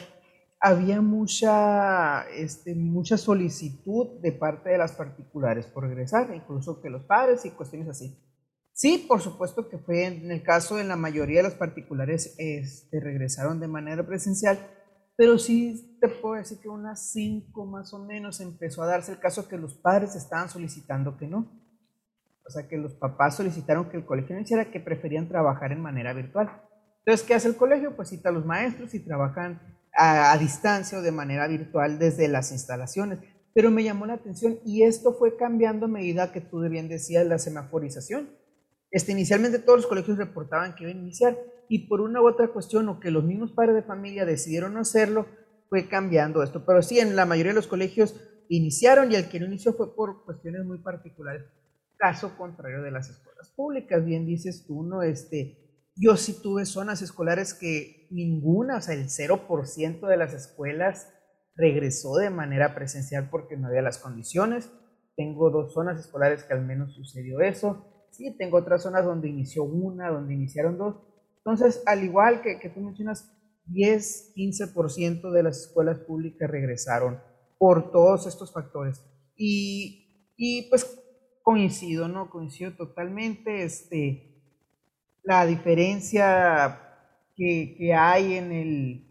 había 0.59 1.01
mucha, 1.01 2.27
este, 2.29 2.75
mucha 2.75 3.17
solicitud 3.17 4.19
de 4.21 4.31
parte 4.31 4.69
de 4.69 4.77
las 4.77 4.93
particulares 4.93 5.67
por 5.67 5.83
regresar, 5.83 6.33
incluso 6.33 6.81
que 6.81 6.89
los 6.89 7.03
padres 7.03 7.45
y 7.45 7.51
cuestiones 7.51 7.89
así. 7.89 8.17
Sí, 8.73 9.05
por 9.07 9.21
supuesto 9.21 9.69
que 9.69 9.77
fue 9.77 10.05
en 10.05 10.31
el 10.31 10.43
caso 10.43 10.75
de 10.75 10.83
la 10.83 10.95
mayoría 10.95 11.37
de 11.37 11.43
las 11.43 11.55
particulares 11.55 12.35
este, 12.37 12.99
regresaron 12.99 13.59
de 13.59 13.67
manera 13.67 14.05
presencial, 14.05 14.59
pero 15.17 15.37
sí 15.37 15.97
te 16.01 16.09
puedo 16.09 16.35
decir 16.35 16.59
que 16.59 16.69
unas 16.69 17.11
cinco 17.11 17.65
más 17.65 17.93
o 17.93 17.99
menos 17.99 18.41
empezó 18.41 18.83
a 18.83 18.87
darse 18.87 19.13
el 19.13 19.19
caso 19.19 19.47
que 19.47 19.57
los 19.57 19.75
padres 19.75 20.15
estaban 20.15 20.49
solicitando 20.49 21.17
que 21.17 21.27
no. 21.27 21.51
O 22.45 22.49
sea, 22.49 22.67
que 22.67 22.77
los 22.77 22.93
papás 22.93 23.37
solicitaron 23.37 23.89
que 23.89 23.97
el 23.97 24.05
colegio 24.05 24.35
no 24.35 24.41
hiciera, 24.41 24.69
que 24.69 24.79
preferían 24.79 25.27
trabajar 25.27 25.71
en 25.71 25.81
manera 25.81 26.13
virtual. 26.13 26.61
Entonces, 26.99 27.25
¿qué 27.25 27.33
hace 27.33 27.47
el 27.47 27.55
colegio? 27.55 27.95
Pues 27.95 28.09
cita 28.09 28.29
a 28.29 28.31
los 28.31 28.45
maestros 28.45 28.93
y 28.93 28.99
trabajan 28.99 29.61
a, 29.95 30.37
distancia 30.37 30.99
o 30.99 31.01
de 31.01 31.11
manera 31.11 31.47
virtual 31.47 31.97
desde 31.97 32.27
las 32.27 32.51
instalaciones. 32.51 33.19
Pero 33.53 33.71
me 33.71 33.83
llamó 33.83 34.05
la 34.05 34.15
atención 34.15 34.59
y 34.65 34.83
esto 34.83 35.13
fue 35.13 35.37
cambiando 35.37 35.85
a 35.85 35.89
medida 35.89 36.31
que 36.31 36.41
tú 36.41 36.59
bien 36.69 36.89
decías 36.89 37.25
la 37.25 37.39
semaforización. 37.39 38.29
Este, 38.91 39.13
inicialmente 39.13 39.59
todos 39.59 39.79
los 39.79 39.87
colegios 39.87 40.17
reportaban 40.17 40.75
que 40.75 40.83
iban 40.83 40.97
a 40.97 41.01
iniciar 41.01 41.37
y 41.69 41.87
por 41.87 42.01
una 42.01 42.21
u 42.21 42.27
otra 42.27 42.47
cuestión 42.49 42.89
o 42.89 42.99
que 42.99 43.11
los 43.11 43.23
mismos 43.23 43.51
padres 43.51 43.75
de 43.75 43.83
familia 43.83 44.25
decidieron 44.25 44.73
no 44.73 44.81
hacerlo, 44.81 45.25
fue 45.69 45.87
cambiando 45.87 46.43
esto. 46.43 46.65
Pero 46.65 46.81
sí, 46.81 46.99
en 46.99 47.15
la 47.15 47.25
mayoría 47.25 47.51
de 47.51 47.57
los 47.57 47.67
colegios 47.67 48.19
iniciaron 48.49 49.11
y 49.11 49.15
el 49.15 49.29
que 49.29 49.39
no 49.39 49.47
inició 49.47 49.73
fue 49.73 49.95
por 49.95 50.23
cuestiones 50.25 50.65
muy 50.65 50.79
particulares. 50.79 51.43
Caso 51.97 52.37
contrario 52.37 52.81
de 52.81 52.91
las 52.91 53.09
escuelas 53.09 53.49
públicas, 53.55 54.05
bien 54.05 54.25
dices 54.25 54.65
tú, 54.67 54.83
¿no? 54.83 55.01
Este, 55.01 55.65
yo 55.95 56.17
sí 56.17 56.41
tuve 56.41 56.65
zonas 56.65 57.01
escolares 57.01 57.53
que 57.53 58.07
ninguna, 58.11 58.77
o 58.77 58.81
sea, 58.81 58.95
el 58.95 59.07
0% 59.07 60.07
de 60.07 60.17
las 60.17 60.33
escuelas 60.33 61.11
regresó 61.55 62.15
de 62.15 62.29
manera 62.29 62.75
presencial 62.75 63.29
porque 63.29 63.55
no 63.57 63.67
había 63.67 63.81
las 63.81 63.97
condiciones. 63.97 64.71
Tengo 65.15 65.49
dos 65.49 65.73
zonas 65.73 65.99
escolares 65.99 66.43
que 66.43 66.53
al 66.53 66.65
menos 66.65 66.93
sucedió 66.93 67.39
eso. 67.39 68.07
Sí, 68.11 68.35
tengo 68.37 68.57
otras 68.57 68.83
zonas 68.83 69.05
donde 69.05 69.29
inició 69.29 69.63
una, 69.63 70.09
donde 70.09 70.33
iniciaron 70.33 70.77
dos. 70.77 70.97
Entonces, 71.45 71.83
al 71.85 72.03
igual 72.03 72.41
que, 72.41 72.69
tú 72.69 72.81
mencionas, 72.81 73.31
10, 73.67 74.33
15% 74.35 75.31
de 75.31 75.43
las 75.43 75.61
escuelas 75.61 75.99
públicas 75.99 76.49
regresaron 76.49 77.19
por 77.59 77.91
todos 77.91 78.25
estos 78.25 78.51
factores. 78.51 79.03
Y, 79.35 80.33
y, 80.37 80.67
pues 80.69 80.99
coincido, 81.43 82.07
¿no? 82.07 82.31
Coincido 82.31 82.73
totalmente. 82.73 83.63
Este, 83.63 84.41
la 85.23 85.45
diferencia 85.45 86.81
que, 87.35 87.75
que 87.77 87.93
hay 87.93 88.33
en 88.33 88.51
el, 88.51 89.05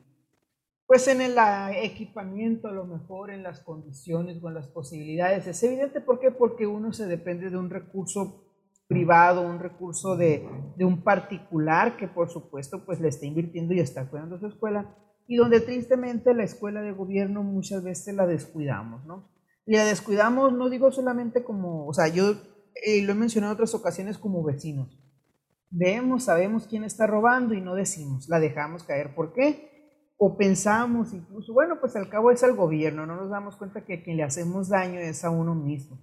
pues 0.88 1.06
en 1.06 1.20
el 1.20 1.36
equipamiento, 1.76 2.66
a 2.66 2.72
lo 2.72 2.84
mejor 2.84 3.30
en 3.30 3.44
las 3.44 3.60
condiciones 3.60 4.42
o 4.42 4.48
en 4.48 4.54
las 4.54 4.66
posibilidades, 4.66 5.46
es 5.46 5.62
evidente. 5.62 6.00
¿Por 6.00 6.18
qué? 6.18 6.32
Porque 6.32 6.66
uno 6.66 6.92
se 6.92 7.06
depende 7.06 7.48
de 7.48 7.56
un 7.56 7.70
recurso 7.70 8.43
privado, 8.94 9.42
un 9.42 9.58
recurso 9.58 10.16
de, 10.16 10.48
de, 10.76 10.84
un 10.84 11.02
particular 11.02 11.96
que 11.96 12.08
por 12.08 12.30
supuesto 12.30 12.84
pues 12.84 13.00
le 13.00 13.08
está 13.08 13.26
invirtiendo 13.26 13.74
y 13.74 13.80
está 13.80 14.08
cuidando 14.08 14.38
su 14.38 14.46
escuela 14.46 14.96
y 15.26 15.36
donde 15.36 15.60
tristemente 15.60 16.32
la 16.34 16.44
escuela 16.44 16.80
de 16.80 16.92
gobierno 16.92 17.42
muchas 17.42 17.82
veces 17.82 18.14
la 18.14 18.26
descuidamos, 18.26 19.04
¿no? 19.04 19.28
Y 19.66 19.76
la 19.76 19.84
descuidamos 19.84 20.52
no 20.52 20.68
digo 20.68 20.92
solamente 20.92 21.42
como, 21.42 21.86
o 21.86 21.94
sea, 21.94 22.08
yo 22.08 22.34
eh, 22.74 23.02
lo 23.02 23.12
he 23.12 23.16
mencionado 23.16 23.52
en 23.52 23.56
otras 23.56 23.74
ocasiones 23.74 24.18
como 24.18 24.42
vecinos. 24.42 24.98
Vemos, 25.70 26.24
sabemos 26.24 26.66
quién 26.66 26.84
está 26.84 27.06
robando 27.06 27.54
y 27.54 27.60
no 27.60 27.74
decimos, 27.74 28.28
la 28.28 28.38
dejamos 28.38 28.84
caer. 28.84 29.14
¿Por 29.14 29.32
qué? 29.32 29.72
O 30.16 30.36
pensamos 30.36 31.12
incluso, 31.12 31.52
bueno, 31.52 31.80
pues 31.80 31.96
al 31.96 32.08
cabo 32.08 32.30
es 32.30 32.44
al 32.44 32.54
gobierno, 32.54 33.06
no 33.06 33.16
nos 33.16 33.30
damos 33.30 33.56
cuenta 33.56 33.84
que 33.84 33.94
a 33.94 34.02
quien 34.02 34.16
le 34.16 34.22
hacemos 34.22 34.68
daño 34.68 35.00
es 35.00 35.24
a 35.24 35.30
uno 35.30 35.54
mismo. 35.54 35.98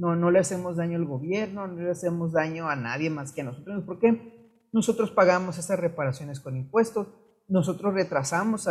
No, 0.00 0.16
no 0.16 0.30
le 0.30 0.38
hacemos 0.38 0.78
daño 0.78 0.96
al 0.96 1.04
gobierno, 1.04 1.66
no 1.66 1.82
le 1.82 1.90
hacemos 1.90 2.32
daño 2.32 2.70
a 2.70 2.74
nadie 2.74 3.10
más 3.10 3.32
que 3.32 3.42
a 3.42 3.44
nosotros. 3.44 3.84
¿Por 3.84 3.98
qué? 3.98 4.58
Nosotros 4.72 5.10
pagamos 5.10 5.58
esas 5.58 5.78
reparaciones 5.78 6.40
con 6.40 6.56
impuestos, 6.56 7.08
nosotros 7.48 7.92
retrasamos 7.92 8.66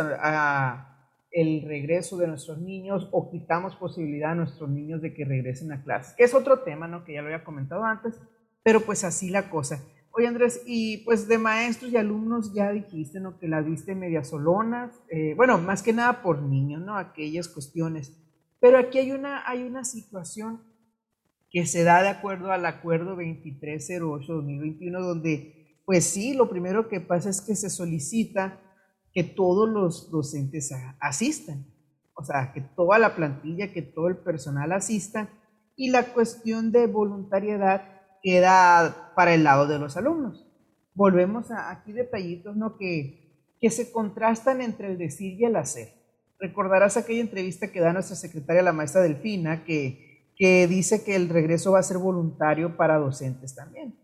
el 1.30 1.62
regreso 1.62 2.16
de 2.16 2.26
nuestros 2.26 2.58
niños 2.58 3.08
o 3.12 3.30
quitamos 3.30 3.76
posibilidad 3.76 4.32
a 4.32 4.34
nuestros 4.34 4.68
niños 4.70 5.02
de 5.02 5.14
que 5.14 5.24
regresen 5.24 5.70
a 5.70 5.84
clases, 5.84 6.16
que 6.16 6.24
es 6.24 6.34
otro 6.34 6.64
tema, 6.64 6.88
¿no? 6.88 7.04
Que 7.04 7.12
ya 7.14 7.20
lo 7.20 7.28
había 7.28 7.44
comentado 7.44 7.84
antes, 7.84 8.20
pero 8.64 8.80
pues 8.80 9.04
así 9.04 9.30
la 9.30 9.50
cosa. 9.50 9.84
Oye 10.10 10.26
Andrés, 10.26 10.64
y 10.66 11.04
pues 11.04 11.28
de 11.28 11.38
maestros 11.38 11.92
y 11.92 11.96
alumnos 11.96 12.52
ya 12.52 12.72
dijiste, 12.72 13.20
¿no? 13.20 13.38
Que 13.38 13.46
la 13.46 13.60
viste 13.60 13.94
media 13.94 14.24
solonas, 14.24 15.00
eh, 15.08 15.34
bueno, 15.36 15.58
más 15.58 15.84
que 15.84 15.92
nada 15.92 16.22
por 16.22 16.42
niños, 16.42 16.82
¿no? 16.82 16.96
Aquellas 16.96 17.46
cuestiones. 17.46 18.20
Pero 18.58 18.78
aquí 18.78 18.98
hay 18.98 19.12
una, 19.12 19.48
hay 19.48 19.62
una 19.62 19.84
situación 19.84 20.68
que 21.50 21.66
se 21.66 21.84
da 21.84 22.02
de 22.02 22.08
acuerdo 22.08 22.52
al 22.52 22.64
acuerdo 22.66 23.16
2308-2021, 23.16 25.00
donde, 25.00 25.80
pues 25.84 26.04
sí, 26.04 26.34
lo 26.34 26.48
primero 26.48 26.88
que 26.88 27.00
pasa 27.00 27.30
es 27.30 27.40
que 27.40 27.56
se 27.56 27.70
solicita 27.70 28.60
que 29.12 29.24
todos 29.24 29.68
los 29.68 30.10
docentes 30.10 30.72
asistan, 31.00 31.66
o 32.14 32.22
sea, 32.22 32.52
que 32.52 32.60
toda 32.60 32.98
la 32.98 33.16
plantilla, 33.16 33.72
que 33.72 33.82
todo 33.82 34.08
el 34.08 34.18
personal 34.18 34.72
asista, 34.72 35.28
y 35.76 35.90
la 35.90 36.12
cuestión 36.12 36.70
de 36.72 36.86
voluntariedad 36.86 37.82
queda 38.22 39.12
para 39.16 39.34
el 39.34 39.44
lado 39.44 39.66
de 39.66 39.78
los 39.78 39.96
alumnos. 39.96 40.46
Volvemos 40.94 41.50
a 41.50 41.70
aquí 41.70 41.92
detallitos, 41.92 42.56
¿no? 42.56 42.76
Que 42.76 43.20
que 43.60 43.70
se 43.70 43.92
contrastan 43.92 44.62
entre 44.62 44.88
el 44.88 44.98
decir 44.98 45.38
y 45.38 45.44
el 45.44 45.56
hacer. 45.56 45.88
Recordarás 46.38 46.96
aquella 46.96 47.20
entrevista 47.20 47.70
que 47.70 47.80
da 47.80 47.92
nuestra 47.92 48.16
secretaria, 48.16 48.62
la 48.62 48.72
maestra 48.72 49.02
Delfina, 49.02 49.64
que, 49.64 50.09
que 50.40 50.66
dice 50.66 51.04
que 51.04 51.16
el 51.16 51.28
regreso 51.28 51.72
va 51.72 51.80
a 51.80 51.82
ser 51.82 51.98
voluntario 51.98 52.78
para 52.78 52.96
docentes 52.96 53.54
también. 53.54 53.94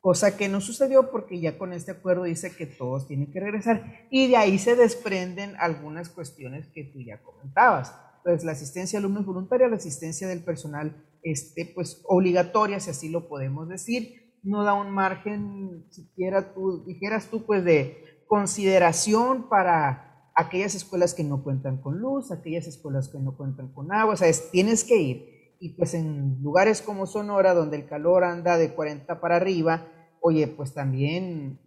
Cosa 0.00 0.36
que 0.36 0.48
no 0.48 0.60
sucedió 0.60 1.12
porque 1.12 1.38
ya 1.38 1.56
con 1.56 1.72
este 1.72 1.92
acuerdo 1.92 2.24
dice 2.24 2.56
que 2.56 2.66
todos 2.66 3.06
tienen 3.06 3.30
que 3.30 3.38
regresar. 3.38 4.08
Y 4.10 4.26
de 4.26 4.36
ahí 4.36 4.58
se 4.58 4.74
desprenden 4.74 5.54
algunas 5.60 6.08
cuestiones 6.08 6.66
que 6.74 6.82
tú 6.92 6.98
ya 7.00 7.22
comentabas. 7.22 7.94
Pues 8.24 8.42
la 8.42 8.52
asistencia 8.52 8.98
de 8.98 9.04
alumnos 9.04 9.24
voluntaria, 9.24 9.68
la 9.68 9.76
asistencia 9.76 10.26
del 10.26 10.42
personal 10.42 11.06
este, 11.22 11.70
pues, 11.72 12.02
obligatoria, 12.08 12.80
si 12.80 12.90
así 12.90 13.08
lo 13.08 13.28
podemos 13.28 13.68
decir. 13.68 14.34
No 14.42 14.64
da 14.64 14.74
un 14.74 14.90
margen, 14.90 15.86
siquiera 15.90 16.54
tú, 16.54 16.86
dijeras 16.86 17.28
tú, 17.30 17.46
pues 17.46 17.64
de 17.64 18.24
consideración 18.26 19.48
para 19.48 20.32
aquellas 20.34 20.74
escuelas 20.74 21.14
que 21.14 21.22
no 21.22 21.44
cuentan 21.44 21.80
con 21.80 22.00
luz, 22.00 22.32
aquellas 22.32 22.66
escuelas 22.66 23.08
que 23.08 23.20
no 23.20 23.36
cuentan 23.36 23.72
con 23.72 23.92
agua, 23.92 24.14
o 24.14 24.16
sea, 24.16 24.28
tienes 24.50 24.82
que 24.82 24.96
ir. 24.96 25.37
Y 25.60 25.74
pues 25.76 25.94
en 25.94 26.40
lugares 26.42 26.82
como 26.82 27.06
Sonora, 27.06 27.54
donde 27.54 27.76
el 27.76 27.86
calor 27.86 28.24
anda 28.24 28.56
de 28.56 28.74
40 28.74 29.20
para 29.20 29.36
arriba, 29.36 29.88
oye, 30.20 30.46
pues 30.46 30.74
también 30.74 31.60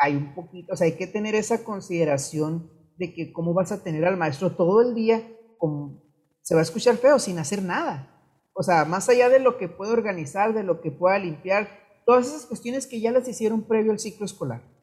hay 0.00 0.16
un 0.16 0.34
poquito, 0.34 0.72
o 0.72 0.76
sea, 0.76 0.86
hay 0.86 0.96
que 0.96 1.06
tener 1.06 1.34
esa 1.34 1.64
consideración 1.64 2.70
de 2.96 3.14
que 3.14 3.32
cómo 3.32 3.54
vas 3.54 3.72
a 3.72 3.82
tener 3.82 4.04
al 4.04 4.16
maestro 4.16 4.56
todo 4.56 4.82
el 4.82 4.94
día, 4.94 5.22
como, 5.58 6.02
se 6.42 6.54
va 6.54 6.60
a 6.60 6.62
escuchar 6.62 6.96
feo 6.96 7.18
sin 7.18 7.38
hacer 7.38 7.62
nada. 7.62 8.14
O 8.54 8.62
sea, 8.62 8.84
más 8.84 9.08
allá 9.08 9.28
de 9.28 9.38
lo 9.38 9.56
que 9.56 9.68
puede 9.68 9.92
organizar, 9.92 10.52
de 10.54 10.64
lo 10.64 10.80
que 10.80 10.90
pueda 10.90 11.18
limpiar, 11.18 11.68
todas 12.06 12.26
esas 12.26 12.46
cuestiones 12.46 12.86
que 12.86 13.00
ya 13.00 13.12
las 13.12 13.28
hicieron 13.28 13.68
previo 13.68 13.92
al 13.92 14.00
ciclo 14.00 14.24
escolar 14.26 14.77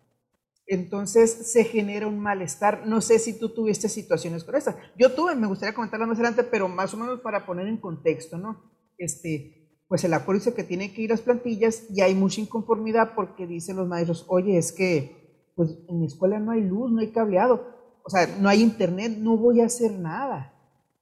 entonces 0.67 1.51
se 1.51 1.63
genera 1.63 2.07
un 2.07 2.19
malestar. 2.19 2.85
No 2.85 3.01
sé 3.01 3.19
si 3.19 3.37
tú 3.37 3.49
tuviste 3.49 3.89
situaciones 3.89 4.43
con 4.43 4.55
estas. 4.55 4.75
Yo 4.97 5.13
tuve, 5.13 5.35
me 5.35 5.47
gustaría 5.47 5.75
comentarla 5.75 6.07
más 6.07 6.17
adelante, 6.17 6.43
pero 6.43 6.67
más 6.67 6.93
o 6.93 6.97
menos 6.97 7.21
para 7.21 7.45
poner 7.45 7.67
en 7.67 7.77
contexto, 7.77 8.37
¿no? 8.37 8.71
Este, 8.97 9.83
pues 9.87 10.03
el 10.03 10.13
acuerdo 10.13 10.39
dice 10.39 10.55
que 10.55 10.63
tiene 10.63 10.93
que 10.93 11.03
ir 11.03 11.11
las 11.11 11.21
plantillas 11.21 11.83
y 11.89 12.01
hay 12.01 12.15
mucha 12.15 12.41
inconformidad 12.41 13.13
porque 13.15 13.45
dicen 13.45 13.75
los 13.75 13.87
maestros, 13.87 14.25
oye, 14.27 14.57
es 14.57 14.71
que 14.71 15.51
pues 15.55 15.69
en 15.87 15.99
mi 15.99 16.07
escuela 16.07 16.39
no 16.39 16.51
hay 16.51 16.61
luz, 16.61 16.91
no 16.91 16.99
hay 16.99 17.11
cableado, 17.11 17.75
o 18.03 18.09
sea, 18.09 18.27
no 18.39 18.49
hay 18.49 18.61
internet, 18.61 19.15
no 19.17 19.37
voy 19.37 19.61
a 19.61 19.65
hacer 19.65 19.91
nada. 19.91 20.53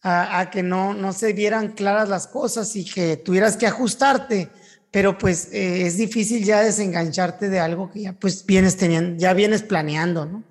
A, 0.05 0.49
que 0.51 0.63
no, 0.63 0.93
no 0.93 1.13
se 1.13 1.31
vieran 1.31 1.69
claras 1.69 2.09
las 2.09 2.27
cosas 2.27 2.75
y 2.75 2.83
que 2.83 3.15
tuvieras 3.15 3.55
que 3.55 3.67
ajustarte, 3.67 4.49
pero 4.91 5.17
pues 5.17 5.47
eh, 5.53 5.87
es 5.87 5.95
difícil 5.95 6.43
ya 6.43 6.61
desengancharte 6.61 7.47
de 7.49 7.59
algo 7.59 7.89
que 7.89 8.01
ya 8.01 8.13
pues 8.13 8.45
vienes 8.45 8.75
teniendo, 8.75 9.17
ya 9.17 9.33
vienes 9.33 9.63
planeando, 9.63 10.25
¿no? 10.25 10.43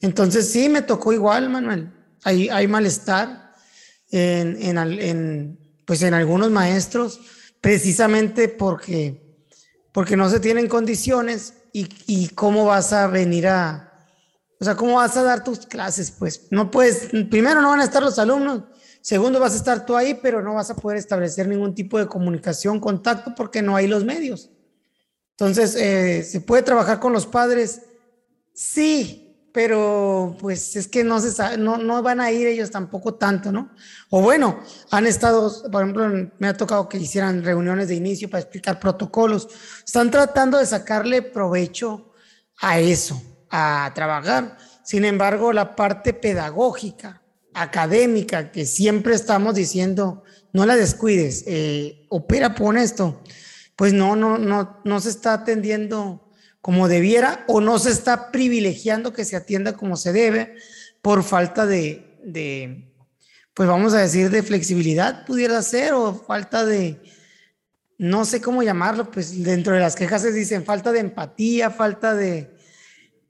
Entonces 0.00 0.50
sí, 0.50 0.68
me 0.68 0.82
tocó 0.82 1.12
igual, 1.12 1.50
Manuel. 1.50 1.92
Hay, 2.24 2.48
hay 2.48 2.66
malestar 2.66 3.54
en, 4.10 4.60
en, 4.60 4.78
en, 4.78 5.58
pues 5.84 6.02
en 6.02 6.14
algunos 6.14 6.50
maestros, 6.50 7.20
precisamente 7.60 8.48
porque, 8.48 9.38
porque 9.92 10.16
no 10.16 10.28
se 10.30 10.40
tienen 10.40 10.66
condiciones 10.66 11.54
y, 11.72 11.88
y 12.06 12.28
cómo 12.30 12.64
vas 12.64 12.92
a 12.92 13.06
venir 13.06 13.46
a, 13.46 14.06
o 14.58 14.64
sea, 14.64 14.74
¿cómo 14.74 14.96
vas 14.96 15.16
a 15.16 15.22
dar 15.22 15.44
tus 15.44 15.60
clases? 15.60 16.10
Pues 16.10 16.48
no 16.50 16.70
puedes, 16.70 17.08
primero 17.30 17.62
no 17.62 17.68
van 17.68 17.80
a 17.80 17.84
estar 17.84 18.02
los 18.02 18.18
alumnos 18.18 18.64
Segundo, 19.00 19.40
vas 19.40 19.54
a 19.54 19.56
estar 19.56 19.86
tú 19.86 19.96
ahí, 19.96 20.14
pero 20.14 20.42
no 20.42 20.54
vas 20.54 20.70
a 20.70 20.76
poder 20.76 20.98
establecer 20.98 21.48
ningún 21.48 21.74
tipo 21.74 21.98
de 21.98 22.06
comunicación, 22.06 22.80
contacto, 22.80 23.34
porque 23.34 23.62
no 23.62 23.76
hay 23.76 23.86
los 23.86 24.04
medios. 24.04 24.50
Entonces, 25.32 25.74
eh, 25.74 26.22
¿se 26.22 26.40
puede 26.42 26.62
trabajar 26.62 27.00
con 27.00 27.12
los 27.12 27.26
padres? 27.26 27.80
Sí, 28.52 29.30
pero 29.52 30.36
pues 30.38 30.76
es 30.76 30.86
que 30.86 31.02
no, 31.02 31.18
se 31.20 31.56
no, 31.56 31.78
no 31.78 32.02
van 32.02 32.20
a 32.20 32.30
ir 32.30 32.46
ellos 32.46 32.70
tampoco 32.70 33.14
tanto, 33.14 33.50
¿no? 33.50 33.70
O 34.10 34.20
bueno, 34.20 34.60
han 34.90 35.06
estado, 35.06 35.50
por 35.70 35.82
ejemplo, 35.82 36.30
me 36.38 36.48
ha 36.48 36.56
tocado 36.56 36.88
que 36.88 36.98
hicieran 36.98 37.42
reuniones 37.42 37.88
de 37.88 37.94
inicio 37.94 38.30
para 38.30 38.42
explicar 38.42 38.78
protocolos. 38.78 39.48
Están 39.84 40.10
tratando 40.10 40.58
de 40.58 40.66
sacarle 40.66 41.22
provecho 41.22 42.12
a 42.60 42.78
eso, 42.78 43.20
a 43.50 43.90
trabajar. 43.94 44.56
Sin 44.84 45.04
embargo, 45.04 45.52
la 45.52 45.74
parte 45.74 46.12
pedagógica, 46.12 47.19
académica 47.54 48.52
que 48.52 48.66
siempre 48.66 49.14
estamos 49.14 49.54
diciendo, 49.54 50.24
no 50.52 50.66
la 50.66 50.76
descuides, 50.76 51.44
eh, 51.46 52.06
opera 52.08 52.54
por 52.54 52.76
esto, 52.76 53.22
pues 53.76 53.92
no, 53.92 54.16
no, 54.16 54.38
no, 54.38 54.80
no 54.84 55.00
se 55.00 55.10
está 55.10 55.34
atendiendo 55.34 56.30
como 56.60 56.88
debiera 56.88 57.44
o 57.48 57.60
no 57.60 57.78
se 57.78 57.90
está 57.90 58.30
privilegiando 58.30 59.12
que 59.12 59.24
se 59.24 59.36
atienda 59.36 59.72
como 59.72 59.96
se 59.96 60.12
debe 60.12 60.54
por 61.02 61.22
falta 61.22 61.66
de, 61.66 62.18
de 62.22 62.92
pues 63.54 63.68
vamos 63.68 63.94
a 63.94 64.00
decir, 64.00 64.30
de 64.30 64.42
flexibilidad 64.42 65.24
pudiera 65.24 65.62
ser 65.62 65.94
o 65.94 66.14
falta 66.14 66.64
de, 66.64 67.00
no 67.98 68.24
sé 68.24 68.40
cómo 68.40 68.62
llamarlo, 68.62 69.10
pues 69.10 69.42
dentro 69.42 69.74
de 69.74 69.80
las 69.80 69.96
quejas 69.96 70.22
se 70.22 70.32
dicen 70.32 70.64
falta 70.64 70.92
de 70.92 71.00
empatía, 71.00 71.70
falta 71.70 72.14
de, 72.14 72.50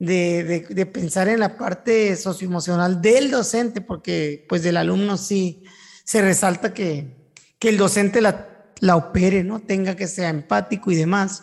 de, 0.00 0.66
de, 0.70 0.86
pensar 0.86 1.28
en 1.28 1.40
la 1.40 1.58
parte 1.58 2.16
socioemocional 2.16 3.02
del 3.02 3.30
docente, 3.30 3.82
porque 3.82 4.46
pues 4.48 4.62
del 4.62 4.78
alumno 4.78 5.18
sí 5.18 5.62
se 6.04 6.22
resalta 6.22 6.72
que, 6.72 7.32
que 7.58 7.68
el 7.68 7.76
docente 7.76 8.22
la, 8.22 8.64
la 8.80 8.96
opere, 8.96 9.44
¿no? 9.44 9.60
Tenga 9.60 9.96
que 9.96 10.08
ser 10.08 10.24
empático 10.24 10.90
y 10.90 10.96
demás, 10.96 11.42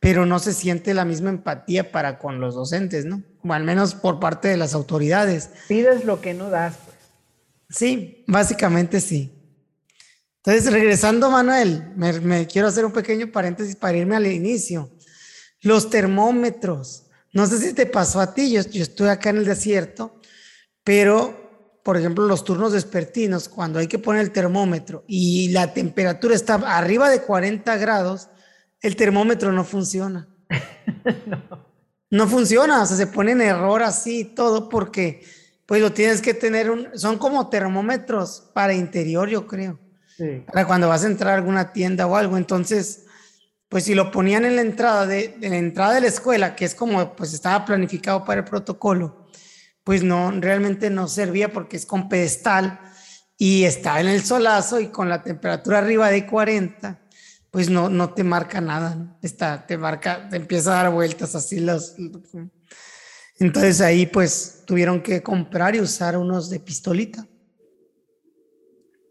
pero 0.00 0.26
no 0.26 0.40
se 0.40 0.52
siente 0.52 0.94
la 0.94 1.04
misma 1.04 1.30
empatía 1.30 1.92
para 1.92 2.18
con 2.18 2.40
los 2.40 2.56
docentes, 2.56 3.04
¿no? 3.04 3.22
O 3.44 3.52
al 3.52 3.62
menos 3.62 3.94
por 3.94 4.18
parte 4.18 4.48
de 4.48 4.56
las 4.56 4.74
autoridades. 4.74 5.50
Pides 5.68 6.04
lo 6.04 6.20
que 6.20 6.34
no 6.34 6.50
das, 6.50 6.74
pues. 6.84 6.96
Sí, 7.70 8.24
básicamente 8.26 9.00
sí. 9.00 9.32
Entonces, 10.38 10.72
regresando, 10.72 11.30
Manuel, 11.30 11.92
me, 11.94 12.18
me 12.18 12.46
quiero 12.48 12.66
hacer 12.66 12.84
un 12.84 12.92
pequeño 12.92 13.30
paréntesis 13.30 13.76
para 13.76 13.96
irme 13.96 14.16
al 14.16 14.26
inicio. 14.26 14.90
Los 15.60 15.88
termómetros. 15.88 17.04
No 17.32 17.46
sé 17.46 17.58
si 17.58 17.72
te 17.72 17.86
pasó 17.86 18.20
a 18.20 18.34
ti, 18.34 18.52
yo, 18.52 18.60
estoy 18.60 19.08
acá 19.08 19.30
en 19.30 19.38
el 19.38 19.44
desierto, 19.44 20.20
pero, 20.84 21.80
por 21.82 21.96
ejemplo, 21.96 22.26
los 22.26 22.44
turnos 22.44 22.72
despertinos, 22.72 23.48
cuando 23.48 23.78
hay 23.78 23.86
que 23.86 23.98
poner 23.98 24.22
el 24.22 24.32
termómetro 24.32 25.04
y 25.06 25.48
la 25.48 25.72
temperatura 25.72 26.34
está 26.34 26.54
arriba 26.54 27.08
de 27.08 27.22
40 27.22 27.76
grados, 27.78 28.28
el 28.80 28.96
termómetro 28.96 29.52
no 29.52 29.64
funciona. 29.64 30.28
no 32.10 32.28
funciona, 32.28 32.82
o 32.82 32.86
sea, 32.86 32.96
se 32.96 33.06
pone 33.06 33.32
en 33.32 33.40
error 33.40 33.82
así 33.82 34.24
todo 34.24 34.68
porque 34.68 35.24
pues 35.64 35.80
lo 35.80 35.92
tienes 35.92 36.20
que 36.20 36.34
tener, 36.34 36.70
un, 36.70 36.88
son 36.94 37.16
como 37.16 37.48
termómetros 37.48 38.50
para 38.52 38.74
interior, 38.74 39.28
yo 39.28 39.46
creo. 39.46 39.78
Para 40.46 40.66
cuando 40.66 40.88
vas 40.88 41.02
a 41.02 41.06
entrar 41.06 41.32
a 41.32 41.36
alguna 41.36 41.72
tienda 41.72 42.06
o 42.06 42.14
algo. 42.14 42.36
Entonces, 42.36 43.01
pues 43.72 43.84
si 43.84 43.94
lo 43.94 44.10
ponían 44.10 44.44
en 44.44 44.56
la 44.56 44.60
entrada 44.60 45.06
de, 45.06 45.34
la 45.40 45.56
entrada 45.56 45.94
de 45.94 46.02
la 46.02 46.08
escuela, 46.08 46.54
que 46.54 46.66
es 46.66 46.74
como 46.74 47.16
pues 47.16 47.32
estaba 47.32 47.64
planificado 47.64 48.22
para 48.22 48.40
el 48.40 48.44
protocolo, 48.44 49.26
pues 49.82 50.02
no, 50.02 50.30
realmente 50.30 50.90
no 50.90 51.08
servía 51.08 51.50
porque 51.50 51.78
es 51.78 51.86
con 51.86 52.10
pedestal 52.10 52.80
y 53.38 53.64
está 53.64 53.98
en 54.02 54.08
el 54.08 54.22
solazo 54.22 54.78
y 54.78 54.88
con 54.88 55.08
la 55.08 55.22
temperatura 55.22 55.78
arriba 55.78 56.10
de 56.10 56.26
40, 56.26 57.00
pues 57.50 57.70
no, 57.70 57.88
no 57.88 58.12
te 58.12 58.24
marca 58.24 58.60
nada, 58.60 59.16
Está, 59.22 59.66
te 59.66 59.78
marca, 59.78 60.28
te 60.28 60.36
empieza 60.36 60.72
a 60.78 60.82
dar 60.82 60.92
vueltas 60.92 61.34
así 61.34 61.58
los... 61.58 61.94
Entonces 63.38 63.80
ahí 63.80 64.04
pues 64.04 64.64
tuvieron 64.66 65.00
que 65.00 65.22
comprar 65.22 65.74
y 65.76 65.80
usar 65.80 66.18
unos 66.18 66.50
de 66.50 66.60
pistolita. 66.60 67.26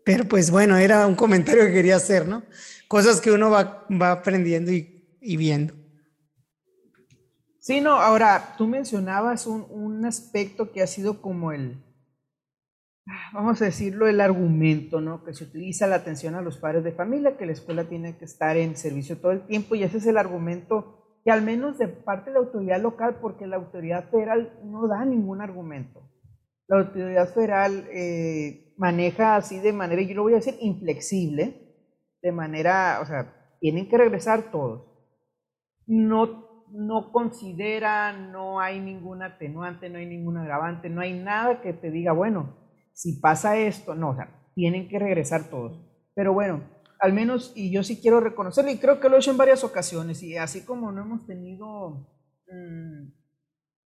Pero 0.03 0.25
pues 0.25 0.51
bueno, 0.51 0.77
era 0.77 1.05
un 1.07 1.15
comentario 1.15 1.65
que 1.65 1.73
quería 1.73 1.95
hacer, 1.95 2.27
¿no? 2.27 2.43
Cosas 2.87 3.21
que 3.21 3.31
uno 3.31 3.49
va, 3.49 3.85
va 3.89 4.11
aprendiendo 4.11 4.71
y, 4.71 5.17
y, 5.21 5.37
viendo. 5.37 5.73
Sí, 7.59 7.79
no, 7.79 7.91
ahora 7.91 8.55
tú 8.57 8.67
mencionabas 8.67 9.45
un, 9.45 9.65
un 9.69 10.05
aspecto 10.05 10.71
que 10.71 10.81
ha 10.81 10.87
sido 10.87 11.21
como 11.21 11.51
el, 11.51 11.83
vamos 13.33 13.61
a 13.61 13.65
decirlo, 13.65 14.07
el 14.07 14.21
argumento, 14.21 15.01
¿no? 15.01 15.23
Que 15.23 15.33
se 15.33 15.43
utiliza 15.43 15.87
la 15.87 15.97
atención 15.97 16.35
a 16.35 16.41
los 16.41 16.57
padres 16.57 16.83
de 16.83 16.91
familia, 16.91 17.37
que 17.37 17.45
la 17.45 17.51
escuela 17.51 17.85
tiene 17.85 18.17
que 18.17 18.25
estar 18.25 18.57
en 18.57 18.75
servicio 18.75 19.17
todo 19.17 19.31
el 19.31 19.45
tiempo 19.45 19.75
y 19.75 19.83
ese 19.83 19.97
es 19.97 20.05
el 20.07 20.17
argumento 20.17 20.97
que 21.23 21.31
al 21.31 21.43
menos 21.43 21.77
de 21.77 21.87
parte 21.87 22.29
de 22.29 22.33
la 22.33 22.39
autoridad 22.39 22.81
local, 22.81 23.17
porque 23.21 23.47
la 23.47 23.57
autoridad 23.57 24.09
federal 24.09 24.59
no 24.63 24.87
da 24.87 25.05
ningún 25.05 25.41
argumento. 25.41 26.09
La 26.67 26.79
autoridad 26.79 27.31
federal 27.33 27.87
eh, 27.91 28.70
maneja 28.81 29.35
así 29.35 29.59
de 29.59 29.73
manera, 29.73 30.01
yo 30.01 30.15
lo 30.15 30.23
voy 30.23 30.33
a 30.33 30.37
decir, 30.37 30.57
inflexible, 30.59 31.53
de 32.19 32.31
manera, 32.31 32.99
o 33.03 33.05
sea, 33.05 33.55
tienen 33.59 33.87
que 33.87 33.95
regresar 33.95 34.49
todos. 34.51 34.87
No, 35.85 36.65
no 36.71 37.11
considera, 37.11 38.11
no 38.11 38.59
hay 38.59 38.79
ningún 38.79 39.21
atenuante, 39.21 39.87
no 39.87 39.99
hay 39.99 40.07
ningún 40.07 40.37
agravante, 40.37 40.89
no 40.89 40.99
hay 41.01 41.13
nada 41.13 41.61
que 41.61 41.73
te 41.73 41.91
diga, 41.91 42.11
bueno, 42.11 42.57
si 42.91 43.19
pasa 43.19 43.55
esto, 43.55 43.93
no, 43.93 44.09
o 44.09 44.15
sea, 44.15 44.49
tienen 44.55 44.89
que 44.89 44.97
regresar 44.97 45.51
todos. 45.51 45.79
Pero 46.15 46.33
bueno, 46.33 46.63
al 46.99 47.13
menos, 47.13 47.53
y 47.55 47.71
yo 47.71 47.83
sí 47.83 48.01
quiero 48.01 48.19
reconocerlo, 48.19 48.71
y 48.71 48.79
creo 48.79 48.99
que 48.99 49.09
lo 49.09 49.15
he 49.15 49.19
hecho 49.19 49.29
en 49.29 49.37
varias 49.37 49.63
ocasiones, 49.63 50.23
y 50.23 50.37
así 50.37 50.65
como 50.65 50.91
no 50.91 51.03
hemos 51.03 51.27
tenido 51.27 52.09
mm, 52.47 53.11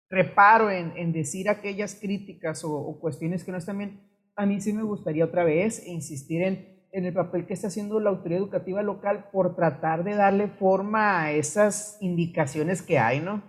reparo 0.09 0.71
en, 0.71 1.11
decir 1.11 1.49
aquellas 1.49 1.95
críticas 1.95 2.63
o, 2.63 2.73
o, 2.73 2.97
cuestiones 2.97 3.43
que 3.43 3.51
no 3.51 3.57
están 3.57 3.77
bien, 3.77 4.14
a 4.35 4.45
mí 4.45 4.59
sí 4.61 4.73
me 4.73 4.83
gustaría 4.83 5.25
otra 5.25 5.43
vez 5.43 5.85
insistir 5.87 6.41
en, 6.43 6.75
el 6.91 7.13
papel 7.13 7.45
que 7.45 7.53
está 7.53 7.67
haciendo 7.67 7.99
la 7.99 8.09
autoridad 8.09 8.39
educativa 8.39 8.81
local 8.81 9.25
por 9.33 9.53
tratar 9.55 10.05
de 10.05 10.15
darle 10.15 10.47
forma 10.47 11.23
a 11.23 11.31
esas 11.33 11.97
indicaciones 11.99 12.81
que 12.81 12.99
hay, 12.99 13.19
¿no? 13.19 13.43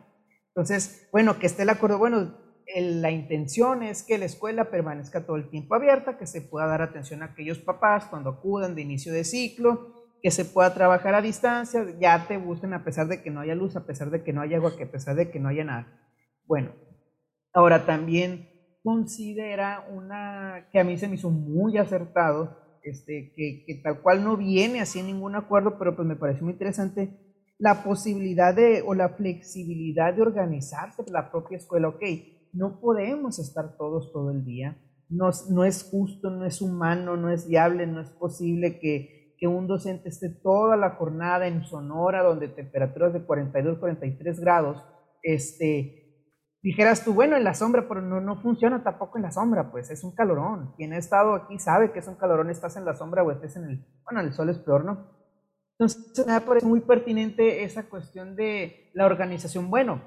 Entonces, 0.49 1.09
bueno, 1.13 1.39
que 1.39 1.47
esté 1.47 1.63
el 1.63 1.71
acuerdo, 1.71 1.99
bueno, 1.99 2.35
la 2.75 3.13
intención 3.13 3.85
es 3.85 4.03
que 4.03 4.19
la 4.19 4.25
escuela 4.25 4.69
permanezca 4.69 5.25
todo 5.27 5.37
el 5.37 5.49
tiempo 5.49 5.77
abierta, 5.77 6.19
que 6.19 6.27
se 6.27 6.41
pueda 6.41 6.67
dar 6.67 6.83
atención 6.83 7.23
a 7.23 7.27
aquellos 7.27 7.59
papás 7.61 8.07
cuando 8.07 8.31
acudan 8.31 8.75
de 8.75 8.83
inicio 8.83 9.13
de 9.13 9.23
ciclo, 9.23 9.95
que 10.21 10.33
se 10.33 10.45
pueda 10.45 10.75
trabajar 10.75 11.15
a 11.15 11.23
distancia, 11.23 11.87
ya 12.01 12.27
te 12.27 12.39
gusten 12.39 12.75
a 12.75 12.83
pesar 12.83 13.07
de 13.07 13.23
que 13.23 13.31
no 13.31 13.41
haya 13.41 13.55
luz, 13.55 13.77
a 13.77 13.87
pesar 13.87 14.11
de 14.11 14.25
que 14.25 14.33
no 14.33 14.41
haya 14.41 14.57
agua, 14.57 14.73
a 14.83 14.91
pesar 14.91 15.15
de 15.15 15.31
que 15.31 15.39
no 15.39 15.49
haya 15.49 15.63
nada. 15.63 15.87
Bueno, 16.47 16.73
ahora 17.53 17.87
también 17.87 18.56
considera 18.87 19.85
una 19.93 20.69
que 20.71 20.79
a 20.79 20.85
mí 20.85 20.97
se 20.97 21.09
me 21.09 21.17
hizo 21.17 21.29
muy 21.29 21.77
acertado, 21.77 22.57
este, 22.85 23.33
que, 23.35 23.65
que 23.67 23.81
tal 23.83 24.01
cual 24.01 24.23
no 24.23 24.37
viene 24.37 24.81
así 24.81 25.01
en 25.01 25.07
ningún 25.07 25.35
acuerdo, 25.35 25.77
pero 25.77 25.97
pues 25.97 26.07
me 26.07 26.15
pareció 26.15 26.45
muy 26.45 26.53
interesante 26.53 27.11
la 27.59 27.83
posibilidad 27.83 28.55
de 28.55 28.85
o 28.87 28.95
la 28.95 29.09
flexibilidad 29.09 30.15
de 30.15 30.23
organizarse 30.23 31.03
la 31.11 31.33
propia 31.33 31.57
escuela. 31.57 31.89
Ok, 31.89 32.03
no 32.53 32.79
podemos 32.79 33.41
estar 33.41 33.77
todos 33.77 34.13
todo 34.13 34.31
el 34.31 34.45
día, 34.45 34.81
no, 35.09 35.31
no 35.51 35.65
es 35.65 35.83
justo, 35.83 36.31
no 36.31 36.45
es 36.45 36.63
humano, 36.63 37.17
no 37.17 37.31
es 37.31 37.49
viable, 37.49 37.89
no 37.89 38.01
es 38.01 38.11
posible 38.11 38.79
que, 38.79 39.35
que 39.37 39.49
un 39.49 39.67
docente 39.67 40.11
esté 40.11 40.29
toda 40.29 40.77
la 40.77 40.91
jornada 40.91 41.49
en 41.49 41.65
Sonora, 41.65 42.23
donde 42.23 42.47
temperaturas 42.47 43.13
de 43.13 43.25
42, 43.25 43.79
43 43.81 44.39
grados, 44.39 44.85
este, 45.25 46.06
dijeras 46.67 47.05
tú, 47.05 47.15
bueno, 47.15 47.37
en 47.37 47.45
la 47.45 47.55
sombra, 47.55 47.87
pero 47.87 48.03
no, 48.03 48.21
no 48.21 48.43
funciona 48.43 48.83
tampoco 48.83 49.19
en 49.19 49.23
la 49.23 49.31
sombra, 49.31 49.71
pues 49.71 49.89
es 49.93 50.03
un 50.03 50.13
calorón. 50.17 50.75
Quien 50.77 50.93
ha 50.93 50.99
estado 50.99 51.35
aquí 51.35 51.61
sabe 51.61 51.93
que 51.93 52.01
es 52.01 52.09
un 52.09 52.17
calorón, 52.17 52.51
estás 52.51 52.77
en 52.77 52.85
la 52.85 52.97
sombra 52.97 53.23
o 53.23 53.31
estés 53.31 53.55
en 53.55 53.65
el, 53.67 53.87
bueno, 54.03 54.21
el 54.21 54.33
sol 54.33 54.51
es 54.51 54.59
peor, 54.59 54.85
¿no? 54.85 55.07
Entonces 55.79 56.27
me 56.27 56.41
parece 56.41 56.67
muy 56.67 56.81
pertinente 56.81 57.63
esa 57.63 57.85
cuestión 57.85 58.35
de 58.35 58.91
la 58.95 59.07
organización. 59.07 59.71
Bueno, 59.71 60.03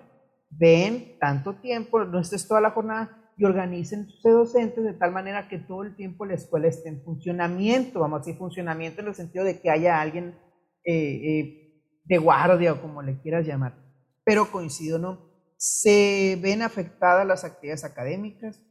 ven 0.49 1.17
tanto 1.21 1.55
tiempo, 1.61 2.03
no 2.03 2.19
estés 2.19 2.45
toda 2.45 2.59
la 2.59 2.71
jornada 2.71 3.31
y 3.37 3.45
organicen 3.45 4.09
sus 4.09 4.21
docentes 4.21 4.83
de 4.83 4.93
tal 4.95 5.13
manera 5.13 5.47
que 5.47 5.59
todo 5.59 5.83
el 5.83 5.95
tiempo 5.95 6.25
la 6.25 6.33
escuela 6.33 6.67
esté 6.67 6.89
en 6.89 7.01
funcionamiento, 7.05 8.01
vamos 8.01 8.17
a 8.17 8.19
decir 8.19 8.37
funcionamiento 8.37 8.99
en 8.99 9.07
el 9.07 9.15
sentido 9.15 9.45
de 9.45 9.61
que 9.61 9.69
haya 9.69 10.01
alguien 10.01 10.37
eh, 10.83 10.93
eh, 10.93 11.83
de 12.03 12.17
guardia 12.17 12.73
o 12.73 12.81
como 12.81 13.01
le 13.01 13.17
quieras 13.21 13.47
llamar. 13.47 13.77
Pero 14.25 14.51
coincido, 14.51 14.99
¿no? 14.99 15.28
Se 15.59 16.39
ven 16.41 16.61
afectadas 16.61 17.27
las 17.27 17.43
actividades 17.43 17.83
académicas, 17.83 18.63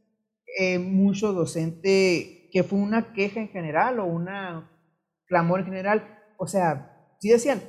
eh, 0.57 0.79
mucho 0.79 1.33
docente, 1.33 2.49
que 2.51 2.63
fue 2.63 2.79
una 2.79 3.13
queja 3.13 3.39
en 3.39 3.49
general 3.49 3.99
o 3.99 4.05
una 4.05 4.71
clamor 5.27 5.59
en 5.59 5.67
general, 5.67 6.19
o 6.37 6.47
sea, 6.47 7.15
si 7.19 7.29
decían, 7.29 7.61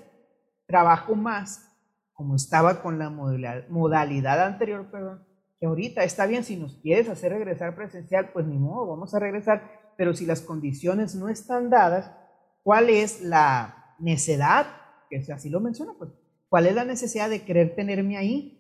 trabajo 0.67 1.15
más, 1.15 1.71
como 2.15 2.35
estaba 2.35 2.81
con 2.81 2.99
la 2.99 3.11
modalidad 3.11 4.43
anterior, 4.43 4.91
perdón, 4.91 5.27
que 5.59 5.67
ahorita 5.67 6.03
está 6.03 6.25
bien, 6.25 6.43
si 6.43 6.57
nos 6.57 6.77
quieres 6.79 7.11
hacer 7.11 7.33
regresar 7.33 7.77
presencial, 7.77 8.31
pues 8.33 8.47
ni 8.47 8.59
modo, 8.59 8.87
vamos 8.87 9.13
a 9.13 9.19
regresar, 9.19 9.93
pero 9.99 10.15
si 10.15 10.25
las 10.25 10.41
condiciones 10.41 11.15
no 11.15 11.29
están 11.29 11.69
dadas, 11.69 12.11
¿cuál 12.63 12.89
es 12.89 13.21
la 13.21 13.97
necedad? 13.99 14.67
Que 15.11 15.19
así 15.31 15.51
lo 15.51 15.61
menciona, 15.61 15.93
pues, 15.99 16.11
¿cuál 16.49 16.67
es 16.67 16.75
la 16.75 16.87
necesidad 16.87 17.29
de 17.29 17.45
querer 17.45 17.75
tenerme 17.75 18.17
ahí? 18.17 18.57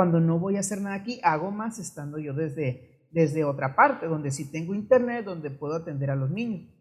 Cuando 0.00 0.18
no 0.18 0.38
voy 0.38 0.56
a 0.56 0.60
hacer 0.60 0.80
nada 0.80 0.96
aquí, 0.96 1.20
hago 1.22 1.50
más 1.50 1.78
estando 1.78 2.18
yo 2.18 2.32
desde, 2.32 3.06
desde 3.10 3.44
otra 3.44 3.76
parte, 3.76 4.06
donde 4.06 4.30
sí 4.30 4.50
tengo 4.50 4.74
internet, 4.74 5.26
donde 5.26 5.50
puedo 5.50 5.74
atender 5.74 6.10
a 6.10 6.16
los 6.16 6.30
niños. 6.30 6.72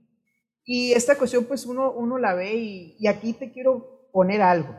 Y 0.63 0.93
esta 0.93 1.17
cuestión, 1.17 1.43
pues 1.43 1.65
uno, 1.65 1.91
uno 1.91 2.17
la 2.17 2.33
ve 2.33 2.55
y, 2.55 3.07
aquí 3.07 3.33
te 3.33 3.51
quiero 3.51 4.07
poner 4.13 4.41
algo. 4.41 4.73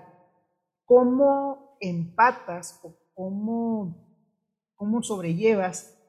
¿Cómo 0.86 1.76
empatas 1.82 2.80
o 2.82 2.96
cómo, 3.12 4.08
cómo 4.74 5.02
sobrellevas 5.02 6.00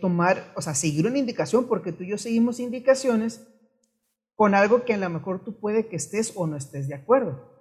tomar, 0.00 0.52
o 0.54 0.62
sea, 0.62 0.74
seguir 0.74 1.08
una 1.08 1.18
indicación, 1.18 1.66
porque 1.66 1.90
tú 1.90 2.04
y 2.04 2.10
yo 2.10 2.16
seguimos 2.16 2.60
indicaciones 2.60 3.44
con 4.36 4.54
algo 4.54 4.84
que 4.84 4.94
a 4.94 4.98
lo 4.98 5.10
mejor 5.10 5.42
tú 5.42 5.58
puede 5.58 5.88
que 5.88 5.96
estés 5.96 6.32
o 6.36 6.46
no 6.46 6.56
estés 6.56 6.86
de 6.86 6.94
acuerdo. 6.94 7.51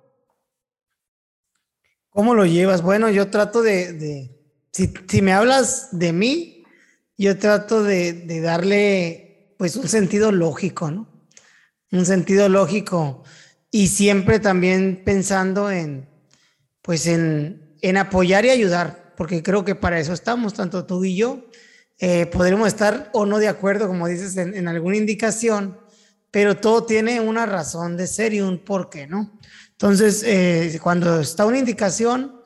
¿Cómo 2.12 2.36
lo 2.36 2.45
llevas? 2.45 2.82
Bueno, 2.82 3.10
yo 3.10 3.30
trato 3.30 3.62
de, 3.62 4.30
si, 4.74 5.21
me 5.21 5.32
hablas 5.32 5.88
de 5.93 6.12
mí, 6.12 6.65
yo 7.17 7.38
trato 7.38 7.84
de, 7.84 8.41
darle 8.41 9.56
pues 9.58 9.78
un 9.78 9.88
sentido 9.88 10.34
lógico, 10.34 10.91
¿no? 10.91 11.08
Un 11.91 12.06
sentido 12.06 12.50
lógico 12.50 13.24
y 13.69 13.88
siempre 13.88 14.39
también 14.39 15.04
pensando 15.06 15.71
en, 15.71 16.10
pues 16.82 17.08
en, 17.08 17.78
apoyar 17.97 18.43
y 18.43 18.50
ayudar, 18.50 19.13
porque 19.15 19.41
creo 19.41 19.63
que 19.63 19.76
para 19.76 19.97
eso 19.97 20.12
estamos, 20.12 20.54
tanto 20.54 20.86
tú 20.86 21.06
y 21.06 21.15
yo. 21.15 21.45
Eh, 21.97 22.26
podremos 22.26 22.67
estar 22.67 23.10
o 23.13 23.26
no 23.26 23.38
de 23.38 23.47
acuerdo, 23.47 23.88
como 23.88 24.08
dices, 24.08 24.36
en, 24.36 24.54
en 24.54 24.67
alguna 24.67 24.97
indicación, 24.97 25.80
pero 26.30 26.58
todo 26.58 26.84
tiene 26.84 27.21
una 27.21 27.45
razón 27.45 27.95
de 27.95 28.08
ser 28.08 28.34
y 28.34 28.41
un 28.41 28.60
porqué, 28.65 29.08
¿no? 29.08 29.39
Entonces, 29.81 30.21
eh, 30.27 30.79
cuando 30.79 31.21
está 31.21 31.43
una 31.43 31.57
indicación, 31.57 32.39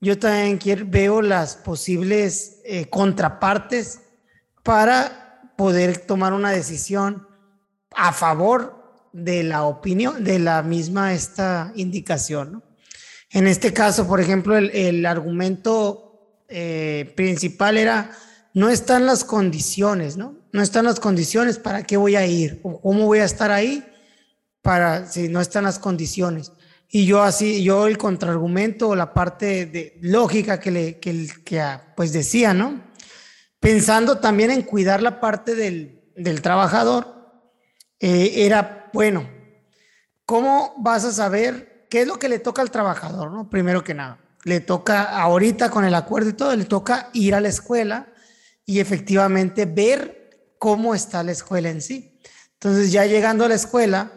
yo 0.00 0.16
también 0.20 0.56
quiero, 0.56 0.86
veo 0.86 1.20
las 1.20 1.56
posibles 1.56 2.60
eh, 2.64 2.88
contrapartes 2.88 4.02
para 4.62 5.50
poder 5.56 5.98
tomar 5.98 6.32
una 6.32 6.52
decisión 6.52 7.26
a 7.90 8.12
favor 8.12 9.08
de 9.12 9.42
la 9.42 9.64
opinión, 9.64 10.22
de 10.22 10.38
la 10.38 10.62
misma 10.62 11.12
esta 11.12 11.72
indicación. 11.74 12.62
En 13.30 13.48
este 13.48 13.72
caso, 13.72 14.06
por 14.06 14.20
ejemplo, 14.20 14.56
el, 14.56 15.04
argumento 15.06 16.44
eh, 16.48 17.12
principal 17.16 17.78
era, 17.78 18.12
no 18.54 18.68
están 18.68 19.06
las 19.06 19.24
condiciones, 19.24 20.16
¿no? 20.16 20.36
No 20.52 20.62
están 20.62 20.84
las 20.84 21.00
condiciones, 21.00 21.58
¿para 21.58 21.82
qué 21.82 21.96
voy 21.96 22.14
a 22.14 22.24
ir? 22.26 22.62
¿Cómo 22.62 23.06
voy 23.06 23.18
a 23.18 23.24
estar 23.24 23.50
ahí? 23.50 23.84
Para, 24.62 25.10
si 25.10 25.28
no 25.28 25.40
están 25.40 25.64
las 25.64 25.80
condiciones. 25.80 26.52
Y 26.88 27.06
yo 27.06 27.22
así, 27.22 27.62
yo 27.62 27.86
el 27.86 27.98
contraargumento 27.98 28.88
o 28.88 28.96
la 28.96 29.12
parte 29.12 29.66
de 29.66 29.98
lógica 30.00 30.60
que 30.60 30.70
le, 30.70 30.98
que, 31.00 31.28
que 31.44 31.60
ah, 31.60 31.92
pues 31.96 32.12
decía, 32.12 32.54
¿no? 32.54 32.80
Pensando 33.58 34.18
también 34.18 34.50
en 34.50 34.62
cuidar 34.62 35.02
la 35.02 35.20
parte 35.20 35.54
del, 35.54 36.04
del 36.16 36.42
trabajador, 36.42 37.16
eh, 37.98 38.44
era, 38.46 38.90
bueno, 38.92 39.28
¿cómo 40.24 40.74
vas 40.78 41.04
a 41.04 41.12
saber 41.12 41.86
qué 41.90 42.02
es 42.02 42.06
lo 42.06 42.18
que 42.18 42.28
le 42.28 42.38
toca 42.38 42.62
al 42.62 42.70
trabajador, 42.70 43.32
¿no? 43.32 43.50
Primero 43.50 43.82
que 43.82 43.94
nada, 43.94 44.18
le 44.44 44.60
toca 44.60 45.02
ahorita 45.20 45.70
con 45.70 45.84
el 45.84 45.94
acuerdo 45.94 46.30
y 46.30 46.34
todo, 46.34 46.54
le 46.54 46.64
toca 46.66 47.10
ir 47.12 47.34
a 47.34 47.40
la 47.40 47.48
escuela 47.48 48.08
y 48.64 48.80
efectivamente 48.80 49.64
ver 49.64 50.54
cómo 50.58 50.94
está 50.94 51.22
la 51.22 51.32
escuela 51.32 51.68
en 51.68 51.82
sí. 51.82 52.20
Entonces 52.54 52.92
ya 52.92 53.06
llegando 53.06 53.44
a 53.44 53.48
la 53.48 53.54
escuela, 53.54 54.12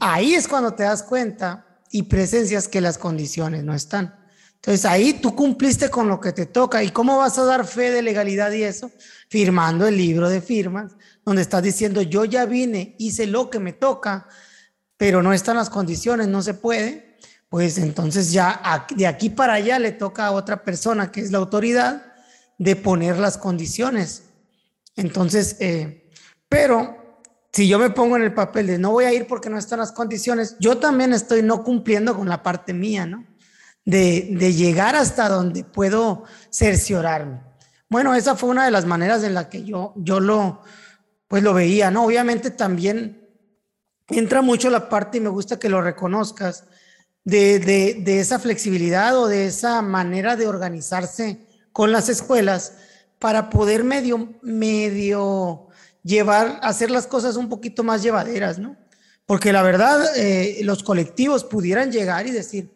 ahí 0.00 0.34
es 0.34 0.48
cuando 0.48 0.74
te 0.74 0.82
das 0.82 1.02
cuenta 1.02 1.71
y 1.92 2.04
presencias 2.04 2.66
que 2.66 2.80
las 2.80 2.98
condiciones 2.98 3.62
no 3.62 3.74
están. 3.74 4.16
Entonces 4.54 4.84
ahí 4.86 5.14
tú 5.14 5.36
cumpliste 5.36 5.90
con 5.90 6.08
lo 6.08 6.20
que 6.20 6.32
te 6.32 6.46
toca. 6.46 6.82
¿Y 6.82 6.90
cómo 6.90 7.18
vas 7.18 7.38
a 7.38 7.44
dar 7.44 7.66
fe 7.66 7.90
de 7.90 8.00
legalidad 8.00 8.50
y 8.52 8.62
eso? 8.62 8.90
Firmando 9.28 9.86
el 9.86 9.96
libro 9.96 10.28
de 10.28 10.40
firmas, 10.40 10.92
donde 11.24 11.42
estás 11.42 11.62
diciendo, 11.62 12.00
yo 12.00 12.24
ya 12.24 12.46
vine, 12.46 12.96
hice 12.98 13.26
lo 13.26 13.50
que 13.50 13.58
me 13.58 13.72
toca, 13.72 14.26
pero 14.96 15.22
no 15.22 15.32
están 15.32 15.56
las 15.56 15.68
condiciones, 15.68 16.28
no 16.28 16.42
se 16.42 16.54
puede. 16.54 17.18
Pues 17.48 17.76
entonces 17.76 18.32
ya 18.32 18.86
de 18.96 19.06
aquí 19.06 19.28
para 19.28 19.54
allá 19.54 19.78
le 19.78 19.92
toca 19.92 20.26
a 20.26 20.32
otra 20.32 20.64
persona, 20.64 21.12
que 21.12 21.20
es 21.20 21.30
la 21.30 21.38
autoridad, 21.38 22.14
de 22.56 22.76
poner 22.76 23.18
las 23.18 23.36
condiciones. 23.36 24.22
Entonces, 24.96 25.56
eh, 25.60 26.08
pero 26.48 27.01
si 27.52 27.68
yo 27.68 27.78
me 27.78 27.90
pongo 27.90 28.16
en 28.16 28.22
el 28.22 28.32
papel 28.32 28.66
de 28.66 28.78
no 28.78 28.92
voy 28.92 29.04
a 29.04 29.12
ir 29.12 29.26
porque 29.26 29.50
no 29.50 29.58
están 29.58 29.80
las 29.80 29.92
condiciones, 29.92 30.56
yo 30.58 30.78
también 30.78 31.12
estoy 31.12 31.42
no 31.42 31.62
cumpliendo 31.62 32.16
con 32.16 32.28
la 32.28 32.42
parte 32.42 32.72
mía, 32.72 33.04
¿no? 33.04 33.26
De, 33.84 34.28
de 34.30 34.52
llegar 34.52 34.96
hasta 34.96 35.28
donde 35.28 35.64
puedo 35.64 36.24
cerciorarme. 36.50 37.42
Bueno, 37.88 38.14
esa 38.14 38.36
fue 38.36 38.48
una 38.48 38.64
de 38.64 38.70
las 38.70 38.86
maneras 38.86 39.22
en 39.22 39.34
la 39.34 39.50
que 39.50 39.64
yo, 39.64 39.92
yo 39.96 40.18
lo, 40.18 40.62
pues 41.28 41.42
lo 41.42 41.52
veía, 41.52 41.90
¿no? 41.90 42.06
Obviamente 42.06 42.50
también 42.50 43.28
entra 44.08 44.40
mucho 44.40 44.70
la 44.70 44.88
parte, 44.88 45.18
y 45.18 45.20
me 45.20 45.28
gusta 45.28 45.58
que 45.58 45.68
lo 45.68 45.82
reconozcas, 45.82 46.64
de, 47.24 47.58
de, 47.58 47.98
de 48.02 48.20
esa 48.20 48.38
flexibilidad 48.38 49.16
o 49.16 49.28
de 49.28 49.46
esa 49.46 49.82
manera 49.82 50.36
de 50.36 50.46
organizarse 50.46 51.46
con 51.70 51.92
las 51.92 52.08
escuelas 52.08 52.74
para 53.18 53.50
poder 53.50 53.84
medio, 53.84 54.34
medio 54.42 55.68
llevar, 56.02 56.58
hacer 56.62 56.90
las 56.90 57.06
cosas 57.06 57.36
un 57.36 57.48
poquito 57.48 57.84
más 57.84 58.02
llevaderas, 58.02 58.58
¿no? 58.58 58.76
Porque 59.26 59.52
la 59.52 59.62
verdad, 59.62 60.16
eh, 60.16 60.60
los 60.62 60.82
colectivos 60.82 61.44
pudieran 61.44 61.92
llegar 61.92 62.26
y 62.26 62.32
decir, 62.32 62.70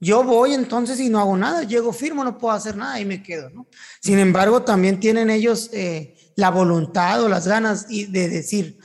yo 0.00 0.24
voy 0.24 0.54
entonces 0.54 0.98
y 0.98 1.10
no 1.10 1.20
hago 1.20 1.36
nada, 1.36 1.62
llego 1.62 1.92
firmo, 1.92 2.24
no 2.24 2.38
puedo 2.38 2.54
hacer 2.54 2.74
nada 2.74 2.98
y 2.98 3.04
me 3.04 3.22
quedo, 3.22 3.50
¿no? 3.50 3.66
Sin 4.00 4.18
embargo, 4.18 4.62
también 4.62 4.98
tienen 4.98 5.28
ellos 5.28 5.68
eh, 5.72 6.16
la 6.36 6.50
voluntad 6.50 7.22
o 7.22 7.28
las 7.28 7.46
ganas 7.46 7.86
de 7.88 8.28
decir, 8.28 8.78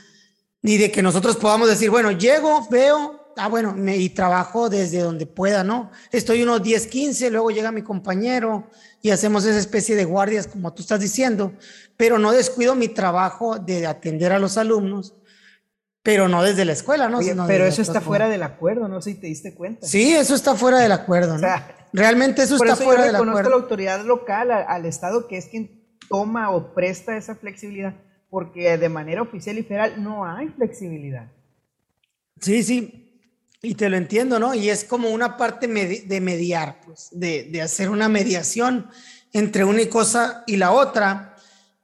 ni 0.62 0.78
de 0.78 0.92
que 0.92 1.02
nosotros 1.02 1.38
podamos 1.38 1.70
decir, 1.70 1.90
bueno, 1.90 2.12
llego, 2.12 2.68
veo, 2.70 3.34
ah, 3.38 3.48
bueno, 3.48 3.74
me, 3.74 3.96
y 3.98 4.10
trabajo 4.10 4.70
desde 4.70 5.00
donde 5.00 5.26
pueda, 5.26 5.64
¿no? 5.64 5.90
Estoy 6.12 6.44
unos 6.44 6.62
10, 6.62 6.88
15, 6.88 7.30
luego 7.30 7.50
llega 7.52 7.72
mi 7.72 7.82
compañero 7.82 8.70
y 9.02 9.12
hacemos 9.12 9.46
esa 9.46 9.60
especie 9.60 9.96
de 9.96 10.04
guardias, 10.04 10.48
como 10.48 10.74
tú 10.74 10.82
estás 10.82 11.00
diciendo, 11.00 11.54
pero 11.98 12.20
no 12.20 12.32
descuido 12.32 12.76
mi 12.76 12.88
trabajo 12.88 13.60
de 13.60 13.88
atender 13.88 14.32
a 14.32 14.40
los 14.40 14.58
alumnos, 14.58 15.14
pero 16.04 16.28
no 16.28 16.44
desde 16.44 16.66
la 16.66 16.74
escuela, 16.74 17.10
¿no? 17.10 17.20
pero 17.48 17.66
eso 17.66 17.82
está 17.82 18.02
fuera 18.02 18.30
del 18.30 18.44
acuerdo, 18.44 18.88
no 18.88 19.02
sé 19.02 19.14
si 19.14 19.20
te 19.22 19.28
diste 19.28 19.56
cuenta. 19.56 19.88
Sí, 19.88 20.14
eso 20.14 20.36
está 20.36 20.56
fuera 20.56 20.80
del 20.80 20.92
acuerdo, 20.92 21.38
¿no? 21.38 21.48
Realmente 21.94 22.44
eso 22.44 22.56
está 22.58 22.76
fuera 22.76 23.06
del 23.06 23.16
acuerdo. 23.16 23.50
la 23.50 23.56
autoridad 23.56 24.06
local, 24.06 24.52
al, 24.52 24.86
Estado, 24.86 25.28
que 25.28 25.38
es 25.38 25.48
quien 25.48 25.84
toma 26.10 26.52
o 26.52 26.74
presta 26.74 27.18
esa 27.18 27.36
flexibilidad, 27.36 27.96
porque 28.30 28.78
de 28.78 28.90
manera 28.90 29.22
oficial 29.22 29.58
y 29.58 29.64
federal 29.64 30.04
no 30.04 30.26
hay 30.26 30.50
flexibilidad. 30.50 31.32
Sí, 32.42 32.64
sí, 32.64 33.20
y 33.62 33.76
te 33.76 33.90
lo 33.90 33.98
entiendo, 33.98 34.38
¿no? 34.38 34.54
Y 34.54 34.70
es 34.70 34.84
como 34.84 35.10
una 35.10 35.38
parte 35.38 35.68
de 35.68 36.22
mediar, 36.22 36.82
pues, 36.86 37.10
de, 37.14 37.46
de 37.46 37.62
hacer 37.62 37.90
una 37.90 38.10
mediación 38.10 38.90
entre 39.34 39.66
una 39.66 39.90
cosa 39.90 40.44
y 40.46 40.58
la 40.58 40.72
otra 40.72 41.35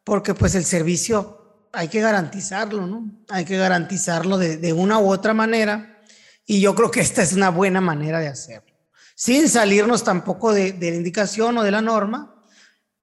porque 0.04 0.34
pues 0.34 0.56
el 0.56 0.66
servicio 0.66 1.68
hay 1.74 1.88
que 1.88 2.02
garantizarlo, 2.02 2.86
¿no? 2.86 3.10
Hay 3.30 3.46
que 3.46 3.58
garantizarlo 3.58 4.38
de, 4.38 4.74
una 4.74 5.00
u 5.00 5.10
otra 5.10 5.34
manera 5.34 6.02
y 6.46 6.60
yo 6.60 6.76
creo 6.76 6.92
que 6.92 7.02
esta 7.02 7.22
es 7.22 7.34
una 7.34 7.50
buena 7.50 7.82
manera 7.82 8.20
de 8.20 8.28
hacerlo, 8.28 8.74
sin 9.16 9.48
salirnos 9.48 10.04
tampoco 10.04 10.54
de, 10.54 10.74
de 10.74 10.92
la 10.92 10.98
indicación 10.98 11.58
o 11.58 11.64
de 11.64 11.72
la 11.72 11.82
norma, 11.82 12.36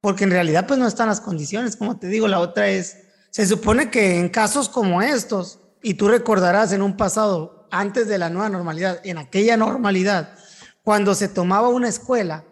porque 0.00 0.24
en 0.24 0.30
realidad 0.30 0.66
pues 0.66 0.78
no 0.78 0.86
están 0.86 1.08
las 1.08 1.20
condiciones, 1.20 1.76
como 1.76 1.98
te 1.98 2.08
digo, 2.08 2.28
la 2.28 2.40
otra 2.40 2.68
es, 2.68 2.98
se 3.30 3.46
supone 3.46 3.90
que 3.90 4.18
en 4.18 4.28
casos 4.28 4.68
como 4.68 5.02
estos, 5.02 5.60
y 5.82 5.94
tú 5.94 6.08
recordarás 6.08 6.72
en 6.72 6.82
un 6.82 6.96
pasado, 6.96 7.68
antes 7.70 8.08
de 8.08 8.18
la 8.18 8.30
nueva 8.30 8.48
normalidad, 8.48 9.00
en 9.04 9.18
aquella 9.18 9.56
normalidad, 9.56 10.34
cuando 10.82 11.14
se 11.14 11.28
tomaba 11.28 11.68
una 11.68 11.88
escuela, 11.88 12.44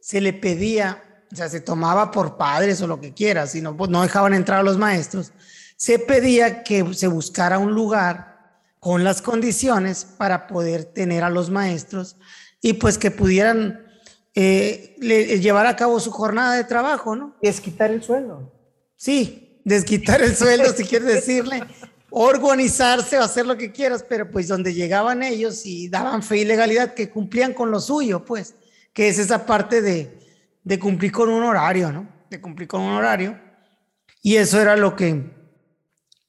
se 0.00 0.20
le 0.20 0.32
pedía 0.32 1.02
o 1.32 1.36
sea, 1.36 1.48
se 1.48 1.60
tomaba 1.60 2.10
por 2.10 2.36
padres 2.36 2.80
o 2.82 2.86
lo 2.86 3.00
que 3.00 3.12
quieras, 3.12 3.52
sino 3.52 3.76
pues 3.76 3.90
no 3.90 4.02
dejaban 4.02 4.34
entrar 4.34 4.60
a 4.60 4.62
los 4.62 4.78
maestros, 4.78 5.32
se 5.76 5.98
pedía 5.98 6.62
que 6.62 6.94
se 6.94 7.06
buscara 7.06 7.58
un 7.58 7.72
lugar 7.72 8.36
con 8.80 9.04
las 9.04 9.20
condiciones 9.20 10.04
para 10.04 10.46
poder 10.46 10.84
tener 10.84 11.24
a 11.24 11.30
los 11.30 11.50
maestros 11.50 12.16
y 12.60 12.74
pues 12.74 12.98
que 12.98 13.10
pudieran 13.10 13.84
eh, 14.34 14.96
llevar 15.00 15.66
a 15.66 15.76
cabo 15.76 15.98
su 15.98 16.10
jornada 16.10 16.54
de 16.54 16.64
trabajo, 16.64 17.16
¿no? 17.16 17.36
Desquitar 17.42 17.90
el 17.90 18.02
sueldo. 18.02 18.52
Sí, 18.96 19.60
desquitar 19.64 20.22
el 20.22 20.36
sueldo, 20.36 20.72
si 20.72 20.84
quieres 20.84 21.08
decirle, 21.08 21.64
organizarse 22.10 23.18
o 23.18 23.22
hacer 23.22 23.46
lo 23.46 23.56
que 23.56 23.72
quieras, 23.72 24.04
pero 24.08 24.30
pues 24.30 24.48
donde 24.48 24.72
llegaban 24.72 25.22
ellos 25.22 25.66
y 25.66 25.88
daban 25.88 26.22
fe 26.22 26.38
y 26.38 26.44
legalidad, 26.44 26.94
que 26.94 27.10
cumplían 27.10 27.52
con 27.52 27.70
lo 27.70 27.80
suyo, 27.80 28.24
pues, 28.24 28.54
que 28.92 29.08
es 29.08 29.18
esa 29.18 29.44
parte 29.44 29.82
de, 29.82 30.18
de 30.66 30.80
cumplir 30.80 31.12
con 31.12 31.28
un 31.28 31.44
horario, 31.44 31.92
¿no? 31.92 32.08
De 32.28 32.40
cumplir 32.40 32.66
con 32.66 32.80
un 32.80 32.90
horario. 32.90 33.38
Y 34.20 34.34
eso 34.34 34.60
era 34.60 34.76
lo 34.76 34.96
que, 34.96 35.30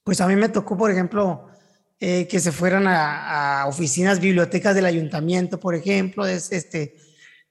pues 0.04 0.22
a 0.22 0.28
mí 0.28 0.36
me 0.36 0.48
tocó, 0.48 0.78
por 0.78 0.92
ejemplo, 0.92 1.48
eh, 2.00 2.28
que 2.28 2.40
se 2.40 2.52
fueran 2.52 2.86
a, 2.88 3.66
oficinas, 3.68 4.20
bibliotecas 4.20 4.76
del 4.76 4.86
ayuntamiento, 4.86 5.60
por 5.60 5.74
ejemplo, 5.74 6.28
es, 6.28 6.52
este, 6.52 6.96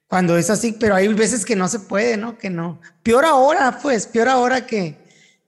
cuando 0.06 0.38
es 0.38 0.48
así, 0.48 0.76
pero 0.78 0.94
hay 0.94 1.08
veces 1.08 1.44
que 1.44 1.56
no 1.56 1.66
se 1.66 1.80
puede, 1.80 2.16
¿no? 2.16 2.38
Que 2.38 2.50
no. 2.50 2.80
Peor 3.02 3.24
ahora, 3.24 3.80
pues, 3.82 4.06
peor 4.06 4.28
ahora 4.28 4.64
que, 4.64 4.96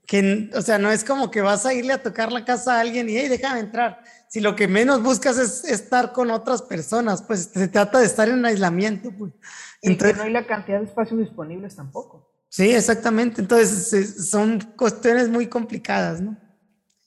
que, 0.08 0.50
o 0.54 0.60
sea, 0.60 0.78
no 0.78 0.90
es 0.90 1.04
como 1.04 1.30
que 1.30 1.40
vas 1.40 1.64
a 1.64 1.72
irle 1.72 1.92
a 1.92 2.02
tocar 2.02 2.32
la 2.32 2.44
casa 2.44 2.74
a 2.74 2.80
alguien 2.80 3.08
y, 3.08 3.16
hey, 3.16 3.28
déjame 3.28 3.60
entrar. 3.60 4.02
Si 4.28 4.40
lo 4.40 4.56
que 4.56 4.66
menos 4.66 5.04
buscas 5.04 5.38
es 5.38 5.62
estar 5.62 6.12
con 6.12 6.32
otras 6.32 6.62
personas, 6.62 7.22
pues 7.22 7.50
se 7.54 7.68
trata 7.68 8.00
de 8.00 8.06
estar 8.06 8.28
en 8.28 8.44
aislamiento, 8.44 9.12
pues. 9.16 9.32
Entonces, 9.82 10.16
no 10.16 10.24
hay 10.24 10.32
la 10.32 10.46
cantidad 10.46 10.80
de 10.80 10.86
espacios 10.86 11.20
disponibles 11.20 11.76
tampoco. 11.76 12.28
Sí, 12.48 12.70
exactamente. 12.72 13.40
Entonces 13.40 14.30
son 14.30 14.60
cuestiones 14.76 15.28
muy 15.28 15.46
complicadas, 15.46 16.20
¿no? 16.20 16.36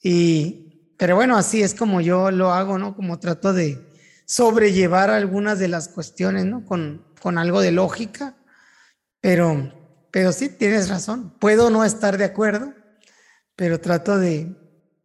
Y, 0.02 0.94
pero 0.98 1.16
bueno, 1.16 1.38
así 1.38 1.62
es 1.62 1.74
como 1.74 2.02
yo 2.02 2.32
lo 2.32 2.52
hago, 2.52 2.78
¿no? 2.78 2.96
Como 2.96 3.20
trato 3.20 3.54
de 3.54 3.80
sobrellevar 4.26 5.10
algunas 5.10 5.60
de 5.60 5.68
las 5.68 5.88
cuestiones, 5.88 6.46
¿no? 6.46 6.66
Con, 6.66 7.06
con 7.22 7.38
algo 7.38 7.62
de 7.62 7.72
lógica, 7.72 8.38
pero, 9.20 9.74
pero 10.12 10.32
sí, 10.32 10.50
tienes 10.50 10.90
razón. 10.90 11.38
Puedo 11.40 11.70
no 11.70 11.84
estar 11.84 12.18
de 12.18 12.26
acuerdo, 12.26 12.74
pero 13.56 13.80
trato 13.80 14.18
de, 14.18 14.56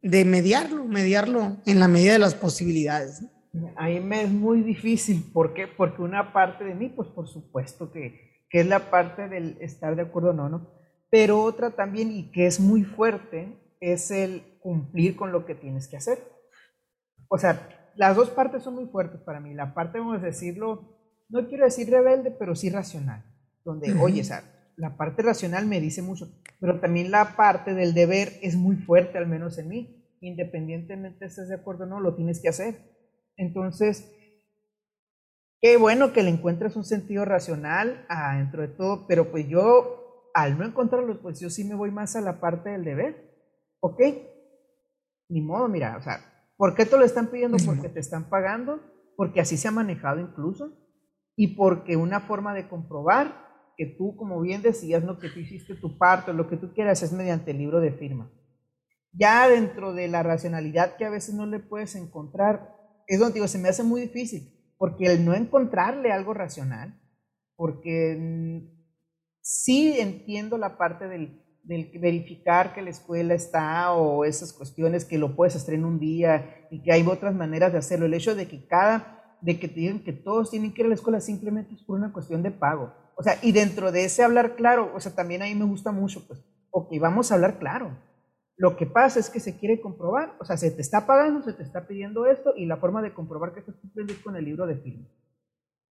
de 0.02 0.24
mediarlo, 0.24 0.84
mediarlo 0.84 1.56
en 1.66 1.80
la 1.80 1.88
medida 1.88 2.12
de 2.12 2.18
las 2.18 2.34
posibilidades. 2.34 3.22
¿no? 3.22 3.35
A 3.76 3.86
mí 3.86 4.00
me 4.00 4.22
es 4.22 4.30
muy 4.30 4.62
difícil. 4.62 5.30
¿Por 5.32 5.54
qué? 5.54 5.66
Porque 5.66 6.02
una 6.02 6.32
parte 6.32 6.64
de 6.64 6.74
mí, 6.74 6.88
pues 6.88 7.08
por 7.08 7.28
supuesto 7.28 7.92
que, 7.92 8.44
que 8.50 8.60
es 8.60 8.66
la 8.66 8.90
parte 8.90 9.28
del 9.28 9.56
estar 9.60 9.96
de 9.96 10.02
acuerdo 10.02 10.30
o 10.30 10.34
no, 10.34 10.48
¿no? 10.48 10.70
Pero 11.10 11.42
otra 11.42 11.70
también, 11.70 12.10
y 12.10 12.30
que 12.32 12.46
es 12.46 12.60
muy 12.60 12.84
fuerte, 12.84 13.58
es 13.80 14.10
el 14.10 14.58
cumplir 14.60 15.16
con 15.16 15.32
lo 15.32 15.46
que 15.46 15.54
tienes 15.54 15.88
que 15.88 15.96
hacer. 15.96 16.18
O 17.28 17.38
sea, 17.38 17.92
las 17.96 18.16
dos 18.16 18.30
partes 18.30 18.62
son 18.62 18.74
muy 18.74 18.86
fuertes 18.86 19.20
para 19.20 19.40
mí. 19.40 19.54
La 19.54 19.74
parte, 19.74 19.98
vamos 19.98 20.22
a 20.22 20.26
decirlo, 20.26 20.98
no 21.28 21.48
quiero 21.48 21.64
decir 21.64 21.90
rebelde, 21.90 22.30
pero 22.30 22.54
sí 22.54 22.70
racional. 22.70 23.24
Donde, 23.64 23.94
oye, 24.00 24.20
o 24.20 24.24
sea, 24.24 24.42
la 24.76 24.96
parte 24.96 25.22
racional 25.22 25.66
me 25.66 25.80
dice 25.80 26.02
mucho, 26.02 26.28
pero 26.60 26.78
también 26.80 27.10
la 27.10 27.36
parte 27.36 27.74
del 27.74 27.94
deber 27.94 28.32
es 28.42 28.56
muy 28.56 28.76
fuerte, 28.76 29.18
al 29.18 29.26
menos 29.26 29.58
en 29.58 29.68
mí. 29.68 30.04
Independientemente 30.20 31.26
estés 31.26 31.48
de 31.48 31.56
acuerdo 31.56 31.84
o 31.84 31.86
no, 31.86 32.00
lo 32.00 32.14
tienes 32.14 32.40
que 32.40 32.48
hacer. 32.48 32.95
Entonces, 33.36 34.12
qué 35.60 35.76
bueno 35.76 36.12
que 36.12 36.22
le 36.22 36.30
encuentres 36.30 36.76
un 36.76 36.84
sentido 36.84 37.24
racional 37.24 38.06
ah, 38.08 38.36
dentro 38.36 38.62
de 38.62 38.68
todo, 38.68 39.06
pero 39.06 39.30
pues 39.30 39.48
yo, 39.48 40.30
al 40.34 40.58
no 40.58 40.64
encontrarlo, 40.64 41.20
pues 41.20 41.40
yo 41.40 41.50
sí 41.50 41.64
me 41.64 41.74
voy 41.74 41.90
más 41.90 42.16
a 42.16 42.20
la 42.20 42.40
parte 42.40 42.70
del 42.70 42.84
deber. 42.84 43.26
¿Ok? 43.80 44.00
Ni 45.28 45.40
modo, 45.40 45.68
mira, 45.68 45.96
o 45.96 46.02
sea, 46.02 46.20
¿por 46.56 46.74
qué 46.74 46.86
te 46.86 46.96
lo 46.96 47.04
están 47.04 47.28
pidiendo? 47.28 47.56
Porque 47.64 47.88
te 47.88 48.00
están 48.00 48.28
pagando. 48.28 48.80
porque 49.16 49.40
así 49.40 49.56
se 49.56 49.68
ha 49.68 49.70
manejado 49.70 50.20
incluso, 50.20 50.76
y 51.36 51.56
porque 51.56 51.96
una 51.96 52.20
forma 52.20 52.52
de 52.54 52.68
comprobar 52.68 53.46
que 53.76 53.86
tú, 53.86 54.16
como 54.16 54.40
bien 54.40 54.62
decías, 54.62 55.04
lo 55.04 55.18
que 55.18 55.28
tú 55.28 55.40
hiciste 55.40 55.74
tu 55.74 55.98
parte, 55.98 56.32
lo 56.32 56.48
que 56.48 56.56
tú 56.56 56.72
quieras, 56.72 57.02
es 57.02 57.12
mediante 57.12 57.50
el 57.50 57.58
libro 57.58 57.80
de 57.80 57.92
firma. 57.92 58.30
Ya 59.12 59.48
dentro 59.48 59.92
de 59.92 60.08
la 60.08 60.22
racionalidad 60.22 60.96
que 60.96 61.04
a 61.04 61.10
veces 61.10 61.34
no 61.34 61.46
le 61.46 61.60
puedes 61.60 61.94
encontrar, 61.94 62.75
es 63.06 63.18
donde 63.18 63.34
digo, 63.34 63.48
se 63.48 63.58
me 63.58 63.68
hace 63.68 63.82
muy 63.82 64.00
difícil, 64.02 64.52
porque 64.78 65.06
el 65.06 65.24
no 65.24 65.34
encontrarle 65.34 66.12
algo 66.12 66.34
racional, 66.34 67.00
porque 67.56 68.16
mm, 68.18 68.76
sí 69.40 69.98
entiendo 69.98 70.58
la 70.58 70.76
parte 70.76 71.08
del, 71.08 71.40
del, 71.62 71.90
verificar 72.00 72.74
que 72.74 72.82
la 72.82 72.90
escuela 72.90 73.34
está 73.34 73.92
o 73.92 74.24
esas 74.24 74.52
cuestiones 74.52 75.04
que 75.04 75.18
lo 75.18 75.36
puedes 75.36 75.56
hacer 75.56 75.74
en 75.74 75.84
un 75.84 75.98
día 75.98 76.66
y 76.70 76.82
que 76.82 76.92
hay 76.92 77.06
otras 77.06 77.34
maneras 77.34 77.72
de 77.72 77.78
hacerlo. 77.78 78.06
El 78.06 78.14
hecho 78.14 78.34
de 78.34 78.48
que 78.48 78.66
cada, 78.66 79.38
de 79.40 79.58
que 79.58 79.68
te 79.68 79.80
digan 79.80 80.00
que 80.00 80.12
todos 80.12 80.50
tienen 80.50 80.72
que 80.72 80.82
ir 80.82 80.86
a 80.86 80.88
la 80.88 80.94
escuela 80.94 81.20
simplemente 81.20 81.74
es 81.74 81.82
por 81.82 81.98
una 81.98 82.12
cuestión 82.12 82.42
de 82.42 82.50
pago. 82.50 82.92
O 83.16 83.22
sea, 83.22 83.38
y 83.42 83.52
dentro 83.52 83.92
de 83.92 84.04
ese 84.04 84.22
hablar 84.22 84.56
claro, 84.56 84.92
o 84.94 85.00
sea, 85.00 85.14
también 85.14 85.42
ahí 85.42 85.54
me 85.54 85.64
gusta 85.64 85.90
mucho, 85.90 86.26
pues, 86.26 86.44
ok, 86.70 86.92
vamos 87.00 87.30
a 87.30 87.34
hablar 87.34 87.58
claro. 87.58 87.96
Lo 88.56 88.76
que 88.76 88.86
pasa 88.86 89.20
es 89.20 89.28
que 89.28 89.40
se 89.40 89.58
quiere 89.58 89.80
comprobar, 89.80 90.34
o 90.40 90.44
sea, 90.44 90.56
se 90.56 90.70
te 90.70 90.80
está 90.80 91.06
pagando, 91.06 91.42
se 91.42 91.52
te 91.52 91.62
está 91.62 91.86
pidiendo 91.86 92.26
esto, 92.26 92.54
y 92.56 92.66
la 92.66 92.78
forma 92.78 93.02
de 93.02 93.12
comprobar 93.12 93.52
que 93.52 93.60
estás 93.60 93.76
cumpliendo 93.76 94.12
es 94.12 94.18
con 94.20 94.36
el 94.36 94.44
libro 94.44 94.66
de 94.66 94.76
firma. 94.76 95.06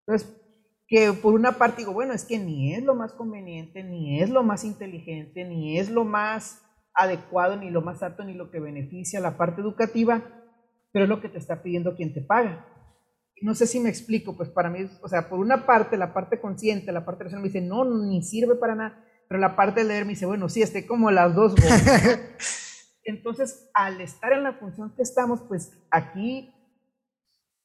Entonces, 0.07 0.41
que 0.87 1.13
por 1.13 1.35
una 1.35 1.53
parte 1.53 1.83
digo, 1.83 1.93
bueno, 1.93 2.15
es 2.15 2.25
que 2.25 2.39
ni 2.39 2.75
es 2.75 2.83
lo 2.83 2.95
más 2.95 3.13
conveniente, 3.13 3.83
ni 3.83 4.21
es 4.21 4.31
lo 4.31 4.43
más 4.43 4.65
inteligente, 4.65 5.45
ni 5.45 5.79
es 5.79 5.91
lo 5.91 6.05
más 6.05 6.63
adecuado, 6.95 7.57
ni 7.57 7.71
lo 7.71 7.83
más 7.83 8.03
apto, 8.03 8.25
ni 8.25 8.35
lo 8.35 8.51
que 8.51 8.61
beneficia 8.61 9.21
la 9.21 9.37
parte 9.37 9.61
educativa, 9.61 10.23
pero 10.93 11.05
es 11.05 11.09
lo 11.09 11.21
que 11.21 11.29
te 11.29 11.39
está 11.39 11.63
pidiendo 11.63 11.97
quien 11.97 12.15
te 12.15 12.21
paga 12.21 12.67
no 13.45 13.55
sé 13.55 13.67
si 13.67 13.81
me 13.81 13.91
explico, 13.91 14.37
pues 14.37 14.49
para 14.49 14.71
mí, 14.71 14.89
o 15.03 15.09
sea, 15.09 15.29
por 15.29 15.39
una 15.39 15.67
parte, 15.67 15.97
la 15.97 16.15
parte 16.15 16.41
consciente, 16.41 16.93
la 16.93 17.05
parte 17.05 17.25
racional 17.25 17.43
me 17.43 17.49
dice, 17.49 17.61
no, 17.61 17.85
ni 17.85 18.23
sirve 18.23 18.55
para 18.55 18.75
nada, 18.75 19.05
pero 19.29 19.41
la 19.41 19.57
parte 19.57 19.81
de 19.81 19.89
leer 19.89 20.05
me 20.05 20.11
dice, 20.11 20.27
bueno, 20.27 20.49
sí, 20.49 20.63
esté 20.63 20.87
como 20.87 21.11
las 21.11 21.35
dos 21.35 21.55
Entonces, 23.05 23.71
al 23.75 24.01
estar 24.01 24.33
en 24.33 24.45
la 24.45 24.55
función 24.55 24.95
que 24.97 25.03
estamos, 25.03 25.43
pues 25.43 25.73
aquí, 25.91 26.55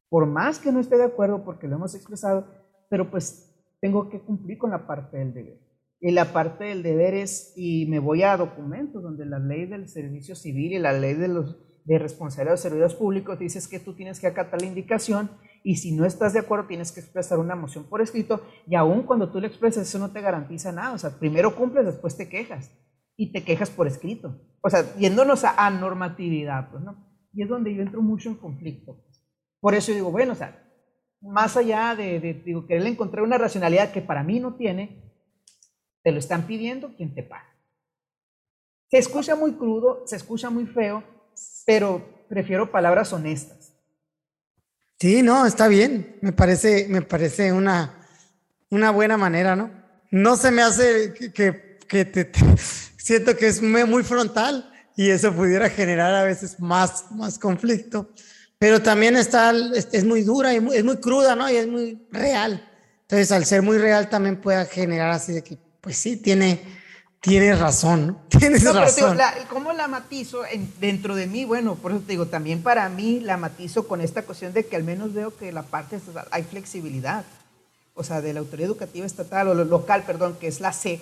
por 0.10 0.26
más 0.26 0.60
que 0.60 0.72
no 0.72 0.80
esté 0.80 0.97
de 0.97 1.05
acuerdo, 1.05 1.45
porque 1.45 1.68
lo 1.68 1.78
hemos 1.78 1.95
expresado, 1.95 2.45
pero 2.89 3.10
pues 3.10 3.49
tengo 3.80 4.10
que 4.10 4.20
cumplir 4.20 4.57
con 4.57 4.72
la 4.72 4.86
parte 4.86 5.18
del 5.18 5.34
deber. 5.34 5.60
Y 6.01 6.12
la 6.12 6.34
parte 6.34 6.66
del 6.66 6.84
deber 6.84 7.14
es, 7.14 7.53
y 7.55 7.86
me 7.86 7.99
voy 7.99 8.24
a 8.24 8.38
documentos 8.38 9.01
donde 9.01 9.26
la 9.26 9.39
ley 9.39 9.66
del 9.66 9.88
servicio 9.88 10.36
civil 10.36 10.74
y 10.74 10.80
la 10.80 10.93
ley 10.93 11.14
de 11.14 11.28
los 11.30 11.57
de 11.86 11.97
responsabilidad 11.97 12.53
de 12.53 12.62
servidores 12.62 12.93
públicos 12.93 13.39
dices 13.39 13.68
que 13.68 13.80
tú 13.80 13.95
tienes 13.95 14.20
que 14.20 14.28
acatar 14.28 14.62
la 14.62 14.68
indicación 14.68 15.32
y 15.64 15.78
si 15.78 15.91
no 15.91 16.05
estás 16.05 16.34
de 16.34 16.39
acuerdo 16.39 16.68
tienes 16.68 16.91
que 16.91 16.99
expresar 16.99 17.39
una 17.39 17.55
moción 17.55 17.86
por 17.86 18.01
escrito 18.01 18.41
y 18.68 18.76
aún 18.76 19.03
cuando 19.03 19.32
tú 19.32 19.39
le 19.39 19.47
expresas 19.47 19.88
eso 19.88 19.99
no 19.99 20.12
te 20.12 20.22
garantiza 20.22 20.72
nada, 20.72 20.93
o 20.93 20.97
sea, 20.97 21.12
primero 21.20 21.55
cumples, 21.55 21.86
después 21.86 22.16
te 22.18 22.30
quejas 22.30 22.72
y 23.16 23.32
te 23.32 23.43
quejas 23.43 23.70
por 23.70 23.88
escrito, 23.88 24.39
o 24.62 24.70
sea, 24.70 24.95
yéndonos 24.95 25.43
a, 25.43 25.70
normatividad, 25.70 26.70
pues, 26.72 26.84
¿no? 26.84 27.05
Y 27.34 27.43
es 27.43 27.49
donde 27.49 27.74
yo 27.74 27.82
entro 27.82 28.01
mucho 28.01 28.30
en 28.30 28.36
conflicto. 28.36 28.95
Pues. 28.95 29.22
Por 29.60 29.76
eso 29.76 29.91
digo, 29.91 30.12
bueno, 30.12 30.34
o 30.34 30.36
sea, 30.36 30.66
más 31.22 31.57
allá 31.57 31.95
de, 31.95 32.20
de 32.20 32.34
digo, 32.34 32.66
querer 32.66 32.88
encontrar 32.88 33.24
una 33.24 33.38
racionalidad 33.38 33.91
que 33.91 34.01
para 34.01 34.24
mí 34.24 34.39
no 34.39 34.55
tiene, 34.55 35.14
te 36.01 36.12
lo 36.12 36.20
están 36.20 36.43
pidiendo 36.47 36.95
quien 36.95 37.14
te 37.14 37.24
paga. 37.24 37.49
Se 38.89 38.97
escucha 38.97 39.36
muy 39.36 39.53
crudo, 39.53 40.03
se 40.05 40.16
escucha 40.16 40.49
muy 40.49 40.66
feo, 40.66 41.03
pero 41.66 42.01
prefiero 42.28 42.72
palabras 42.72 43.14
honestas. 43.14 43.68
Sí, 45.00 45.24
no, 45.24 45.45
está 45.45 45.68
bien. 45.70 46.18
Me 46.22 46.34
parece, 46.34 46.88
me 46.89 47.02
parece 47.02 47.54
una, 47.54 47.95
una 48.70 48.91
buena 48.91 49.18
manera, 49.18 49.56
¿no? 49.56 49.72
No 50.12 50.36
se 50.36 50.52
me 50.52 50.62
hace 50.62 51.14
que, 51.14 51.78
que, 51.88 52.06
te, 52.06 52.30
siento 52.97 53.36
que 53.38 53.47
es 53.47 53.62
muy, 53.62 54.04
frontal 54.04 54.70
y 54.97 55.10
eso 55.10 55.34
pudiera 55.34 55.70
generar 55.70 56.14
a 56.14 56.24
veces 56.24 56.60
más, 56.60 57.06
más 57.12 57.39
conflicto. 57.39 58.12
Pero 58.58 58.82
también 58.82 59.16
está, 59.16 59.54
es, 59.74 60.04
muy 60.04 60.24
dura 60.24 60.54
y 60.54 60.58
es 60.58 60.84
muy 60.84 60.97
cruda, 60.97 61.34
¿no? 61.34 61.50
Y 61.50 61.56
es 61.56 61.68
muy 61.68 62.06
real. 62.12 62.70
Entonces, 63.04 63.32
al 63.32 63.45
ser 63.45 63.62
muy 63.62 63.78
real, 63.78 64.10
también 64.10 64.41
puede 64.41 64.66
generar 64.66 65.12
así 65.12 65.32
de 65.32 65.43
que, 65.43 65.58
pues 65.80 65.95
sí, 65.95 66.18
tiene, 66.18 66.62
Tienes 67.22 67.59
razón, 67.59 68.17
tienes 68.30 68.63
razón. 68.63 69.17
¿Cómo 69.49 69.74
la 69.74 69.88
matizo 69.89 70.43
dentro 70.80 71.15
de 71.15 71.28
mí? 71.28 71.43
Bueno, 71.43 71.76
por 71.76 71.91
eso 71.91 72.01
te 72.01 72.13
digo, 72.13 72.28
también 72.28 72.63
para 72.63 72.88
mí 72.88 73.20
la 73.20 73.36
matizo 73.36 73.88
con 73.88 73.99
esta 73.99 74.24
cuestión 74.24 74.53
de 74.53 74.65
que 74.65 74.78
al 74.78 74.84
menos 74.84 75.13
veo 75.13 75.36
que 75.36 75.51
la 75.51 75.63
parte 75.63 75.97
estatal 75.97 76.28
hay 76.32 76.43
flexibilidad. 76.43 77.26
O 77.93 78.03
sea, 78.05 78.22
de 78.22 78.32
la 78.34 78.39
autoridad 78.39 78.70
educativa 78.70 79.05
estatal 79.05 79.49
o 79.49 79.53
local, 79.53 80.03
perdón, 80.07 80.38
que 80.39 80.47
es 80.47 80.61
la 80.61 80.72
C, 80.72 81.01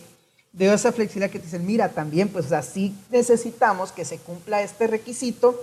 veo 0.53 0.73
esa 0.73 0.91
flexibilidad 0.91 1.29
que 1.29 1.37
te 1.37 1.45
dicen, 1.45 1.67
mira, 1.67 1.89
también, 1.89 2.29
pues 2.29 2.51
así 2.51 2.95
necesitamos 3.11 3.91
que 3.91 4.03
se 4.03 4.17
cumpla 4.17 4.63
este 4.63 4.87
requisito, 4.87 5.55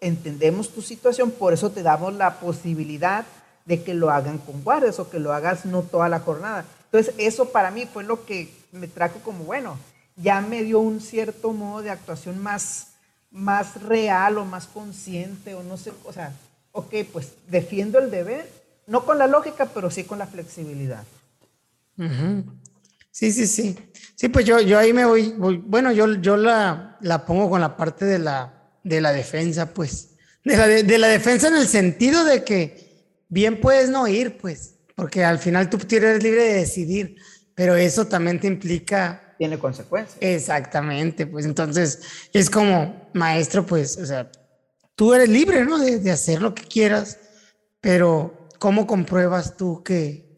entendemos 0.00 0.70
tu 0.70 0.80
situación, 0.80 1.30
por 1.30 1.52
eso 1.52 1.70
te 1.70 1.82
damos 1.82 2.14
la 2.14 2.40
posibilidad 2.40 3.26
de 3.66 3.82
que 3.82 3.92
lo 3.92 4.08
hagan 4.08 4.38
con 4.38 4.64
guardias 4.64 4.98
o 4.98 5.10
que 5.10 5.18
lo 5.18 5.34
hagas 5.34 5.66
no 5.66 5.82
toda 5.82 6.08
la 6.08 6.20
jornada. 6.20 6.64
Entonces, 6.86 7.14
eso 7.18 7.50
para 7.50 7.70
mí 7.70 7.86
fue 7.86 8.02
lo 8.02 8.24
que 8.24 8.50
me 8.72 8.88
trajo 8.88 9.18
como, 9.22 9.44
bueno, 9.44 9.76
ya 10.22 10.40
me 10.40 10.62
dio 10.62 10.80
un 10.80 11.00
cierto 11.00 11.52
modo 11.52 11.82
de 11.82 11.90
actuación 11.90 12.38
más, 12.42 12.88
más 13.30 13.82
real 13.82 14.38
o 14.38 14.44
más 14.44 14.66
consciente 14.66 15.54
o 15.54 15.62
no 15.62 15.76
sé, 15.76 15.92
o 16.04 16.12
sea, 16.12 16.32
ok, 16.72 16.94
pues 17.12 17.32
defiendo 17.48 17.98
el 17.98 18.10
deber, 18.10 18.48
no 18.86 19.04
con 19.04 19.18
la 19.18 19.26
lógica, 19.26 19.66
pero 19.66 19.90
sí 19.90 20.04
con 20.04 20.18
la 20.18 20.26
flexibilidad. 20.26 21.04
Sí, 23.10 23.32
sí, 23.32 23.46
sí. 23.46 23.76
Sí, 24.14 24.28
pues 24.28 24.44
yo, 24.44 24.60
yo 24.60 24.78
ahí 24.78 24.92
me 24.92 25.04
voy, 25.04 25.34
bueno, 25.36 25.92
yo, 25.92 26.14
yo 26.20 26.36
la, 26.36 26.96
la 27.00 27.24
pongo 27.24 27.50
con 27.50 27.60
la 27.60 27.76
parte 27.76 28.04
de 28.04 28.18
la, 28.18 28.52
de 28.82 29.00
la 29.00 29.12
defensa, 29.12 29.72
pues. 29.72 30.10
De 30.44 30.56
la, 30.56 30.66
de, 30.66 30.98
la 30.98 31.08
defensa 31.08 31.48
en 31.48 31.56
el 31.56 31.68
sentido 31.68 32.24
de 32.24 32.44
que 32.44 33.06
bien 33.28 33.60
puedes 33.60 33.90
no 33.90 34.08
ir, 34.08 34.38
pues, 34.38 34.76
porque 34.94 35.22
al 35.22 35.38
final 35.38 35.68
tú 35.68 35.78
eres 35.94 36.22
libre 36.22 36.44
de 36.44 36.54
decidir, 36.54 37.16
pero 37.54 37.76
eso 37.76 38.06
también 38.06 38.40
te 38.40 38.46
implica 38.46 39.29
tiene 39.40 39.58
consecuencias. 39.58 40.18
Exactamente, 40.20 41.26
pues 41.26 41.46
entonces 41.46 42.02
es 42.34 42.50
como 42.50 43.08
maestro, 43.14 43.64
pues, 43.64 43.96
o 43.96 44.04
sea, 44.04 44.30
tú 44.94 45.14
eres 45.14 45.30
libre, 45.30 45.64
¿no? 45.64 45.78
De, 45.78 46.10
hacer 46.10 46.42
lo 46.42 46.54
que 46.54 46.64
quieras, 46.64 47.18
pero 47.80 48.48
¿cómo 48.58 48.86
compruebas 48.86 49.56
tú 49.56 49.82
que, 49.82 50.28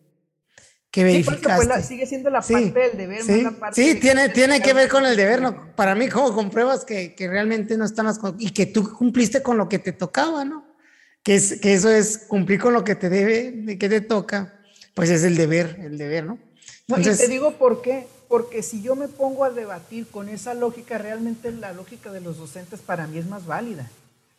que 0.93 1.03
verificaste? 1.03 1.65
Sí, 1.65 1.69
pues, 1.69 1.87
sigue 1.87 2.07
siendo 2.07 2.31
la 2.31 2.43
parte 2.43 2.79
del 2.79 2.97
deber, 2.97 3.25
sí, 3.25 3.43
la 3.43 3.51
parte 3.51 3.83
sí 3.83 3.99
tiene, 3.99 4.29
tiene 4.29 4.63
que 4.63 4.73
ver 4.73 4.89
con 4.89 5.05
el 5.05 5.17
deber, 5.17 5.43
¿no? 5.43 5.75
Para 5.75 5.97
mí, 5.97 6.09
¿cómo 6.09 6.33
compruebas 6.33 6.85
que, 6.85 7.17
que 7.17 7.27
realmente 7.27 7.77
no 7.77 7.85
están 7.85 8.07
las 8.07 8.21
y 8.39 8.51
que 8.51 8.67
tú 8.67 8.89
cumpliste 8.89 9.43
con 9.43 9.59
lo 9.59 9.69
que 9.69 9.81
te 9.81 9.91
tocaba, 9.91 10.45
¿no? 10.45 10.65
Que, 11.25 11.35
es, 11.35 11.59
que 11.61 11.75
eso 11.75 11.91
es 11.91 12.19
cumplir 12.19 12.61
con 12.61 12.73
lo 12.73 12.85
que 12.85 12.95
te 12.95 13.09
debe, 13.09 13.77
que 13.77 13.89
te 13.89 14.01
toca, 14.01 14.61
pues 14.95 15.11
es 15.11 15.25
el 15.25 15.37
deber, 15.37 15.81
el 15.83 15.99
deber, 15.99 16.25
¿no? 16.25 16.39
Entonces, 16.87 17.19
y 17.19 17.27
te 17.27 17.33
digo 17.33 17.59
por 17.59 17.83
qué, 17.83 18.07
porque 18.33 18.63
si 18.63 18.81
yo 18.81 18.97
me 18.97 19.09
pongo 19.09 19.45
a 19.45 19.51
debatir 19.51 20.07
con 20.07 20.31
esa 20.31 20.55
lógica, 20.55 20.97
realmente 20.97 21.53
la 21.53 21.75
lógica 21.75 22.11
de 22.11 22.23
los 22.23 22.39
docentes 22.39 22.81
para 22.81 23.07
mí 23.07 23.19
es 23.19 23.27
más 23.27 23.45
válida. 23.45 23.91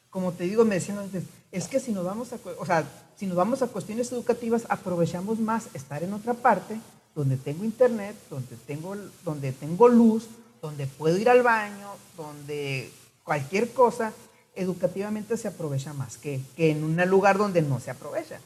Como 0.09 0.31
te 0.31 0.45
digo, 0.45 0.65
me 0.65 0.73
decían 0.73 0.97
antes, 0.97 1.25
es 1.51 1.67
que 1.67 1.79
si 1.79 1.91
nos 1.91 2.03
vamos 2.03 2.33
a, 2.33 2.39
o 2.57 2.65
sea, 2.65 2.85
si 3.15 3.27
nos 3.27 3.37
vamos 3.37 3.61
a 3.61 3.67
cuestiones 3.67 4.11
educativas, 4.11 4.65
aprovechamos 4.67 5.39
más 5.39 5.67
estar 5.75 6.01
en 6.01 6.11
otra 6.11 6.33
parte, 6.33 6.79
donde 7.13 7.37
tengo 7.37 7.65
internet, 7.65 8.15
donde 8.31 8.55
tengo, 8.65 8.95
donde 9.23 9.51
tengo 9.51 9.87
luz, 9.87 10.27
donde 10.59 10.87
puedo 10.87 11.15
ir 11.15 11.29
al 11.29 11.43
baño, 11.43 11.87
donde 12.17 12.91
cualquier 13.23 13.73
cosa 13.73 14.11
educativamente 14.55 15.37
se 15.37 15.49
aprovecha 15.49 15.93
más 15.93 16.17
que, 16.17 16.41
que 16.57 16.71
en 16.71 16.83
un 16.83 16.95
lugar 17.07 17.37
donde 17.37 17.61
no 17.61 17.79
se 17.79 17.91
aprovecha. 17.91 18.39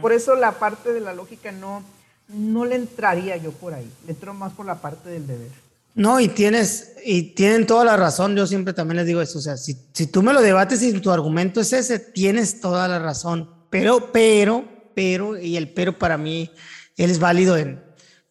Por 0.00 0.12
eso 0.12 0.34
la 0.34 0.58
parte 0.58 0.92
de 0.92 0.98
la 0.98 1.14
lógica 1.14 1.52
no, 1.52 1.84
no 2.32 2.64
le 2.64 2.76
entraría 2.76 3.36
yo 3.36 3.52
por 3.52 3.74
ahí, 3.74 3.90
le 4.06 4.12
entro 4.12 4.34
más 4.34 4.52
por 4.52 4.66
la 4.66 4.80
parte 4.80 5.10
del 5.10 5.26
deber. 5.26 5.50
No, 5.94 6.20
y 6.20 6.28
tienes, 6.28 6.92
y 7.04 7.34
tienen 7.34 7.66
toda 7.66 7.84
la 7.84 7.96
razón, 7.96 8.36
yo 8.36 8.46
siempre 8.46 8.72
también 8.72 8.98
les 8.98 9.06
digo 9.06 9.20
eso, 9.20 9.38
o 9.38 9.42
sea, 9.42 9.56
si, 9.56 9.76
si 9.92 10.06
tú 10.06 10.22
me 10.22 10.32
lo 10.32 10.40
debates 10.40 10.82
y 10.82 10.92
tu 11.00 11.10
argumento 11.10 11.60
es 11.60 11.72
ese, 11.72 11.98
tienes 11.98 12.60
toda 12.60 12.86
la 12.86 13.00
razón, 13.00 13.50
pero, 13.70 14.12
pero, 14.12 14.64
pero, 14.94 15.36
y 15.36 15.56
el 15.56 15.72
pero 15.72 15.98
para 15.98 16.16
mí, 16.16 16.50
él 16.96 17.10
es 17.10 17.18
válido 17.18 17.56
en 17.56 17.82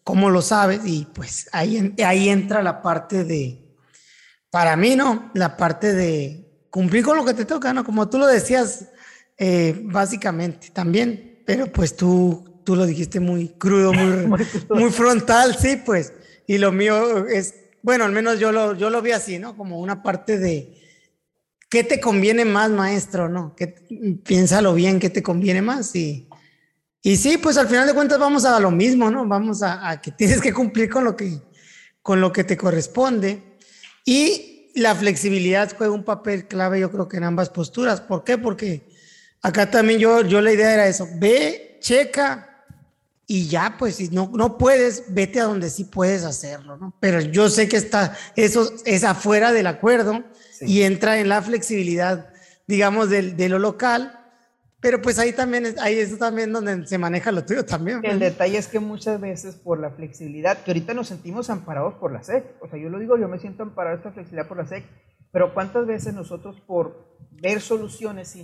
cómo 0.03 0.29
lo 0.29 0.41
sabes, 0.41 0.81
y 0.85 1.05
pues 1.13 1.49
ahí, 1.51 1.93
ahí 2.05 2.29
entra 2.29 2.63
la 2.63 2.81
parte 2.81 3.25
de, 3.25 3.61
para 4.49 4.75
mí, 4.75 4.95
¿no? 4.95 5.29
La 5.33 5.57
parte 5.57 5.93
de 5.93 6.65
cumplir 6.69 7.03
con 7.03 7.17
lo 7.17 7.25
que 7.25 7.33
te 7.33 7.45
toca, 7.45 7.73
¿no? 7.73 7.83
Como 7.83 8.09
tú 8.09 8.17
lo 8.17 8.25
decías, 8.25 8.85
eh, 9.37 9.79
básicamente, 9.83 10.69
también, 10.71 11.43
pero 11.45 11.71
pues 11.71 11.95
tú, 11.95 12.48
tú 12.69 12.75
lo 12.75 12.85
dijiste 12.85 13.19
muy 13.19 13.47
crudo, 13.47 13.91
muy, 13.91 14.27
muy, 14.69 14.91
frontal, 14.91 15.57
sí, 15.57 15.81
pues. 15.83 16.13
Y 16.45 16.59
lo 16.59 16.71
mío 16.71 17.25
es, 17.25 17.55
bueno, 17.81 18.05
al 18.05 18.11
menos 18.11 18.37
yo 18.37 18.51
lo, 18.51 18.75
yo 18.75 18.91
lo 18.91 19.01
vi 19.01 19.09
así, 19.09 19.39
¿no? 19.39 19.57
Como 19.57 19.79
una 19.79 20.03
parte 20.03 20.37
de 20.37 20.77
¿qué 21.67 21.83
te 21.83 21.99
conviene 21.99 22.45
más, 22.45 22.69
maestro? 22.69 23.27
¿No? 23.27 23.55
¿Qué, 23.55 23.69
piénsalo 24.23 24.75
bien, 24.75 24.99
¿qué 24.99 25.09
te 25.09 25.23
conviene 25.23 25.63
más? 25.63 25.95
Y, 25.95 26.29
y 27.01 27.17
sí, 27.17 27.39
pues 27.39 27.57
al 27.57 27.67
final 27.67 27.87
de 27.87 27.95
cuentas 27.95 28.19
vamos 28.19 28.45
a 28.45 28.59
lo 28.59 28.69
mismo, 28.69 29.09
¿no? 29.09 29.27
Vamos 29.27 29.63
a, 29.63 29.89
a 29.89 29.99
que 29.99 30.11
tienes 30.15 30.39
que 30.39 30.53
cumplir 30.53 30.91
con 30.91 31.03
lo 31.03 31.15
que, 31.15 31.41
con 32.03 32.21
lo 32.21 32.31
que 32.31 32.43
te 32.43 32.55
corresponde. 32.55 33.57
Y 34.05 34.71
la 34.75 34.93
flexibilidad 34.93 35.75
juega 35.75 35.91
un 35.91 36.05
papel 36.05 36.47
clave, 36.47 36.81
yo 36.81 36.91
creo 36.91 37.07
que 37.07 37.17
en 37.17 37.23
ambas 37.23 37.49
posturas. 37.49 37.99
¿Por 37.99 38.23
qué? 38.23 38.37
Porque 38.37 38.87
acá 39.41 39.71
también 39.71 39.99
yo, 39.99 40.21
yo 40.21 40.39
la 40.39 40.53
idea 40.53 40.71
era 40.71 40.87
eso, 40.87 41.07
ve, 41.17 41.79
checa, 41.79 42.48
y 43.31 43.47
ya, 43.47 43.75
pues, 43.77 43.97
si 43.97 44.09
no, 44.09 44.31
no 44.33 44.57
puedes, 44.57 45.13
vete 45.13 45.39
a 45.39 45.43
donde 45.43 45.69
sí 45.69 45.83
puedes 45.83 46.23
hacerlo, 46.23 46.77
¿no? 46.77 46.95
Pero 46.99 47.21
yo 47.21 47.47
sé 47.47 47.69
que 47.69 47.77
está, 47.77 48.17
eso 48.35 48.73
es 48.85 49.03
afuera 49.03 49.53
del 49.53 49.67
acuerdo 49.67 50.23
y 50.61 50.81
entra 50.81 51.19
en 51.19 51.29
la 51.29 51.39
flexibilidad, 51.43 52.33
digamos, 52.65 53.11
de, 53.11 53.33
de, 53.33 53.47
lo 53.47 53.59
local, 53.59 54.19
pero 54.79 54.99
pues 54.99 55.19
ahí 55.19 55.31
también, 55.31 55.75
ahí 55.79 55.99
es 55.99 56.17
también 56.17 56.51
donde 56.51 56.87
se 56.87 56.97
maneja 56.97 57.31
lo 57.31 57.45
tuyo 57.45 57.63
también. 57.63 58.03
El 58.03 58.17
detalle 58.17 58.57
es 58.57 58.67
que 58.67 58.79
muchas 58.79 59.21
veces 59.21 59.55
por 59.55 59.79
la 59.79 59.91
flexibilidad, 59.91 60.63
que 60.63 60.71
ahorita 60.71 60.95
nos 60.95 61.09
sentimos 61.09 61.51
amparados 61.51 61.93
por 61.99 62.11
la 62.11 62.23
SEC, 62.23 62.55
o 62.63 62.67
sea, 62.67 62.79
yo 62.79 62.89
lo 62.89 62.97
digo, 62.97 63.15
yo 63.15 63.27
me 63.27 63.37
siento 63.37 63.61
amparado 63.61 63.97
esta 63.97 64.11
flexibilidad 64.11 64.47
por 64.47 64.57
la 64.57 64.65
SEC, 64.65 64.83
pero 65.31 65.53
¿cuántas 65.53 65.85
veces 65.85 66.15
nosotros 66.15 66.59
por 66.61 67.15
ver 67.29 67.61
soluciones 67.61 68.35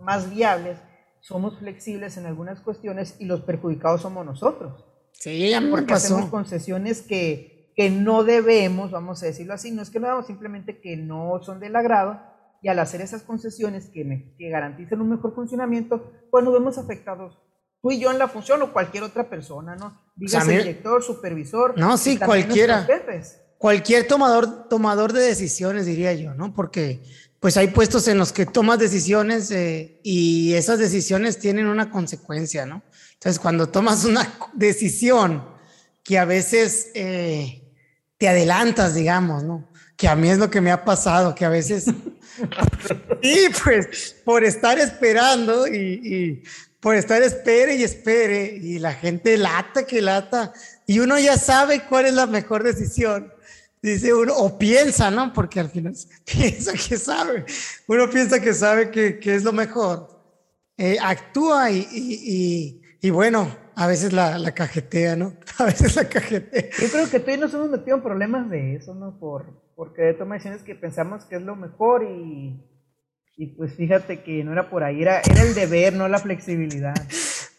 más 0.00 0.28
viables, 0.34 0.78
somos 1.26 1.58
flexibles 1.58 2.16
en 2.18 2.26
algunas 2.26 2.60
cuestiones 2.60 3.16
y 3.18 3.24
los 3.24 3.40
perjudicados 3.40 4.02
somos 4.02 4.24
nosotros. 4.24 4.84
Sí, 5.10 5.50
ya 5.50 5.60
Porque 5.68 5.94
hacemos 5.94 6.30
concesiones 6.30 7.02
que, 7.02 7.72
que 7.74 7.90
no 7.90 8.22
debemos, 8.22 8.92
vamos 8.92 9.24
a 9.24 9.26
decirlo 9.26 9.52
así, 9.52 9.72
no 9.72 9.82
es 9.82 9.90
que 9.90 9.98
no 9.98 10.06
damos, 10.06 10.28
simplemente 10.28 10.80
que 10.80 10.96
no 10.96 11.40
son 11.42 11.58
del 11.58 11.74
agrado 11.74 12.20
y 12.62 12.68
al 12.68 12.78
hacer 12.78 13.00
esas 13.00 13.22
concesiones 13.22 13.86
que, 13.86 14.04
me, 14.04 14.36
que 14.36 14.50
garanticen 14.50 15.00
un 15.00 15.10
mejor 15.10 15.34
funcionamiento, 15.34 16.12
pues 16.30 16.44
nos 16.44 16.54
vemos 16.54 16.78
afectados 16.78 17.36
tú 17.82 17.90
y 17.90 17.98
yo 17.98 18.12
en 18.12 18.20
la 18.20 18.28
función 18.28 18.62
o 18.62 18.72
cualquier 18.72 19.02
otra 19.02 19.28
persona, 19.28 19.74
¿no? 19.74 20.00
Digas 20.14 20.46
director, 20.46 21.02
supervisor. 21.02 21.76
No, 21.76 21.98
sí, 21.98 22.18
cualquiera. 22.18 22.86
Cualquier 23.58 24.06
tomador, 24.06 24.68
tomador 24.68 25.12
de 25.12 25.22
decisiones, 25.22 25.86
diría 25.86 26.12
yo, 26.12 26.34
¿no? 26.34 26.54
Porque 26.54 27.02
pues 27.40 27.56
hay 27.56 27.68
puestos 27.68 28.08
en 28.08 28.18
los 28.18 28.32
que 28.32 28.46
tomas 28.46 28.78
decisiones 28.78 29.50
eh, 29.50 30.00
y 30.02 30.54
esas 30.54 30.78
decisiones 30.78 31.38
tienen 31.38 31.66
una 31.66 31.90
consecuencia, 31.90 32.66
¿no? 32.66 32.82
Entonces, 33.14 33.38
cuando 33.38 33.68
tomas 33.68 34.04
una 34.04 34.32
decisión 34.54 35.44
que 36.02 36.18
a 36.18 36.24
veces 36.24 36.90
eh, 36.94 37.62
te 38.18 38.28
adelantas, 38.28 38.94
digamos, 38.94 39.42
¿no? 39.42 39.68
Que 39.96 40.08
a 40.08 40.16
mí 40.16 40.28
es 40.28 40.38
lo 40.38 40.50
que 40.50 40.60
me 40.60 40.70
ha 40.70 40.84
pasado, 40.84 41.34
que 41.34 41.44
a 41.44 41.48
veces, 41.48 41.86
y 43.22 43.48
pues 43.64 44.16
por 44.24 44.44
estar 44.44 44.78
esperando 44.78 45.66
y, 45.66 45.76
y 45.76 46.42
por 46.80 46.94
estar 46.94 47.22
espere 47.22 47.76
y 47.76 47.82
espere 47.82 48.58
y 48.62 48.78
la 48.78 48.92
gente 48.94 49.36
lata 49.36 49.86
que 49.86 50.00
lata 50.00 50.52
y 50.86 51.00
uno 51.00 51.18
ya 51.18 51.36
sabe 51.36 51.82
cuál 51.88 52.06
es 52.06 52.14
la 52.14 52.26
mejor 52.26 52.62
decisión 52.62 53.32
dice 53.82 54.12
uno, 54.14 54.34
o 54.36 54.58
piensa, 54.58 55.10
¿no? 55.10 55.32
Porque 55.32 55.60
al 55.60 55.70
final 55.70 55.94
piensa 56.24 56.72
que 56.72 56.96
sabe, 56.96 57.44
uno 57.86 58.10
piensa 58.10 58.40
que 58.40 58.54
sabe 58.54 58.90
que, 58.90 59.18
que 59.18 59.34
es 59.34 59.44
lo 59.44 59.52
mejor, 59.52 60.08
eh, 60.76 60.98
actúa 61.00 61.70
y, 61.70 61.86
y, 61.90 62.82
y, 63.00 63.10
bueno, 63.10 63.56
a 63.74 63.86
veces 63.86 64.12
la, 64.12 64.38
la, 64.38 64.52
cajetea, 64.52 65.16
¿no? 65.16 65.34
A 65.58 65.64
veces 65.64 65.96
la 65.96 66.06
cajetea. 66.08 66.70
Yo 66.80 66.88
creo 66.90 67.10
que 67.10 67.20
tú 67.20 67.30
y 67.30 67.38
nos 67.38 67.54
hemos 67.54 67.70
metido 67.70 67.96
en 67.96 68.02
problemas 68.02 68.50
de 68.50 68.76
eso, 68.76 68.94
¿no? 68.94 69.18
Por, 69.18 69.46
porque 69.74 70.12
toma 70.14 70.34
decisiones 70.34 70.62
que 70.62 70.74
pensamos 70.74 71.24
que 71.24 71.36
es 71.36 71.42
lo 71.42 71.56
mejor 71.56 72.04
y, 72.04 72.60
y 73.36 73.46
pues 73.56 73.74
fíjate 73.74 74.22
que 74.22 74.44
no 74.44 74.52
era 74.52 74.68
por 74.68 74.84
ahí, 74.84 75.02
era, 75.02 75.20
era 75.20 75.42
el 75.42 75.54
deber, 75.54 75.94
no 75.94 76.08
la 76.08 76.18
flexibilidad. 76.18 76.94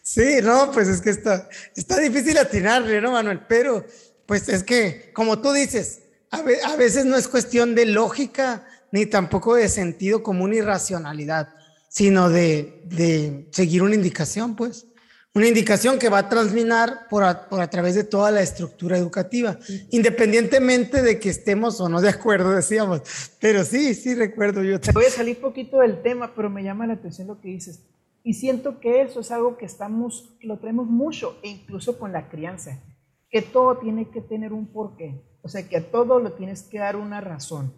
Sí, 0.02 0.38
no, 0.42 0.70
pues 0.72 0.88
es 0.88 1.00
que 1.00 1.10
está, 1.10 1.48
está 1.76 1.98
difícil 1.98 2.38
atinarle, 2.38 3.00
¿no, 3.00 3.12
Manuel? 3.12 3.42
Pero, 3.48 3.84
pues 4.26 4.48
es 4.48 4.64
que, 4.64 5.12
como 5.12 5.40
tú 5.40 5.52
dices, 5.52 6.07
a, 6.30 6.76
veces 6.76 7.04
no 7.04 7.16
es 7.16 7.28
cuestión 7.28 7.74
de 7.74 7.86
lógica 7.86 8.66
ni 8.92 9.06
tampoco 9.06 9.54
de 9.54 9.68
sentido 9.68 10.22
común 10.22 10.54
y 10.54 10.60
racionalidad, 10.60 11.48
sino 11.88 12.28
de, 12.28 13.48
seguir 13.50 13.82
una 13.82 13.94
indicación, 13.94 14.56
pues. 14.56 14.86
Una 15.34 15.46
indicación 15.46 15.98
que 15.98 16.08
va 16.08 16.18
a 16.18 16.28
transminar 16.28 17.06
por 17.08 17.22
a, 17.22 17.48
por 17.48 17.60
a 17.60 17.70
través 17.70 17.94
de 17.94 18.02
toda 18.02 18.30
la 18.30 18.40
estructura 18.40 18.96
educativa, 18.96 19.58
independientemente 19.90 21.02
de 21.02 21.20
que 21.20 21.28
estemos 21.28 21.80
o 21.80 21.88
no 21.88 22.00
de 22.00 22.08
acuerdo, 22.08 22.50
decíamos. 22.50 23.02
Pero 23.38 23.64
sí, 23.64 23.94
sí 23.94 24.14
recuerdo 24.14 24.64
yo. 24.64 24.78
Voy 24.92 25.04
a 25.04 25.10
salir 25.10 25.38
poquito 25.38 25.80
del 25.80 26.02
tema, 26.02 26.32
pero 26.34 26.50
me 26.50 26.64
llama 26.64 26.86
la 26.86 26.94
atención 26.94 27.28
lo 27.28 27.40
que 27.40 27.48
dices. 27.48 27.84
Y 28.24 28.34
siento 28.34 28.80
que 28.80 29.02
eso 29.02 29.20
es 29.20 29.30
algo 29.30 29.56
que 29.58 29.66
estamos, 29.66 30.36
lo 30.40 30.58
traemos 30.58 30.88
mucho, 30.88 31.38
e 31.42 31.48
incluso 31.48 31.98
con 31.98 32.10
la 32.10 32.28
crianza, 32.28 32.82
que 33.30 33.42
todo 33.42 33.78
tiene 33.78 34.10
que 34.10 34.20
tener 34.20 34.52
un 34.52 34.66
porqué. 34.72 35.22
O 35.42 35.48
sea, 35.48 35.68
que 35.68 35.76
a 35.76 35.90
todo 35.90 36.20
le 36.20 36.30
tienes 36.30 36.62
que 36.62 36.78
dar 36.78 36.96
una 36.96 37.20
razón. 37.20 37.72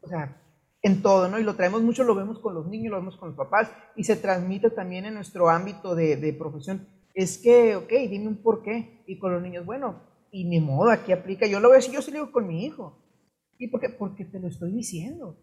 O 0.00 0.08
sea, 0.08 0.40
en 0.82 1.02
todo, 1.02 1.28
¿no? 1.28 1.38
Y 1.38 1.42
lo 1.42 1.56
traemos 1.56 1.82
mucho, 1.82 2.04
lo 2.04 2.14
vemos 2.14 2.38
con 2.38 2.54
los 2.54 2.66
niños, 2.66 2.92
lo 2.92 2.98
vemos 2.98 3.16
con 3.16 3.30
los 3.30 3.36
papás 3.36 3.70
y 3.96 4.04
se 4.04 4.16
transmite 4.16 4.70
también 4.70 5.04
en 5.04 5.14
nuestro 5.14 5.48
ámbito 5.50 5.94
de, 5.94 6.16
de 6.16 6.32
profesión. 6.32 6.86
Es 7.14 7.38
que, 7.38 7.76
ok, 7.76 7.90
dime 8.08 8.28
un 8.28 8.36
por 8.36 8.62
qué. 8.62 9.02
Y 9.06 9.18
con 9.18 9.32
los 9.32 9.42
niños, 9.42 9.64
bueno, 9.64 10.02
y 10.30 10.44
ni 10.44 10.60
modo, 10.60 10.90
aquí 10.90 11.12
aplica. 11.12 11.46
Yo 11.46 11.60
lo 11.60 11.70
veo 11.70 11.78
así, 11.78 11.90
yo 11.90 12.02
sí 12.02 12.10
lo 12.10 12.20
digo 12.20 12.32
con 12.32 12.46
mi 12.46 12.64
hijo. 12.64 12.98
¿Y 13.58 13.68
por 13.68 13.80
qué? 13.80 13.88
Porque 13.88 14.24
te 14.24 14.38
lo 14.38 14.48
estoy 14.48 14.72
diciendo. 14.72 15.36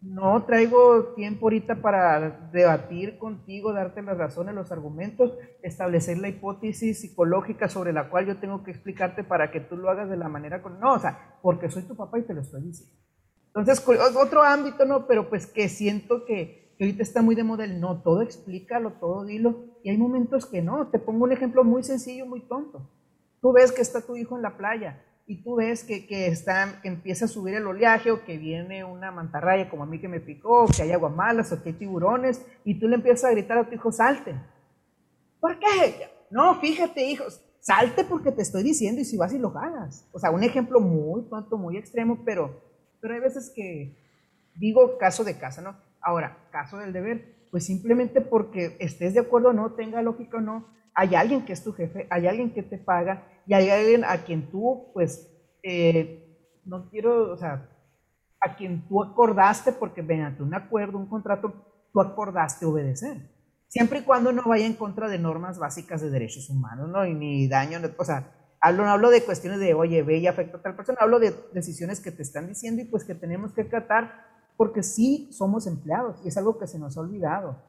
No 0.00 0.44
traigo 0.44 1.14
tiempo 1.16 1.46
ahorita 1.46 1.82
para 1.82 2.48
debatir 2.52 3.18
contigo, 3.18 3.72
darte 3.72 4.00
las 4.00 4.16
razones, 4.16 4.54
los 4.54 4.70
argumentos, 4.70 5.36
establecer 5.60 6.18
la 6.18 6.28
hipótesis 6.28 7.00
psicológica 7.00 7.68
sobre 7.68 7.92
la 7.92 8.08
cual 8.08 8.26
yo 8.26 8.36
tengo 8.36 8.62
que 8.62 8.70
explicarte 8.70 9.24
para 9.24 9.50
que 9.50 9.60
tú 9.60 9.76
lo 9.76 9.90
hagas 9.90 10.08
de 10.08 10.16
la 10.16 10.28
manera 10.28 10.62
con... 10.62 10.78
No, 10.78 10.92
o 10.92 10.98
sea, 11.00 11.38
porque 11.42 11.68
soy 11.68 11.82
tu 11.82 11.96
papá 11.96 12.20
y 12.20 12.22
te 12.22 12.32
lo 12.32 12.42
estoy 12.42 12.62
diciendo. 12.62 12.94
Entonces, 13.48 13.84
otro 14.16 14.42
ámbito, 14.44 14.84
¿no? 14.84 15.08
Pero 15.08 15.28
pues 15.28 15.48
que 15.48 15.68
siento 15.68 16.24
que, 16.24 16.74
que 16.78 16.84
ahorita 16.84 17.02
está 17.02 17.20
muy 17.20 17.34
de 17.34 17.42
moda 17.42 17.64
el 17.64 17.80
no, 17.80 18.00
todo 18.00 18.22
explícalo, 18.22 18.92
todo 19.00 19.24
dilo. 19.24 19.64
Y 19.82 19.90
hay 19.90 19.98
momentos 19.98 20.46
que 20.46 20.62
no. 20.62 20.86
Te 20.88 21.00
pongo 21.00 21.24
un 21.24 21.32
ejemplo 21.32 21.64
muy 21.64 21.82
sencillo, 21.82 22.24
muy 22.24 22.42
tonto. 22.42 22.88
Tú 23.40 23.52
ves 23.52 23.72
que 23.72 23.82
está 23.82 24.00
tu 24.00 24.16
hijo 24.16 24.36
en 24.36 24.42
la 24.42 24.56
playa 24.56 25.02
y 25.28 25.42
tú 25.42 25.56
ves 25.56 25.84
que, 25.84 26.06
que, 26.06 26.26
está, 26.26 26.80
que 26.80 26.88
empieza 26.88 27.26
a 27.26 27.28
subir 27.28 27.54
el 27.54 27.66
oleaje 27.66 28.10
o 28.10 28.24
que 28.24 28.38
viene 28.38 28.82
una 28.82 29.12
mantarraya 29.12 29.68
como 29.68 29.82
a 29.82 29.86
mí 29.86 30.00
que 30.00 30.08
me 30.08 30.20
picó, 30.20 30.64
o 30.64 30.66
que 30.66 30.80
hay 30.80 30.90
aguamalas 30.90 31.52
o 31.52 31.62
que 31.62 31.68
hay 31.68 31.74
tiburones, 31.74 32.46
y 32.64 32.80
tú 32.80 32.88
le 32.88 32.96
empiezas 32.96 33.26
a 33.26 33.32
gritar 33.32 33.58
a 33.58 33.68
tu 33.68 33.74
hijo, 33.74 33.92
salte. 33.92 34.34
¿Por 35.38 35.58
qué? 35.58 36.08
No, 36.30 36.58
fíjate, 36.58 37.04
hijos, 37.04 37.42
salte 37.60 38.04
porque 38.04 38.32
te 38.32 38.40
estoy 38.40 38.62
diciendo 38.62 39.02
y 39.02 39.04
si 39.04 39.18
vas 39.18 39.34
y 39.34 39.38
lo 39.38 39.48
hagas. 39.48 40.08
O 40.12 40.18
sea, 40.18 40.30
un 40.30 40.42
ejemplo 40.42 40.80
muy 40.80 41.28
tonto, 41.28 41.58
muy 41.58 41.76
extremo, 41.76 42.22
pero, 42.24 42.62
pero 42.98 43.12
hay 43.12 43.20
veces 43.20 43.52
que 43.54 43.98
digo 44.54 44.96
caso 44.96 45.24
de 45.24 45.36
casa, 45.36 45.60
¿no? 45.60 45.76
Ahora, 46.00 46.38
caso 46.50 46.78
del 46.78 46.94
deber, 46.94 47.48
pues 47.50 47.66
simplemente 47.66 48.22
porque 48.22 48.78
estés 48.80 49.12
de 49.12 49.20
acuerdo 49.20 49.50
o 49.50 49.52
no, 49.52 49.72
tenga 49.72 50.00
lógica 50.00 50.38
o 50.38 50.40
no, 50.40 50.68
hay 50.98 51.14
alguien 51.14 51.44
que 51.44 51.52
es 51.52 51.62
tu 51.62 51.72
jefe, 51.72 52.08
hay 52.10 52.26
alguien 52.26 52.52
que 52.52 52.64
te 52.64 52.76
paga 52.76 53.22
y 53.46 53.54
hay 53.54 53.70
alguien 53.70 54.04
a 54.04 54.24
quien 54.24 54.50
tú, 54.50 54.90
pues, 54.92 55.30
eh, 55.62 56.36
no 56.64 56.90
quiero, 56.90 57.32
o 57.32 57.36
sea, 57.36 57.70
a 58.40 58.56
quien 58.56 58.88
tú 58.88 59.00
acordaste, 59.00 59.70
porque 59.70 60.02
mediante 60.02 60.42
un 60.42 60.54
acuerdo, 60.54 60.98
un 60.98 61.06
contrato, 61.06 61.52
tú 61.92 62.00
acordaste 62.00 62.66
obedecer. 62.66 63.30
Siempre 63.68 64.00
y 64.00 64.02
cuando 64.02 64.32
no 64.32 64.42
vaya 64.44 64.66
en 64.66 64.74
contra 64.74 65.08
de 65.08 65.20
normas 65.20 65.60
básicas 65.60 66.00
de 66.00 66.10
derechos 66.10 66.50
humanos, 66.50 66.88
¿no? 66.88 67.06
Y 67.06 67.14
ni 67.14 67.46
daño, 67.46 67.78
o 67.96 68.04
sea, 68.04 68.32
hablo, 68.60 68.84
no 68.84 68.90
hablo 68.90 69.10
de 69.10 69.24
cuestiones 69.24 69.60
de, 69.60 69.74
oye, 69.74 70.02
ve 70.02 70.18
y 70.18 70.26
afecta 70.26 70.56
a 70.56 70.62
tal 70.62 70.74
persona, 70.74 70.98
hablo 71.00 71.20
de 71.20 71.32
decisiones 71.52 72.00
que 72.00 72.10
te 72.10 72.22
están 72.22 72.48
diciendo 72.48 72.82
y 72.82 72.86
pues 72.86 73.04
que 73.04 73.14
tenemos 73.14 73.52
que 73.52 73.62
tratar, 73.62 74.26
porque 74.56 74.82
sí 74.82 75.28
somos 75.30 75.68
empleados 75.68 76.20
y 76.24 76.28
es 76.28 76.36
algo 76.36 76.58
que 76.58 76.66
se 76.66 76.80
nos 76.80 76.96
ha 76.96 77.02
olvidado. 77.02 77.67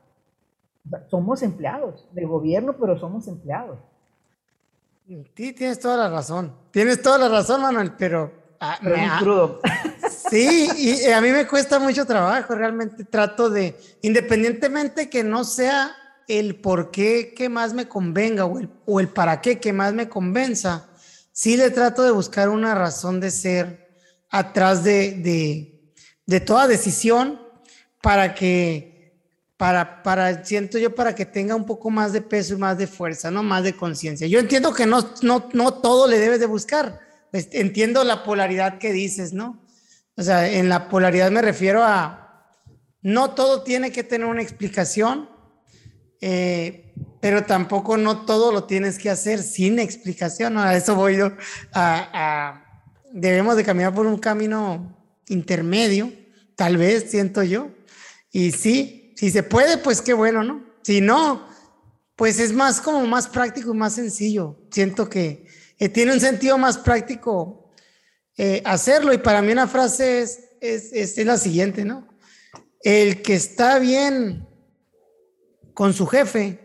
Somos 1.10 1.42
empleados 1.42 2.08
del 2.14 2.28
gobierno, 2.28 2.76
pero 2.80 3.00
somos 3.00 3.28
empleados. 3.28 3.80
Sí, 5.36 5.54
tienes 5.54 5.80
toda 5.80 5.98
la 5.98 6.10
razón. 6.10 6.54
Tienes 6.72 7.02
toda 7.02 7.18
la 7.18 7.30
razón, 7.30 7.62
Manuel, 7.62 7.94
pero... 7.98 8.32
Ah, 8.60 8.78
crudo. 9.20 9.60
Sí, 10.30 10.70
y 10.78 11.06
a 11.12 11.22
mí 11.22 11.32
me 11.32 11.48
cuesta 11.48 11.80
mucho 11.80 12.06
trabajo, 12.06 12.54
realmente 12.54 13.04
trato 13.04 13.50
de, 13.50 13.76
independientemente 14.02 15.10
que 15.10 15.24
no 15.24 15.44
sea 15.44 15.96
el 16.28 16.56
por 16.56 16.92
qué 16.92 17.34
que 17.36 17.50
más 17.50 17.74
me 17.74 17.88
convenga 17.88 18.46
o 18.46 18.60
el, 18.60 18.70
o 18.86 19.00
el 19.00 19.08
para 19.10 19.42
qué 19.42 19.60
que 19.60 19.74
más 19.74 19.94
me 19.94 20.08
convenza, 20.08 20.88
sí 21.32 21.58
le 21.58 21.72
trato 21.72 22.04
de 22.04 22.12
buscar 22.12 22.50
una 22.50 22.76
razón 22.76 23.20
de 23.20 23.32
ser 23.32 23.90
atrás 24.30 24.84
de, 24.84 25.14
de, 25.14 25.94
de 26.28 26.40
toda 26.40 26.68
decisión 26.68 27.42
para 28.02 28.36
que 28.36 28.89
para, 29.60 30.04
para, 30.04 30.46
siento 30.46 30.78
yo, 30.78 30.96
para 30.96 31.14
que 31.14 31.26
tenga 31.26 31.54
un 31.54 31.66
poco 31.66 31.90
más 31.90 32.14
de 32.14 32.22
peso 32.22 32.54
y 32.54 32.58
más 32.58 32.78
de 32.78 32.88
fuerza, 32.88 33.30
¿no? 33.30 33.44
Más 33.44 33.66
de 33.66 33.76
conciencia. 33.76 34.26
Yo 34.26 34.40
entiendo 34.40 34.74
que 34.74 34.86
no, 34.86 35.06
no, 35.22 35.50
no 35.52 35.74
todo 35.74 36.08
le 36.08 36.18
debes 36.18 36.40
de 36.40 36.46
buscar. 36.46 37.02
Entiendo 37.34 38.06
la 38.06 38.24
polaridad 38.24 38.78
que 38.78 38.94
dices, 38.94 39.34
¿no? 39.34 39.62
O 40.16 40.24
sea, 40.24 40.50
en 40.50 40.70
la 40.70 40.88
polaridad 40.88 41.30
me 41.30 41.42
refiero 41.42 41.84
a, 41.84 42.56
no 43.02 43.32
todo 43.32 43.64
tiene 43.64 43.92
que 43.92 44.02
tener 44.02 44.28
una 44.28 44.42
explicación, 44.42 45.30
eh, 46.22 46.94
pero 47.20 47.44
tampoco 47.44 47.98
no 47.98 48.26
todo 48.26 48.54
lo 48.54 48.64
tienes 48.64 48.98
que 48.98 49.10
hacer 49.10 49.44
sin 49.44 49.78
explicación. 49.78 50.58
A 50.58 50.74
eso 50.74 50.96
voy 50.96 51.18
yo. 51.18 51.34
debemos 53.12 53.58
de 53.58 53.66
caminar 53.66 53.94
por 53.94 54.08
un 54.08 54.20
camino 54.20 54.96
intermedio, 55.28 56.14
tal 56.56 56.78
vez, 56.78 57.12
siento 57.12 57.44
yo. 57.44 57.72
Y 58.32 58.52
sí, 58.52 58.99
si 59.20 59.32
se 59.32 59.44
puede, 59.44 59.78
pues 59.78 60.02
qué 60.02 60.14
bueno, 60.14 60.46
¿no? 60.46 60.64
Si 60.82 61.02
no, 61.02 61.46
pues 62.16 62.40
es 62.40 62.54
más 62.54 62.80
como 62.80 63.06
más 63.06 63.28
práctico 63.28 63.74
y 63.74 63.78
más 63.78 63.96
sencillo. 63.96 64.58
Siento 64.72 65.10
que 65.10 65.46
tiene 65.94 66.14
un 66.14 66.22
sentido 66.22 66.58
más 66.58 66.78
práctico 66.78 67.70
eh, 68.38 68.62
hacerlo. 68.64 69.12
Y 69.12 69.18
para 69.18 69.42
mí 69.42 69.52
una 69.52 69.68
frase 69.68 70.22
es, 70.22 70.40
es, 70.62 70.94
es 70.94 71.26
la 71.26 71.38
siguiente, 71.38 71.84
¿no? 71.84 72.08
El 72.82 73.22
que 73.22 73.34
está 73.34 73.78
bien 73.78 74.48
con 75.74 75.94
su 75.94 76.08
jefe, 76.08 76.58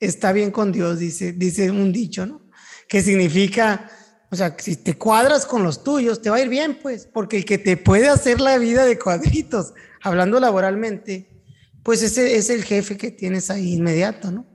está 0.00 0.32
bien 0.32 0.50
con 0.50 0.72
Dios, 0.72 0.98
dice, 0.98 1.30
dice 1.30 1.70
un 1.70 1.92
dicho, 1.92 2.26
¿no? 2.26 2.50
Que 2.88 3.00
significa, 3.00 3.88
o 4.28 4.34
sea, 4.34 4.56
si 4.58 4.74
te 4.74 4.98
cuadras 4.98 5.46
con 5.46 5.62
los 5.62 5.84
tuyos, 5.84 6.20
te 6.20 6.30
va 6.30 6.38
a 6.38 6.42
ir 6.42 6.48
bien, 6.48 6.80
pues, 6.82 7.06
porque 7.06 7.36
el 7.36 7.44
que 7.44 7.58
te 7.58 7.76
puede 7.76 8.08
hacer 8.08 8.40
la 8.40 8.58
vida 8.58 8.84
de 8.86 8.98
cuadritos, 8.98 9.72
hablando 10.02 10.40
laboralmente, 10.40 11.31
pues 11.82 12.02
ese 12.02 12.36
es 12.36 12.50
el 12.50 12.64
jefe 12.64 12.96
que 12.96 13.10
tienes 13.10 13.50
ahí 13.50 13.74
inmediato, 13.74 14.30
¿no? 14.30 14.46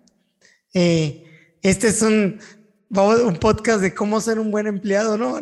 Eh, 0.74 1.26
este 1.62 1.88
es 1.88 2.02
un, 2.02 2.40
un 2.90 3.38
podcast 3.38 3.82
de 3.82 3.94
cómo 3.94 4.22
ser 4.22 4.40
un 4.40 4.52
buen 4.52 4.68
empleado, 4.68 5.18
¿no? 5.18 5.40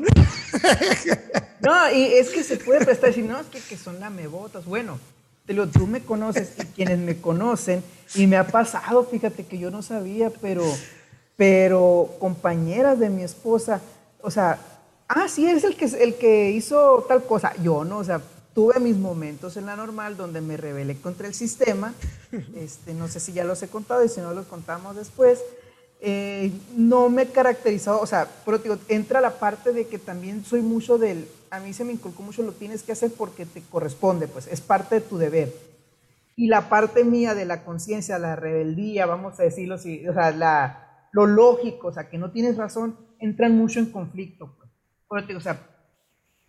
No, 1.59 1.91
y 1.91 2.03
es 2.13 2.29
que 2.29 2.43
se 2.43 2.57
puede 2.57 2.86
prestar 2.86 3.09
decir, 3.09 3.25
no, 3.25 3.39
es 3.39 3.47
que, 3.47 3.59
que 3.59 3.77
son 3.77 3.99
lamebotas. 3.99 4.65
Bueno, 4.65 4.99
lo, 5.47 5.67
tú 5.67 5.88
me 5.88 6.01
conoces 6.01 6.49
y 6.59 6.65
quienes 6.67 6.99
me 6.99 7.17
conocen, 7.17 7.83
y 8.13 8.27
me 8.27 8.38
ha 8.38 8.47
pasado, 8.47 9.03
fíjate 9.05 9.45
que 9.45 9.57
yo 9.57 9.71
no 9.71 9.81
sabía, 9.81 10.29
pero, 10.41 10.63
pero 11.36 12.15
compañeras 12.19 12.99
de 12.99 13.09
mi 13.09 13.23
esposa, 13.23 13.81
o 14.21 14.31
sea, 14.31 14.59
ah, 15.07 15.27
sí, 15.27 15.47
es 15.47 15.63
el 15.63 15.75
que, 15.75 15.86
el 15.86 16.15
que 16.15 16.51
hizo 16.51 17.05
tal 17.07 17.23
cosa. 17.25 17.53
Yo 17.61 17.83
no, 17.83 17.97
o 17.99 18.03
sea, 18.03 18.21
tuve 18.56 18.80
mis 18.80 18.95
momentos 18.95 19.58
en 19.58 19.68
la 19.68 19.76
normal 19.76 20.16
donde 20.16 20.39
me 20.39 20.58
rebelé 20.58 20.95
contra 20.95 21.28
el 21.28 21.36
sistema. 21.36 21.93
Este, 22.56 22.93
no 22.93 23.08
sé 23.08 23.20
si 23.20 23.34
ya 23.34 23.43
los 23.43 23.62
he 23.62 23.68
contado 23.68 24.03
y 24.03 24.10
si 24.10 24.22
no 24.22 24.34
los 24.34 24.47
contamos 24.47 24.95
después. 24.95 25.43
Eh, 25.99 26.51
no 26.76 27.10
me 27.10 27.28
caracterizado, 27.28 27.99
o 28.01 28.06
sea, 28.06 28.28
pero 28.43 28.58
digo, 28.58 28.78
entra 28.88 29.22
la 29.22 29.39
parte 29.39 29.72
de 29.72 29.88
que 29.88 29.97
también 29.97 30.43
soy 30.43 30.62
mucho 30.62 30.97
del, 30.97 31.28
a 31.49 31.60
mí 31.60 31.74
se 31.74 31.84
me 31.84 31.93
inculcó 31.93 32.22
mucho, 32.24 32.43
lo 32.43 32.51
tienes 32.51 32.84
que 32.84 32.91
hacer 32.91 33.12
porque 33.18 33.45
te 33.45 33.62
corresponde, 33.62 34.28
pues 34.28 34.47
es 34.47 34.62
parte 34.62 34.95
de 34.95 35.01
tu 35.01 35.18
deber. 35.18 35.53
Y 36.36 36.47
la 36.47 36.68
parte 36.70 37.03
mía 37.03 37.34
de 37.34 37.45
la 37.45 37.64
conciencia, 37.64 38.20
la 38.20 38.36
rebeldía, 38.36 39.06
vamos 39.06 39.39
a 39.39 39.43
decirlo 39.43 39.76
así, 39.76 40.08
o 40.08 40.14
sea, 40.14 40.32
la, 40.32 41.08
lo 41.12 41.26
lógico, 41.26 41.88
o 41.88 41.93
sea, 41.93 42.10
que 42.10 42.18
no 42.18 42.32
tienes 42.32 42.58
razón, 42.58 42.97
entran 43.20 43.56
mucho 43.58 43.80
en 43.80 43.91
conflicto. 43.91 44.56
Pues. 45.08 45.36
o 45.36 45.39
sea, 45.39 45.74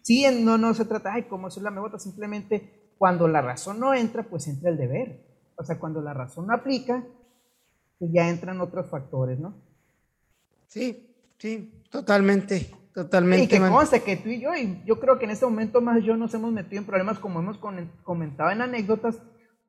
sí, 0.07 0.25
no, 0.41 0.57
no 0.57 0.73
se 0.73 0.85
trata, 0.85 1.13
ay, 1.13 1.25
¿cómo 1.25 1.49
es 1.49 1.57
la 1.57 1.73
mebota? 1.73 1.99
Simplemente 1.99 2.93
cuando 2.97 3.27
la 3.27 3.43
razón 3.43 3.81
no 3.81 3.93
entra, 3.93 4.23
pues 4.23 4.47
entra 4.47 4.71
el 4.71 4.77
deber. 4.77 5.27
O 5.57 5.65
sea, 5.65 5.81
cuando 5.81 6.01
la 6.01 6.15
razón 6.15 6.47
no 6.47 6.55
aplica, 6.55 7.05
pues 7.99 8.13
ya 8.13 8.29
entran 8.29 8.61
otros 8.61 8.89
factores, 8.89 9.41
¿no? 9.41 9.61
Sí, 10.69 11.13
sí, 11.39 11.83
totalmente, 11.91 12.71
totalmente. 12.95 13.45
Y 13.45 13.49
que 13.49 13.69
conste 13.69 14.05
que 14.05 14.17
tú 14.17 14.29
y 14.29 14.41
yo, 14.41 14.55
y 14.55 14.81
yo 14.87 15.01
creo 15.01 15.19
que 15.19 15.25
en 15.25 15.33
este 15.33 15.45
momento 15.45 15.81
más 15.81 16.05
yo 16.05 16.17
nos 16.17 16.33
hemos 16.35 16.53
metido 16.53 16.81
en 16.81 16.87
problemas 16.87 17.19
como 17.19 17.41
hemos 17.41 17.59
comentado 18.05 18.51
en 18.53 18.63
anécdotas 18.63 19.19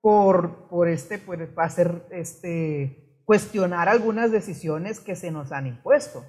por, 0.01 0.67
por 0.67 0.87
este, 0.87 1.17
por 1.17 1.49
hacer, 1.57 2.05
este, 2.11 3.21
cuestionar 3.25 3.89
algunas 3.89 4.31
decisiones 4.31 4.99
que 4.99 5.15
se 5.15 5.31
nos 5.31 5.51
han 5.51 5.65
impuesto. 5.65 6.23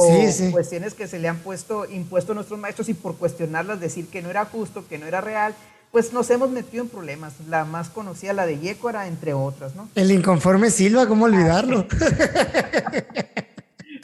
O 0.00 0.50
cuestiones 0.52 0.94
que 0.94 1.06
se 1.06 1.18
le 1.18 1.28
han 1.28 1.38
puesto, 1.38 1.84
impuesto 1.86 2.32
a 2.32 2.34
nuestros 2.34 2.58
maestros 2.58 2.88
y 2.88 2.94
por 2.94 3.16
cuestionarlas 3.16 3.80
decir 3.80 4.08
que 4.08 4.22
no 4.22 4.30
era 4.30 4.44
justo, 4.44 4.86
que 4.88 4.98
no 4.98 5.06
era 5.06 5.20
real, 5.20 5.54
pues 5.90 6.12
nos 6.12 6.30
hemos 6.30 6.50
metido 6.50 6.82
en 6.84 6.88
problemas. 6.88 7.34
La 7.48 7.64
más 7.64 7.90
conocida, 7.90 8.32
la 8.32 8.46
de 8.46 8.58
Yécora, 8.58 9.06
entre 9.06 9.34
otras, 9.34 9.74
¿no? 9.74 9.88
El 9.94 10.10
inconforme 10.10 10.70
Silva, 10.70 11.06
¿cómo 11.06 11.26
olvidarlo? 11.26 11.86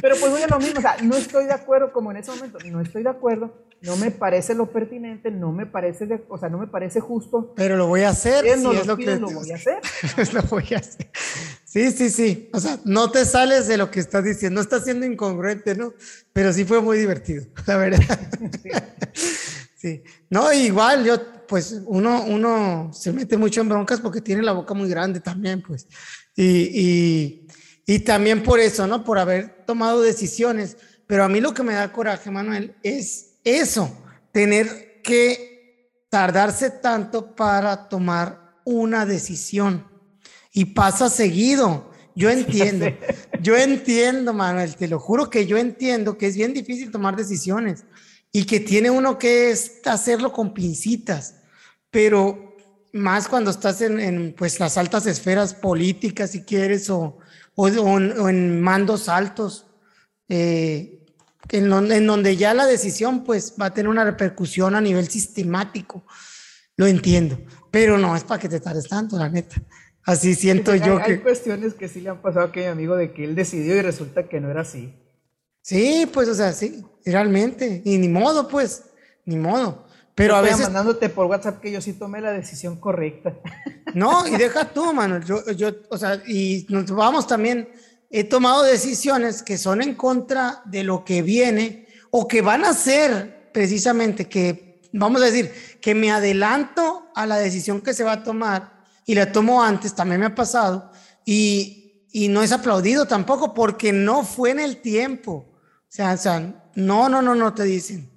Pero 0.01 0.17
pues 0.21 0.33
oye 0.33 0.47
lo 0.49 0.59
mismo, 0.59 0.79
o 0.79 0.83
sea, 0.83 0.97
no 1.03 1.17
estoy 1.17 1.47
de 1.47 1.53
acuerdo 1.53 1.93
como 1.93 2.11
en 2.11 2.19
ese 2.19 2.31
momento, 2.31 2.59
no 2.71 2.81
estoy 2.81 3.03
de 3.03 3.09
acuerdo, 3.09 3.55
no 3.83 3.97
me 3.97 4.11
parece 4.11 4.55
lo 4.55 4.71
pertinente, 4.71 5.31
no 5.31 5.53
me 5.53 5.67
parece, 5.67 6.09
o 6.29 6.39
sea, 6.39 6.49
no 6.49 6.59
me 6.59 6.67
parece 6.67 7.01
justo. 7.01 7.53
Pero 7.57 7.77
lo 7.77 7.87
voy 7.87 8.03
a 8.03 8.11
hacer. 8.11 8.45
Si 8.45 8.63
no 8.63 8.73
es 8.73 8.87
lo, 8.87 8.97
que 8.97 9.17
lo 9.17 9.29
voy 9.29 9.51
a 9.51 9.55
hacer. 9.55 9.79
lo 10.33 10.43
voy 10.43 10.67
a 10.75 10.79
hacer. 10.79 11.11
Sí, 11.65 11.93
sí, 11.93 12.11
sí. 12.11 12.49
O 12.53 12.61
sea, 12.61 12.79
no 12.85 13.11
te 13.11 13.25
sales 13.25 13.69
de 13.69 13.77
lo 13.77 13.91
que 13.91 14.01
estás 14.01 14.25
diciendo, 14.25 14.57
no 14.57 14.63
estás 14.63 14.85
siendo 14.85 15.05
incongruente, 15.05 15.75
¿no? 15.75 15.93
Pero 16.33 16.53
sí 16.53 16.65
fue 16.65 16.81
muy 16.81 16.99
divertido, 16.99 17.45
la 17.67 17.77
verdad. 17.77 18.19
Sí. 19.77 20.03
No, 20.31 20.53
igual 20.53 21.05
yo, 21.05 21.47
pues 21.47 21.83
uno, 21.87 22.25
uno 22.25 22.91
se 22.93 23.13
mete 23.13 23.37
mucho 23.37 23.61
en 23.61 23.69
broncas 23.69 24.01
porque 24.01 24.21
tiene 24.21 24.43
la 24.43 24.53
boca 24.53 24.75
muy 24.75 24.89
grande 24.89 25.21
también, 25.21 25.63
pues. 25.63 25.87
Y, 26.35 27.47
y, 27.87 27.99
también 28.01 28.43
por 28.43 28.59
eso, 28.59 28.87
¿no? 28.87 29.05
Por 29.05 29.19
haber 29.19 29.65
tomado 29.65 30.03
decisiones. 30.03 30.77
Pero 31.07 31.25
a 31.25 31.29
mí 31.29 31.41
lo 31.41 31.55
que 31.55 31.63
me 31.63 31.75
da 31.75 31.93
coraje, 31.93 32.31
Manuel, 32.31 32.75
es 32.83 33.26
eso, 33.47 33.97
tener 34.33 35.01
que 35.03 35.93
tardarse 36.11 36.71
tanto 36.71 37.35
para 37.35 37.89
tomar 37.89 38.61
una 38.65 39.07
decisión. 39.07 39.87
Y 40.53 40.67
pasa 40.67 41.09
seguido. 41.09 41.93
Yo 42.15 42.31
entiendo, 42.31 42.87
yo 43.43 43.57
entiendo, 43.57 44.33
Manuel, 44.33 44.75
te 44.75 44.89
lo 44.89 44.99
juro 44.99 45.31
que 45.31 45.47
yo 45.47 45.59
entiendo 45.59 46.19
que 46.19 46.27
es 46.27 46.37
bien 46.37 46.55
difícil 46.55 46.91
tomar 46.91 47.15
decisiones 47.15 47.85
y 48.33 48.45
que 48.45 48.61
tiene 48.61 48.91
uno 48.91 49.19
que 49.19 49.55
hacerlo 49.85 50.33
con 50.33 50.53
pincitas, 50.53 51.37
pero 51.91 52.57
más 52.93 53.29
cuando 53.29 53.51
estás 53.51 53.81
en, 53.83 54.35
pues 54.37 54.59
las 54.59 54.77
altas 54.77 55.07
esferas 55.07 55.55
políticas, 55.55 56.31
si 56.31 56.43
quieres, 56.43 56.91
o, 56.91 57.19
o, 57.55 57.69
en, 57.69 58.61
mandos 58.61 59.09
altos, 59.09 59.67
eh, 60.29 61.06
en, 61.51 61.93
en, 61.93 62.07
donde 62.07 62.37
ya 62.37 62.55
la 62.55 62.67
decisión 62.67 63.25
pues 63.25 63.55
va 63.61 63.67
a 63.67 63.75
tener 63.75 63.89
una 63.89 64.05
repercusión 64.05 64.75
a 64.75 64.81
nivel 64.81 65.09
sistemático. 65.09 66.05
Lo 66.77 66.87
entiendo, 66.87 67.39
pero 67.71 67.99
no 67.99 68.15
es 68.17 68.25
para 68.25 68.41
que 68.41 68.49
te 68.49 68.61
tardes 68.61 68.89
tanto, 68.89 69.19
la 69.19 69.29
neta. 69.29 69.57
Así 70.05 70.35
siento 70.35 70.75
yo 70.77 70.99
que... 70.99 71.13
Hay 71.13 71.19
cuestiones 71.19 71.75
que 71.75 71.89
sí 71.89 72.01
le 72.01 72.11
han 72.11 72.23
pasado 72.23 72.47
a 72.47 72.49
aquel 72.49 72.71
amigo 72.71 72.95
de 72.97 73.13
que 73.13 73.25
él 73.25 73.35
decidió 73.35 73.75
y 73.77 73.83
resulta 73.83 74.29
que 74.29 74.41
no 74.41 74.51
era 74.51 74.61
así. 74.61 74.95
Sí, 75.63 76.09
pues, 76.13 76.29
o 76.29 76.35
sea, 76.35 76.53
sí, 76.53 76.85
realmente. 77.05 77.83
Y 77.85 77.99
ni 77.99 78.09
modo, 78.09 78.47
pues, 78.47 78.85
ni 79.25 79.37
modo. 79.37 79.87
Pero 80.15 80.37
a 80.37 80.41
veces. 80.41 80.61
mandándote 80.63 81.09
por 81.09 81.27
WhatsApp 81.27 81.61
que 81.61 81.73
yo 81.73 81.81
sí 81.81 81.93
tomé 81.93 82.21
la 82.21 82.31
decisión 82.31 82.77
correcta. 82.77 83.37
No, 83.95 84.27
y 84.29 84.37
deja 84.37 84.73
tú, 84.73 84.93
mano. 84.93 85.21
Yo, 85.21 85.51
yo, 85.53 85.71
o 85.91 85.99
sea, 85.99 86.23
y 86.27 86.67
nos 86.69 86.91
vamos 86.91 87.27
también. 87.27 87.69
He 88.11 88.25
tomado 88.25 88.63
decisiones 88.63 89.43
que 89.43 89.59
son 89.59 89.83
en 89.83 89.95
contra 89.95 90.63
de 90.65 90.83
lo 90.85 91.05
que 91.05 91.23
viene 91.23 91.89
o 92.11 92.29
que 92.29 92.43
van 92.43 92.65
a 92.65 92.73
ser 92.73 93.51
precisamente 93.53 94.29
que, 94.29 94.81
vamos 94.93 95.23
a 95.23 95.27
decir, 95.27 95.53
que 95.81 95.95
me 95.95 96.11
adelanto 96.11 97.09
a 97.15 97.27
la 97.27 97.37
decisión 97.39 97.81
que 97.81 97.95
se 97.95 98.05
va 98.05 98.13
a 98.13 98.23
tomar 98.23 98.85
y 99.05 99.15
la 99.15 99.33
tomo 99.33 99.63
antes, 99.63 99.95
también 99.95 100.21
me 100.21 100.27
ha 100.27 100.35
pasado, 100.35 100.91
y, 101.25 102.03
y 102.13 102.29
no 102.29 102.43
es 102.43 102.51
aplaudido 102.51 103.07
tampoco 103.07 103.55
porque 103.55 103.93
no 103.93 104.25
fue 104.25 104.51
en 104.51 104.61
el 104.61 104.79
tiempo 104.79 105.53
sea, 105.97 106.17
sea, 106.17 106.71
no, 106.75 107.09
no, 107.09 107.23
no, 107.23 107.35
no 107.35 107.55
te 107.55 107.65
dicen. 107.65 108.11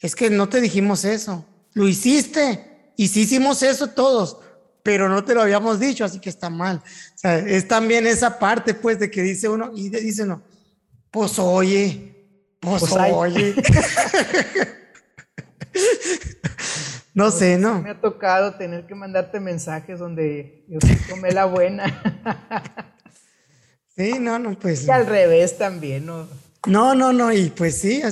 Es 0.00 0.14
que 0.14 0.30
no 0.30 0.48
te 0.48 0.60
dijimos 0.60 1.04
eso. 1.04 1.44
Lo 1.74 1.86
hiciste 1.86 2.92
y 2.96 3.08
sí 3.08 3.22
hicimos 3.22 3.62
eso 3.62 3.88
todos, 3.88 4.38
pero 4.86 5.08
no 5.08 5.24
te 5.24 5.34
lo 5.34 5.42
habíamos 5.42 5.80
dicho, 5.80 6.04
así 6.04 6.20
que 6.20 6.30
está 6.30 6.48
mal. 6.48 6.76
O 6.76 7.18
sea, 7.18 7.38
es 7.38 7.66
también 7.66 8.06
esa 8.06 8.38
parte, 8.38 8.72
pues, 8.72 9.00
de 9.00 9.10
que 9.10 9.20
dice 9.20 9.48
uno 9.48 9.72
y 9.74 9.88
dice 9.88 10.22
uno, 10.22 10.42
pues 11.10 11.40
oye, 11.40 12.14
pues, 12.60 12.84
pues 12.88 13.12
oye. 13.12 13.56
no 17.14 17.32
sé, 17.32 17.58
¿no? 17.58 17.82
Me 17.82 17.90
ha 17.90 18.00
tocado 18.00 18.54
tener 18.54 18.86
que 18.86 18.94
mandarte 18.94 19.40
mensajes 19.40 19.98
donde 19.98 20.64
yo 20.68 20.78
te 20.78 20.94
tomé 21.08 21.32
la 21.32 21.46
buena. 21.46 22.00
sí, 23.96 24.20
no, 24.20 24.38
no, 24.38 24.56
pues. 24.56 24.86
Y 24.86 24.90
al 24.92 25.08
revés 25.08 25.58
también, 25.58 26.06
¿no? 26.06 26.28
No, 26.64 26.94
no, 26.94 27.12
no, 27.12 27.32
y 27.32 27.50
pues 27.50 27.80
sí, 27.80 28.02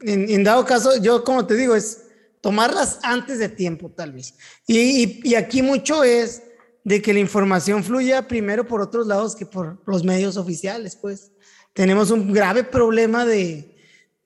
en, 0.00 0.44
dado 0.44 0.64
caso, 0.64 0.96
yo 0.96 1.24
como 1.24 1.46
te 1.46 1.56
digo, 1.56 1.74
es 1.74 2.01
tomarlas 2.42 2.98
antes 3.02 3.38
de 3.38 3.48
tiempo, 3.48 3.90
tal 3.90 4.12
vez. 4.12 4.34
Y, 4.66 5.34
aquí 5.34 5.62
mucho 5.62 6.04
es 6.04 6.42
de 6.84 7.00
que 7.00 7.14
la 7.14 7.20
información 7.20 7.82
fluya 7.84 8.28
primero 8.28 8.66
por 8.66 8.82
otros 8.82 9.06
lados 9.06 9.34
que 9.34 9.46
por 9.46 9.80
los 9.86 10.04
medios 10.04 10.36
oficiales, 10.36 10.96
pues. 10.96 11.32
Tenemos 11.72 12.10
un 12.10 12.34
grave 12.34 12.64
problema 12.64 13.24
de, 13.24 13.76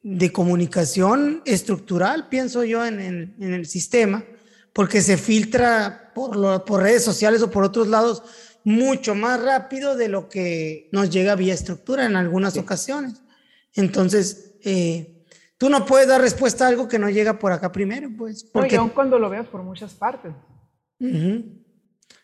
de 0.03 0.33
comunicación 0.33 1.43
estructural, 1.45 2.29
pienso 2.29 2.65
yo, 2.65 2.85
en, 2.85 2.99
en, 2.99 3.55
el 3.55 3.67
sistema, 3.67 4.25
porque 4.73 5.01
se 5.01 5.17
filtra 5.17 6.11
por, 6.13 6.65
por 6.65 6.83
redes 6.83 7.05
sociales 7.05 7.43
o 7.43 7.51
por 7.53 7.63
otros 7.63 7.87
lados 7.87 8.25
mucho 8.65 9.15
más 9.15 9.41
rápido 9.41 9.95
de 9.95 10.09
lo 10.09 10.29
que 10.29 10.89
nos 10.91 11.11
llega 11.11 11.37
vía 11.37 11.55
estructura 11.55 12.05
en 12.05 12.17
algunas 12.17 12.57
ocasiones. 12.57 13.23
Entonces, 13.75 14.55
eh, 14.65 15.16
tú 15.59 15.71
no 15.71 15.87
puedes 15.87 16.09
dar 16.09 16.21
respuesta 16.21 16.65
a 16.65 16.69
algo 16.69 16.89
que 16.89 16.99
no 16.99 17.11
llega 17.11 17.39
por 17.39 17.53
acá 17.53 17.73
primero, 17.73 18.11
pues. 18.17 18.45
Porque 18.45 18.77
aun 18.77 18.91
cuando 18.91 19.19
lo 19.19 19.31
veas 19.31 19.47
por 19.47 19.63
muchas 19.63 19.95
partes. 19.95 20.33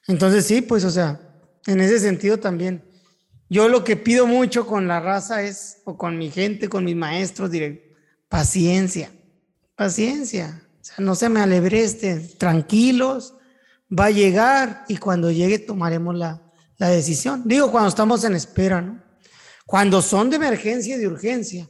Entonces, 0.07 0.47
sí, 0.47 0.63
pues, 0.63 0.85
o 0.85 0.91
sea, 0.91 1.21
en 1.67 1.81
ese 1.81 1.99
sentido 1.99 2.39
también. 2.39 2.85
Yo 3.49 3.69
lo 3.69 3.85
que 3.85 3.97
pido 3.97 4.27
mucho 4.27 4.67
con 4.67 4.89
la 4.89 5.01
raza 5.01 5.43
es, 5.43 5.83
o 5.85 5.99
con 5.99 6.17
mi 6.17 6.31
gente, 6.31 6.71
con 6.71 6.85
mis 6.85 6.97
maestros, 6.97 7.51
diré, 7.51 7.95
paciencia, 8.29 9.11
paciencia. 9.77 10.63
O 10.81 10.85
sea, 10.85 10.97
no 10.99 11.15
se 11.15 11.29
me 11.29 11.41
alebresten, 11.41 12.31
tranquilos, 12.39 13.35
va 13.91 14.07
a 14.07 14.11
llegar 14.11 14.85
y 14.89 14.97
cuando 14.97 15.31
llegue 15.31 15.59
tomaremos 15.59 16.17
la, 16.17 16.43
la 16.79 16.89
decisión. 16.89 17.43
Digo, 17.45 17.71
cuando 17.71 17.91
estamos 17.91 18.25
en 18.25 18.35
espera, 18.35 18.81
¿no? 18.81 19.03
Cuando 19.67 20.01
son 20.01 20.31
de 20.31 20.37
emergencia 20.37 20.97
y 20.97 20.99
de 20.99 21.07
urgencia, 21.07 21.69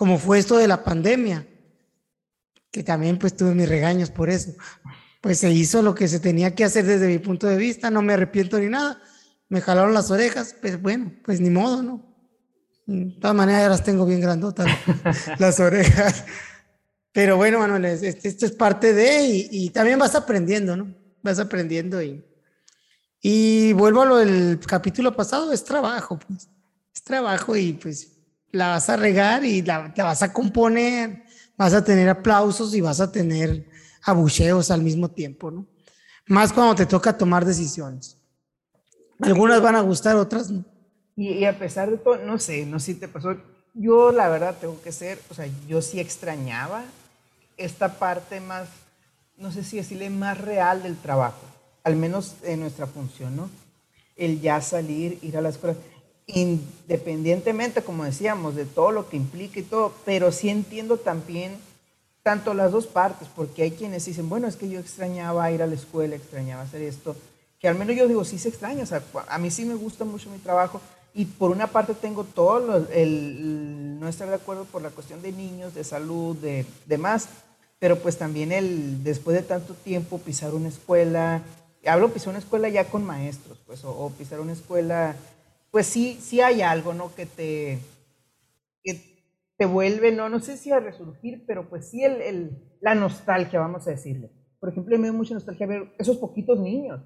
como 0.00 0.18
fue 0.18 0.38
esto 0.38 0.56
de 0.56 0.66
la 0.66 0.82
pandemia, 0.82 1.46
que 2.70 2.82
también 2.82 3.18
pues 3.18 3.36
tuve 3.36 3.54
mis 3.54 3.68
regaños 3.68 4.10
por 4.10 4.30
eso, 4.30 4.54
pues 5.20 5.38
se 5.38 5.50
hizo 5.50 5.82
lo 5.82 5.94
que 5.94 6.08
se 6.08 6.20
tenía 6.20 6.54
que 6.54 6.64
hacer 6.64 6.86
desde 6.86 7.06
mi 7.06 7.18
punto 7.18 7.46
de 7.46 7.58
vista, 7.58 7.90
no 7.90 8.00
me 8.00 8.14
arrepiento 8.14 8.58
ni 8.58 8.70
nada 8.70 8.98
me 9.50 9.60
jalaron 9.60 9.92
las 9.92 10.10
orejas, 10.10 10.56
pues 10.58 10.80
bueno, 10.80 11.12
pues 11.22 11.40
ni 11.40 11.50
modo, 11.50 11.82
¿no? 11.82 12.02
De 12.86 13.16
todas 13.20 13.36
maneras 13.36 13.62
ya 13.62 13.68
las 13.68 13.84
tengo 13.84 14.06
bien 14.06 14.20
grandotas 14.20 14.66
las 15.38 15.60
orejas. 15.60 16.24
Pero 17.12 17.36
bueno, 17.36 17.58
Manuel, 17.58 17.84
esto 17.84 18.46
es 18.46 18.52
parte 18.52 18.94
de, 18.94 19.48
y, 19.50 19.68
también 19.68 19.98
vas 19.98 20.14
aprendiendo, 20.14 20.76
¿no? 20.76 20.94
Vas 21.22 21.40
aprendiendo 21.40 22.00
y, 22.00 22.24
y 23.20 23.72
vuelvo 23.74 24.02
a 24.02 24.06
lo 24.06 24.16
del 24.16 24.60
capítulo 24.60 25.14
pasado, 25.14 25.52
es 25.52 25.62
trabajo, 25.62 26.18
pues. 26.18 26.48
Es 26.94 27.02
trabajo 27.02 27.54
y 27.56 27.74
pues 27.74 28.19
la 28.52 28.68
vas 28.68 28.88
a 28.88 28.96
regar 28.96 29.44
y 29.44 29.62
la, 29.62 29.92
la 29.96 30.04
vas 30.04 30.22
a 30.22 30.32
componer, 30.32 31.24
vas 31.56 31.74
a 31.74 31.84
tener 31.84 32.08
aplausos 32.08 32.74
y 32.74 32.80
vas 32.80 33.00
a 33.00 33.10
tener 33.10 33.66
abucheos 34.02 34.70
al 34.70 34.82
mismo 34.82 35.10
tiempo, 35.10 35.50
¿no? 35.50 35.66
Más 36.26 36.52
cuando 36.52 36.74
te 36.74 36.86
toca 36.86 37.16
tomar 37.16 37.44
decisiones. 37.44 38.16
Algunas 39.20 39.60
van 39.60 39.76
a 39.76 39.80
gustar, 39.80 40.16
otras 40.16 40.50
no. 40.50 40.64
Y, 41.16 41.44
a 41.44 41.58
pesar 41.58 41.90
de 41.90 41.98
todo, 41.98 42.16
no 42.18 42.38
sé, 42.38 42.64
no 42.64 42.78
sé 42.78 42.94
si 42.94 43.00
te 43.00 43.08
pasó. 43.08 43.36
Yo, 43.74 44.10
la 44.10 44.28
verdad, 44.28 44.56
tengo 44.58 44.80
que 44.80 44.92
ser, 44.92 45.20
o 45.28 45.34
sea, 45.34 45.46
yo 45.68 45.82
sí 45.82 46.00
extrañaba 46.00 46.84
esta 47.56 47.98
parte 47.98 48.40
más, 48.40 48.68
no 49.36 49.52
sé 49.52 49.62
si 49.62 49.76
decirle 49.76 50.08
más 50.08 50.38
real 50.38 50.82
del 50.82 50.96
trabajo, 50.96 51.42
al 51.84 51.96
menos 51.96 52.36
en 52.42 52.60
nuestra 52.60 52.86
función, 52.86 53.36
¿no? 53.36 53.50
El 54.16 54.40
ya 54.40 54.60
salir, 54.62 55.18
ir 55.22 55.36
a 55.36 55.42
la 55.42 55.50
escuela, 55.50 55.76
independientemente, 56.34 57.82
como 57.82 58.04
decíamos, 58.04 58.54
de 58.54 58.64
todo 58.64 58.90
lo 58.90 59.08
que 59.08 59.16
implica 59.16 59.60
y 59.60 59.64
todo, 59.64 59.92
pero 60.04 60.32
sí 60.32 60.48
entiendo 60.48 60.96
también 60.96 61.56
tanto 62.22 62.54
las 62.54 62.72
dos 62.72 62.86
partes, 62.86 63.28
porque 63.34 63.62
hay 63.62 63.70
quienes 63.70 64.04
dicen, 64.04 64.28
bueno, 64.28 64.46
es 64.46 64.56
que 64.56 64.68
yo 64.68 64.78
extrañaba 64.78 65.50
ir 65.50 65.62
a 65.62 65.66
la 65.66 65.74
escuela, 65.74 66.16
extrañaba 66.16 66.62
hacer 66.62 66.82
esto, 66.82 67.16
que 67.58 67.68
al 67.68 67.76
menos 67.76 67.96
yo 67.96 68.08
digo, 68.08 68.24
sí 68.24 68.38
se 68.38 68.48
extraña, 68.48 68.84
o 69.12 69.22
a 69.26 69.38
mí 69.38 69.50
sí 69.50 69.64
me 69.64 69.74
gusta 69.74 70.04
mucho 70.04 70.30
mi 70.30 70.38
trabajo 70.38 70.80
y 71.12 71.24
por 71.24 71.50
una 71.50 71.66
parte 71.66 71.94
tengo 71.94 72.24
todo 72.24 72.86
el, 72.92 73.98
no 73.98 74.08
estar 74.08 74.28
de 74.28 74.34
acuerdo 74.34 74.64
por 74.64 74.82
la 74.82 74.90
cuestión 74.90 75.22
de 75.22 75.32
niños, 75.32 75.74
de 75.74 75.84
salud, 75.84 76.36
de 76.36 76.66
demás, 76.86 77.28
pero 77.78 77.98
pues 77.98 78.18
también 78.18 78.52
el, 78.52 79.02
después 79.02 79.36
de 79.36 79.42
tanto 79.42 79.74
tiempo, 79.74 80.18
pisar 80.18 80.54
una 80.54 80.68
escuela, 80.68 81.42
hablo 81.86 82.12
pisar 82.12 82.30
una 82.30 82.38
escuela 82.38 82.68
ya 82.68 82.84
con 82.84 83.04
maestros, 83.04 83.58
pues, 83.66 83.84
o, 83.84 84.12
pisar 84.16 84.40
una 84.40 84.52
escuela, 84.52 85.16
pues 85.70 85.86
sí, 85.86 86.18
sí 86.20 86.40
hay 86.40 86.62
algo, 86.62 86.94
¿no? 86.94 87.14
Que 87.14 87.26
te, 87.26 87.78
que 88.82 89.00
te 89.56 89.66
vuelve, 89.66 90.12
no, 90.12 90.28
no 90.28 90.40
sé 90.40 90.56
si 90.56 90.70
a 90.70 90.80
resurgir, 90.80 91.44
pero 91.46 91.68
pues 91.68 91.90
sí 91.90 92.04
el, 92.04 92.20
el, 92.22 92.50
la 92.80 92.94
nostalgia, 92.94 93.60
vamos 93.60 93.86
a 93.86 93.90
decirle. 93.90 94.30
Por 94.58 94.70
ejemplo, 94.70 94.98
me 94.98 95.06
da 95.06 95.12
mucha 95.12 95.34
nostalgia 95.34 95.66
ver 95.66 95.94
esos 95.98 96.16
poquitos 96.18 96.58
niños 96.58 97.00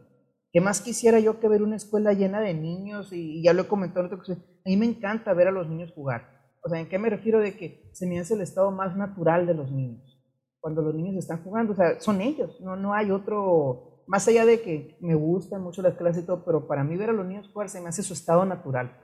¿Qué 0.55 0.61
más 0.61 0.81
quisiera 0.81 1.19
yo 1.19 1.41
que 1.41 1.49
ver 1.49 1.65
una 1.65 1.75
escuela 1.75 2.13
llena 2.13 2.41
de 2.41 2.55
niños? 2.55 3.13
Y, 3.13 3.43
ya 3.43 3.53
lo 3.53 3.63
he 3.63 3.67
comentado 3.67 4.07
en 4.07 4.13
otra 4.13 4.35
A 4.35 4.69
mí 4.69 4.77
me 4.77 4.87
encanta 4.87 5.35
ver 5.35 5.49
a 5.49 5.51
los 5.51 5.69
niños 5.69 5.93
jugar. 5.93 6.29
O 6.63 6.69
sea, 6.69 6.79
¿en 6.79 6.89
qué 6.89 6.97
me 6.97 7.11
refiero 7.11 7.41
de 7.41 7.57
que 7.57 7.91
se 7.93 8.07
me 8.07 8.21
hace 8.21 8.35
el 8.35 8.41
estado 8.41 8.71
más 8.71 8.97
natural 8.97 9.49
de 9.49 9.55
los 9.55 9.73
niños? 9.73 10.17
Cuando 10.61 10.81
los 10.81 10.95
niños 10.95 11.17
están 11.17 11.43
jugando, 11.43 11.73
o 11.73 11.75
sea, 11.75 11.99
son 11.99 12.21
ellos, 12.21 12.61
no, 12.61 12.77
no 12.77 12.95
hay 12.95 13.11
otro, 13.11 13.94
más 14.07 14.27
allá 14.29 14.45
de 14.45 14.61
que 14.61 14.97
me 15.01 15.15
gustan 15.15 15.63
mucho 15.63 15.83
las 15.83 15.95
clases 15.95 16.23
y 16.23 16.27
todo, 16.27 16.45
pero 16.45 16.67
para 16.67 16.85
mí 16.85 16.97
ver 16.97 17.11
a 17.11 17.13
los 17.13 17.27
niños 17.27 17.49
jugar 17.53 17.69
se 17.69 17.81
me 17.81 17.89
hace 17.89 18.03
su 18.03 18.13
estado 18.13 18.45
natural. 18.45 18.97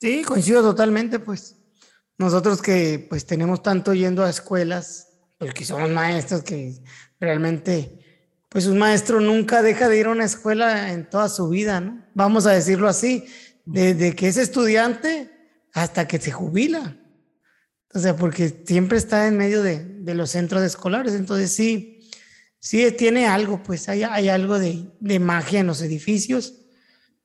Sí, 0.00 0.22
coincido 0.24 0.62
totalmente, 0.62 1.18
pues. 1.18 1.56
Nosotros 2.18 2.62
que 2.62 3.06
pues 3.08 3.26
tenemos 3.26 3.62
tanto 3.62 3.92
yendo 3.94 4.24
a 4.24 4.30
escuelas, 4.30 5.08
porque 5.38 5.64
somos 5.64 5.90
maestros 5.90 6.42
que 6.42 6.74
realmente 7.20 8.06
pues 8.48 8.66
un 8.66 8.78
maestro 8.78 9.20
nunca 9.20 9.62
deja 9.62 9.88
de 9.88 9.98
ir 9.98 10.06
a 10.06 10.12
una 10.12 10.24
escuela 10.24 10.92
en 10.92 11.10
toda 11.10 11.28
su 11.28 11.48
vida, 11.48 11.80
¿no? 11.80 12.06
Vamos 12.14 12.46
a 12.46 12.52
decirlo 12.52 12.88
así, 12.88 13.26
desde 13.64 14.14
que 14.14 14.28
es 14.28 14.36
estudiante 14.36 15.30
hasta 15.74 16.08
que 16.08 16.18
se 16.18 16.30
jubila. 16.30 16.96
O 17.92 17.98
sea, 17.98 18.16
porque 18.16 18.62
siempre 18.66 18.98
está 18.98 19.26
en 19.26 19.36
medio 19.36 19.62
de, 19.62 20.14
los 20.14 20.30
centros 20.30 20.62
escolares. 20.62 21.14
Entonces 21.14 21.52
sí, 21.52 21.95
sí 22.66 22.90
tiene 22.92 23.26
algo, 23.26 23.62
pues 23.62 23.88
hay, 23.88 24.02
hay 24.02 24.28
algo 24.28 24.58
de, 24.58 24.88
de, 24.98 25.18
magia 25.18 25.60
en 25.60 25.68
los 25.68 25.82
edificios. 25.82 26.62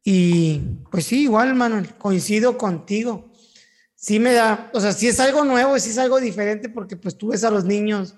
Y 0.04 0.60
pues 0.92 1.06
sí, 1.06 1.24
igual, 1.24 1.56
Manuel, 1.56 1.96
coincido 1.96 2.58
contigo. 2.58 3.32
Sí 3.96 4.20
me 4.20 4.34
da, 4.34 4.70
o 4.74 4.80
sea, 4.80 4.94
sí 4.94 5.08
es 5.08 5.20
algo 5.20 5.46
nuevo, 5.46 5.78
sí 5.80 5.92
es 5.92 5.98
algo 5.98 6.20
diferente 6.20 6.70
porque 6.70 6.96
pues 6.96 7.18
tú 7.18 7.30
ves 7.30 7.44
a 7.44 7.52
los 7.52 7.66
niños 7.66 8.16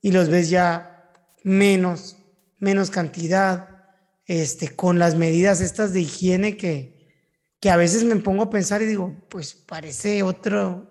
y 0.00 0.12
los 0.12 0.28
ves 0.28 0.50
ya 0.50 1.10
menos 1.42 2.16
menos 2.62 2.90
cantidad, 2.90 3.70
este, 4.24 4.76
con 4.76 5.00
las 5.00 5.16
medidas 5.16 5.60
estas 5.60 5.92
de 5.92 6.02
higiene 6.02 6.56
que, 6.56 7.10
que 7.58 7.70
a 7.70 7.76
veces 7.76 8.04
me 8.04 8.14
pongo 8.14 8.44
a 8.44 8.50
pensar 8.50 8.80
y 8.82 8.86
digo, 8.86 9.26
pues 9.28 9.52
parece 9.52 10.22
otro, 10.22 10.88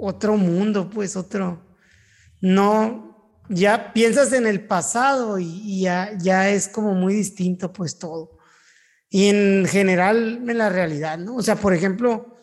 otro 0.00 0.38
mundo, 0.38 0.88
pues 0.88 1.14
otro, 1.14 1.76
no, 2.40 3.11
ya 3.48 3.92
piensas 3.92 4.32
en 4.32 4.46
el 4.46 4.66
pasado 4.66 5.38
y, 5.38 5.82
ya, 5.82 6.48
es 6.48 6.68
como 6.68 6.94
muy 6.94 7.14
distinto 7.14 7.72
pues 7.72 7.98
todo. 7.98 8.38
Y 9.08 9.28
en 9.28 9.66
general 9.66 10.42
en 10.48 10.58
la 10.58 10.68
realidad, 10.68 11.18
¿no? 11.18 11.36
O 11.36 11.42
sea, 11.42 11.56
por 11.56 11.74
ejemplo, 11.74 12.36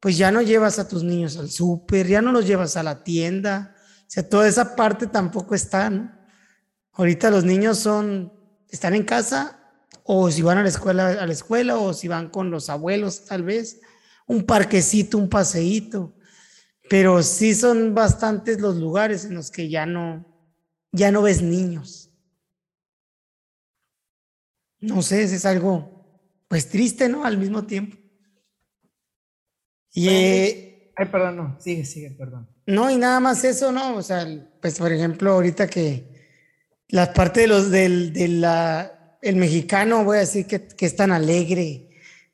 pues 0.00 0.16
ya 0.16 0.30
no 0.30 0.40
llevas 0.40 0.78
a 0.78 0.88
tus 0.88 1.02
niños 1.02 1.36
al 1.36 1.50
súper, 1.50 2.06
ya 2.06 2.22
no 2.22 2.32
los 2.32 2.46
llevas 2.46 2.76
a 2.76 2.82
la 2.82 3.02
tienda, 3.04 3.74
o 4.02 4.04
sea, 4.08 4.28
toda 4.28 4.48
esa 4.48 4.76
parte 4.76 5.06
tampoco 5.06 5.54
está, 5.54 5.90
¿no? 5.90 6.12
Ahorita 6.92 7.30
los 7.30 7.44
niños 7.44 7.78
son, 7.78 8.32
están 8.70 8.94
en 8.94 9.04
casa 9.04 9.60
o 10.04 10.30
si 10.30 10.40
van 10.42 10.58
a 10.58 10.62
la 10.62 10.68
escuela, 10.68 11.08
a 11.08 11.26
la 11.26 11.32
escuela 11.32 11.76
o 11.76 11.92
si 11.92 12.08
van 12.08 12.30
con 12.30 12.50
los 12.50 12.70
abuelos 12.70 13.24
tal 13.26 13.42
vez, 13.42 13.80
un 14.26 14.44
parquecito, 14.44 15.18
un 15.18 15.28
paseíto, 15.28 16.14
pero 16.88 17.22
sí 17.22 17.54
son 17.54 17.94
bastantes 17.94 18.60
los 18.60 18.76
lugares 18.76 19.24
en 19.24 19.34
los 19.34 19.50
que 19.50 19.68
ya 19.68 19.84
no, 19.84 20.35
ya 20.96 21.12
no 21.12 21.22
ves 21.22 21.42
niños. 21.42 22.10
No 24.80 25.02
sé, 25.02 25.22
es 25.22 25.44
algo 25.44 25.92
pues 26.48 26.68
triste, 26.68 27.08
¿no? 27.08 27.24
Al 27.24 27.38
mismo 27.38 27.64
tiempo. 27.64 27.96
Y, 29.92 30.08
eh, 30.08 30.92
Ay, 30.96 31.06
perdón, 31.06 31.36
no, 31.36 31.60
sigue, 31.60 31.84
sigue, 31.84 32.10
perdón. 32.12 32.48
No, 32.66 32.90
y 32.90 32.96
nada 32.96 33.20
más 33.20 33.44
eso, 33.44 33.72
¿no? 33.72 33.96
O 33.96 34.02
sea, 34.02 34.26
pues 34.60 34.78
por 34.78 34.92
ejemplo, 34.92 35.32
ahorita 35.32 35.66
que, 35.66 36.16
la 36.88 37.12
parte 37.12 37.40
de 37.40 37.46
los 37.48 37.70
del, 37.70 38.12
el 39.22 39.36
mexicano, 39.36 40.04
voy 40.04 40.18
a 40.18 40.20
decir 40.20 40.46
que, 40.46 40.66
que 40.66 40.86
es 40.86 40.96
tan 40.96 41.12
alegre. 41.12 41.82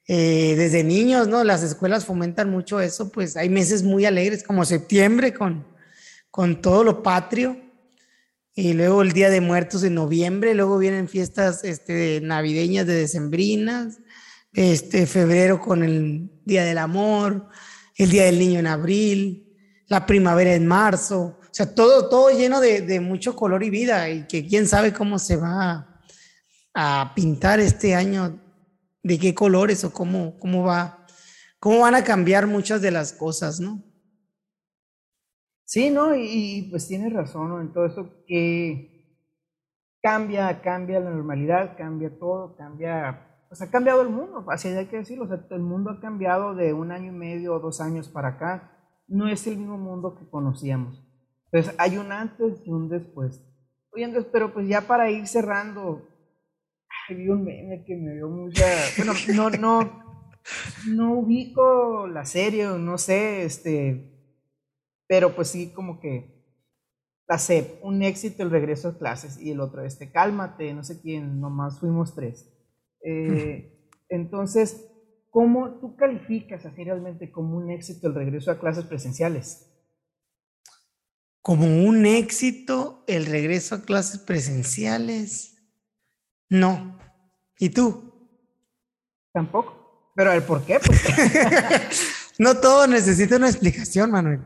Eh, 0.09 0.57
desde 0.57 0.83
niños, 0.83 1.29
¿no? 1.29 1.45
Las 1.45 1.63
escuelas 1.63 2.05
fomentan 2.05 2.51
mucho 2.51 2.81
eso, 2.81 3.13
pues 3.13 3.37
hay 3.37 3.49
meses 3.49 3.85
muy 3.85 4.05
alegres, 4.05 4.43
como 4.43 4.65
septiembre, 4.65 5.33
con, 5.33 5.65
con 6.31 6.61
todo 6.61 6.83
lo 6.83 7.03
patrio. 7.03 7.57
Y 8.55 8.75
luego 8.75 9.01
el 9.01 9.13
Día 9.13 9.31
de 9.31 9.41
Muertos 9.41 9.83
en 9.83 9.95
noviembre, 9.95 10.55
luego 10.55 10.77
vienen 10.77 11.09
fiestas 11.09 11.65
este, 11.65 12.21
navideñas 12.23 12.87
de 12.87 12.95
decembrinas, 12.95 13.99
este, 14.53 15.07
febrero 15.07 15.59
con 15.59 15.83
el 15.83 16.31
Día 16.45 16.65
del 16.65 16.77
Amor, 16.77 17.49
el 17.97 18.11
Día 18.11 18.25
del 18.25 18.39
Niño 18.39 18.59
en 18.59 18.67
abril, 18.67 19.57
la 19.87 20.05
primavera 20.05 20.55
en 20.55 20.67
marzo, 20.67 21.39
o 21.53 21.55
sea, 21.55 21.75
todo, 21.75 22.09
todo 22.09 22.31
lleno 22.31 22.61
de, 22.61 23.01
mucho 23.01 23.37
color 23.37 23.63
y 23.63 23.69
vida 23.69 24.09
y 24.09 24.27
que 24.27 24.47
quién 24.47 24.67
sabe 24.67 24.93
cómo 24.93 25.19
se 25.19 25.37
va 25.37 26.01
a, 26.75 27.13
pintar 27.15 27.61
este 27.61 27.95
año, 27.95 28.41
de 29.03 29.19
qué 29.19 29.35
colores 29.35 29.85
o 29.85 29.93
cómo, 29.93 30.39
cómo 30.39 30.63
va, 30.63 31.07
cómo 31.59 31.81
van 31.81 31.95
a 31.95 32.05
cambiar 32.05 32.47
muchas 32.47 32.81
de 32.81 32.91
las 32.91 33.13
cosas, 33.13 33.61
¿no? 33.61 33.83
Sí, 35.73 35.89
¿no? 35.89 36.15
Y, 36.15 36.69
pues 36.71 36.87
tienes 36.87 37.15
razón 37.15 37.49
¿no? 37.49 37.59
en 37.59 37.73
todo 37.73 37.87
eso 37.87 38.11
que 38.27 39.17
cambia, 40.03 40.61
cambia 40.61 41.01
la 41.01 41.09
normalidad, 41.09 41.79
cambia 41.79 42.11
todo, 42.19 42.55
cambia, 42.59 43.47
sea, 43.53 43.69
ha 43.69 43.71
cambiado 43.71 44.03
el 44.03 44.11
mundo, 44.11 44.45
así 44.49 44.69
hay 44.69 44.85
que 44.89 44.99
decirlo, 44.99 45.25
o 45.25 45.29
sea, 45.29 45.43
el 45.49 45.63
mundo 45.63 45.89
ha 45.89 45.99
cambiado 45.99 46.55
de 46.55 46.75
un 46.75 46.93
año 46.93 47.11
y 47.11 47.17
medio 47.17 47.55
o 47.55 47.59
dos 47.59 47.81
años 47.81 48.11
para 48.11 48.29
acá, 48.29 48.71
no 49.09 49.29
es 49.29 49.47
el 49.47 49.57
mismo 49.57 49.79
mundo 49.79 50.15
que 50.15 50.29
conocíamos. 50.29 51.03
Entonces, 51.47 51.75
hay 51.79 51.97
un 51.97 52.13
antes 52.13 52.61
y 52.67 52.71
un 52.71 52.91
después. 52.91 53.43
Oye, 53.95 54.05
Andrés, 54.05 54.27
pero 54.31 54.53
pues 54.53 54.69
ya 54.69 54.83
para 54.83 55.11
ir 55.11 55.27
cerrando, 55.27 56.07
vi 57.09 57.31
un 57.31 57.45
meme 57.45 57.83
que 57.87 57.97
me 57.97 58.13
dio 58.13 58.29
mucha, 58.29 58.67
bueno, 58.99 59.15
no, 59.35 59.49
no, 59.49 60.21
no 60.89 61.15
ubico 61.15 62.07
la 62.09 62.27
serie, 62.27 62.67
no 62.67 62.99
sé, 62.99 63.45
este, 63.45 64.12
pero 65.07 65.35
pues 65.35 65.49
sí, 65.49 65.71
como 65.73 66.01
que 66.01 66.43
la 67.29 67.39
SEP, 67.39 67.83
un 67.83 68.03
éxito 68.03 68.43
el 68.43 68.51
regreso 68.51 68.89
a 68.89 68.99
clases, 68.99 69.41
y 69.41 69.51
el 69.51 69.61
otro, 69.61 69.85
este, 69.85 70.11
cálmate, 70.11 70.73
no 70.75 70.85
sé 70.85 71.01
quién, 71.01 71.41
nomás 71.41 71.81
fuimos 71.81 72.15
tres. 72.15 72.53
Eh, 73.05 73.91
entonces, 74.09 74.87
¿cómo 75.31 75.81
tú 75.81 75.97
calificas 75.97 76.67
así 76.67 76.85
realmente 76.85 77.31
como 77.31 77.57
un 77.57 77.71
éxito 77.71 78.09
el 78.09 78.15
regreso 78.15 78.51
a 78.51 78.59
clases 78.59 78.85
presenciales? 78.85 79.69
Como 81.41 81.67
un 81.67 82.07
éxito 82.07 83.03
el 83.07 83.27
regreso 83.27 83.75
a 83.75 83.83
clases 83.83 84.21
presenciales. 84.21 85.57
No. 86.49 86.99
¿Y 87.59 87.71
tú? 87.71 88.13
Tampoco. 89.33 90.13
Pero 90.15 90.33
el 90.33 90.43
por 90.43 90.65
qué, 90.65 90.79
pues. 90.79 91.03
no 92.39 92.61
todo 92.61 92.87
necesita 92.87 93.37
una 93.37 93.49
explicación, 93.49 94.11
Manuel. 94.11 94.43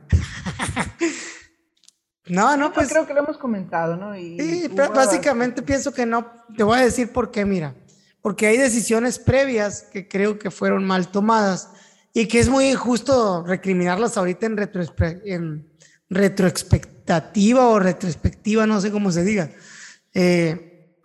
no, 2.27 2.57
no, 2.57 2.73
pues. 2.73 2.89
creo 2.89 3.07
que 3.07 3.15
lo 3.15 3.21
hemos 3.21 3.39
comentado, 3.39 3.97
¿no? 3.97 4.15
sí, 4.15 4.71
pero 4.75 4.93
básicamente 4.93 5.63
pienso 5.63 5.93
que 5.93 6.07
no. 6.07 6.31
Te 6.57 6.63
voy 6.63 6.79
a 6.79 6.83
decir 6.85 7.13
por 7.13 7.31
qué, 7.31 7.45
mira. 7.45 7.75
Porque 8.21 8.47
hay 8.47 8.57
decisiones 8.57 9.19
previas 9.19 9.83
que 9.93 10.09
creo 10.09 10.39
que 10.39 10.51
fueron 10.51 10.85
mal 10.85 11.09
tomadas 11.09 11.71
y 12.13 12.27
que 12.27 12.41
es 12.41 12.49
muy 12.49 12.67
injusto 12.69 13.45
recriminarlas 13.47 14.17
ahorita 14.17 14.47
en, 14.47 14.59
en 15.25 15.69
retroexpectativa 16.11 17.69
o 17.69 17.79
retrospectiva, 17.79 18.67
no 18.67 18.81
sé 18.81 18.91
cómo 18.91 19.13
se 19.13 19.23
diga. 19.23 19.51
Eh, 20.13 20.97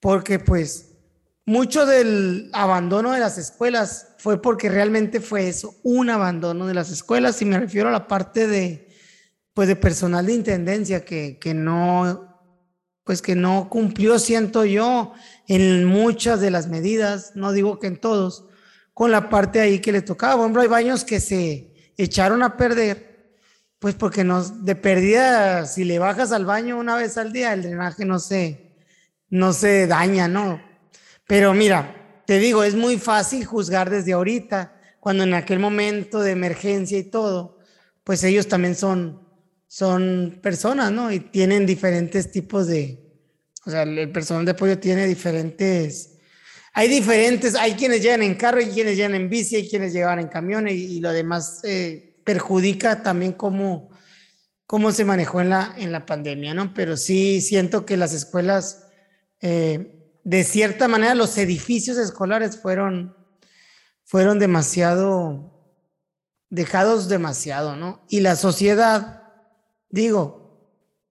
porque 0.00 0.38
pues 0.38 0.94
mucho 1.46 1.86
del 1.86 2.50
abandono 2.52 3.12
de 3.12 3.20
las 3.20 3.36
escuelas 3.36 4.14
fue 4.18 4.40
porque 4.40 4.68
realmente 4.68 5.20
fue 5.20 5.48
eso, 5.48 5.74
un 5.82 6.08
abandono 6.08 6.66
de 6.66 6.74
las 6.74 6.90
escuelas, 6.90 7.42
y 7.42 7.44
me 7.44 7.58
refiero 7.58 7.88
a 7.88 7.92
la 7.92 8.06
parte 8.06 8.46
de, 8.46 8.83
pues 9.54 9.68
de 9.68 9.76
personal 9.76 10.26
de 10.26 10.34
intendencia 10.34 11.04
que, 11.04 11.38
que 11.38 11.54
no, 11.54 12.42
pues 13.04 13.22
que 13.22 13.36
no 13.36 13.68
cumplió, 13.70 14.18
siento 14.18 14.64
yo, 14.64 15.14
en 15.46 15.84
muchas 15.84 16.40
de 16.40 16.50
las 16.50 16.66
medidas, 16.68 17.32
no 17.34 17.52
digo 17.52 17.78
que 17.78 17.86
en 17.86 17.98
todos, 17.98 18.46
con 18.92 19.10
la 19.10 19.28
parte 19.28 19.60
ahí 19.60 19.80
que 19.80 19.92
le 19.92 20.02
tocaba. 20.02 20.34
Bueno, 20.34 20.60
hay 20.60 20.68
baños 20.68 21.04
que 21.04 21.20
se 21.20 21.72
echaron 21.96 22.42
a 22.42 22.56
perder, 22.56 23.36
pues 23.78 23.94
porque 23.94 24.24
nos, 24.24 24.64
de 24.64 24.74
perdida, 24.74 25.66
si 25.66 25.84
le 25.84 25.98
bajas 25.98 26.32
al 26.32 26.46
baño 26.46 26.78
una 26.78 26.96
vez 26.96 27.18
al 27.18 27.32
día, 27.32 27.52
el 27.52 27.62
drenaje 27.62 28.04
no 28.04 28.18
se, 28.18 28.74
no 29.28 29.52
se 29.52 29.86
daña, 29.86 30.26
¿no? 30.28 30.60
Pero 31.26 31.54
mira, 31.54 32.22
te 32.26 32.38
digo, 32.38 32.64
es 32.64 32.74
muy 32.74 32.98
fácil 32.98 33.44
juzgar 33.44 33.90
desde 33.90 34.14
ahorita, 34.14 34.80
cuando 35.00 35.24
en 35.24 35.34
aquel 35.34 35.58
momento 35.58 36.20
de 36.20 36.30
emergencia 36.30 36.96
y 36.96 37.04
todo, 37.04 37.58
pues 38.04 38.24
ellos 38.24 38.48
también 38.48 38.74
son, 38.74 39.23
son 39.74 40.38
personas, 40.40 40.92
¿no? 40.92 41.10
Y 41.10 41.18
tienen 41.18 41.66
diferentes 41.66 42.30
tipos 42.30 42.68
de, 42.68 43.12
o 43.66 43.70
sea, 43.72 43.82
el 43.82 44.12
personal 44.12 44.44
de 44.44 44.52
apoyo 44.52 44.78
tiene 44.78 45.04
diferentes, 45.04 46.18
hay 46.72 46.86
diferentes, 46.86 47.56
hay 47.56 47.74
quienes 47.74 48.00
llegan 48.00 48.22
en 48.22 48.36
carro, 48.36 48.58
hay 48.58 48.68
quienes 48.68 48.96
llegan 48.96 49.16
en 49.16 49.28
bici, 49.28 49.56
hay 49.56 49.68
quienes 49.68 49.92
llegan 49.92 50.20
en 50.20 50.28
camión 50.28 50.68
y, 50.68 51.00
lo 51.00 51.10
demás 51.10 51.60
eh, 51.64 52.20
perjudica 52.22 53.02
también 53.02 53.32
cómo, 53.32 53.90
cómo 54.64 54.92
se 54.92 55.04
manejó 55.04 55.40
en 55.40 55.50
la, 55.50 55.74
en 55.76 55.90
la 55.90 56.06
pandemia, 56.06 56.54
¿no? 56.54 56.72
Pero 56.72 56.96
sí 56.96 57.40
siento 57.40 57.84
que 57.84 57.96
las 57.96 58.12
escuelas... 58.12 58.86
Eh, 59.40 59.90
de 60.22 60.44
cierta 60.44 60.86
manera 60.86 61.16
los 61.16 61.36
edificios 61.36 61.98
escolares 61.98 62.56
fueron, 62.56 63.14
fueron 64.04 64.38
demasiado, 64.38 65.52
dejados 66.48 67.08
demasiado, 67.08 67.74
¿no? 67.76 68.06
Y 68.08 68.20
la 68.20 68.36
sociedad, 68.36 69.23
digo, 69.94 70.44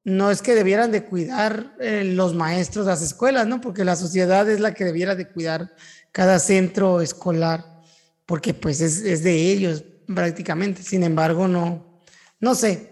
no 0.03 0.29
es 0.29 0.41
que 0.41 0.55
debieran 0.55 0.91
de 0.91 1.05
cuidar 1.05 1.75
eh, 1.79 2.03
los 2.03 2.36
maestros 2.36 2.86
las 2.86 3.01
escuelas, 3.01 3.47
¿no? 3.47 3.61
Porque 3.61 3.86
la 3.86 3.95
sociedad 3.95 4.49
es 4.49 4.59
la 4.59 4.73
que 4.73 4.84
debiera 4.84 5.15
de 5.15 5.27
cuidar 5.27 5.71
cada 6.11 6.39
centro 6.39 7.01
escolar, 7.01 7.65
porque 8.25 8.53
pues 8.53 8.81
es, 8.81 9.23
de 9.23 9.51
ellos 9.51 9.84
prácticamente. 10.05 10.84
Sin 10.84 11.03
embargo, 11.03 11.47
no, 11.47 12.01
no 12.39 12.55
sé, 12.55 12.91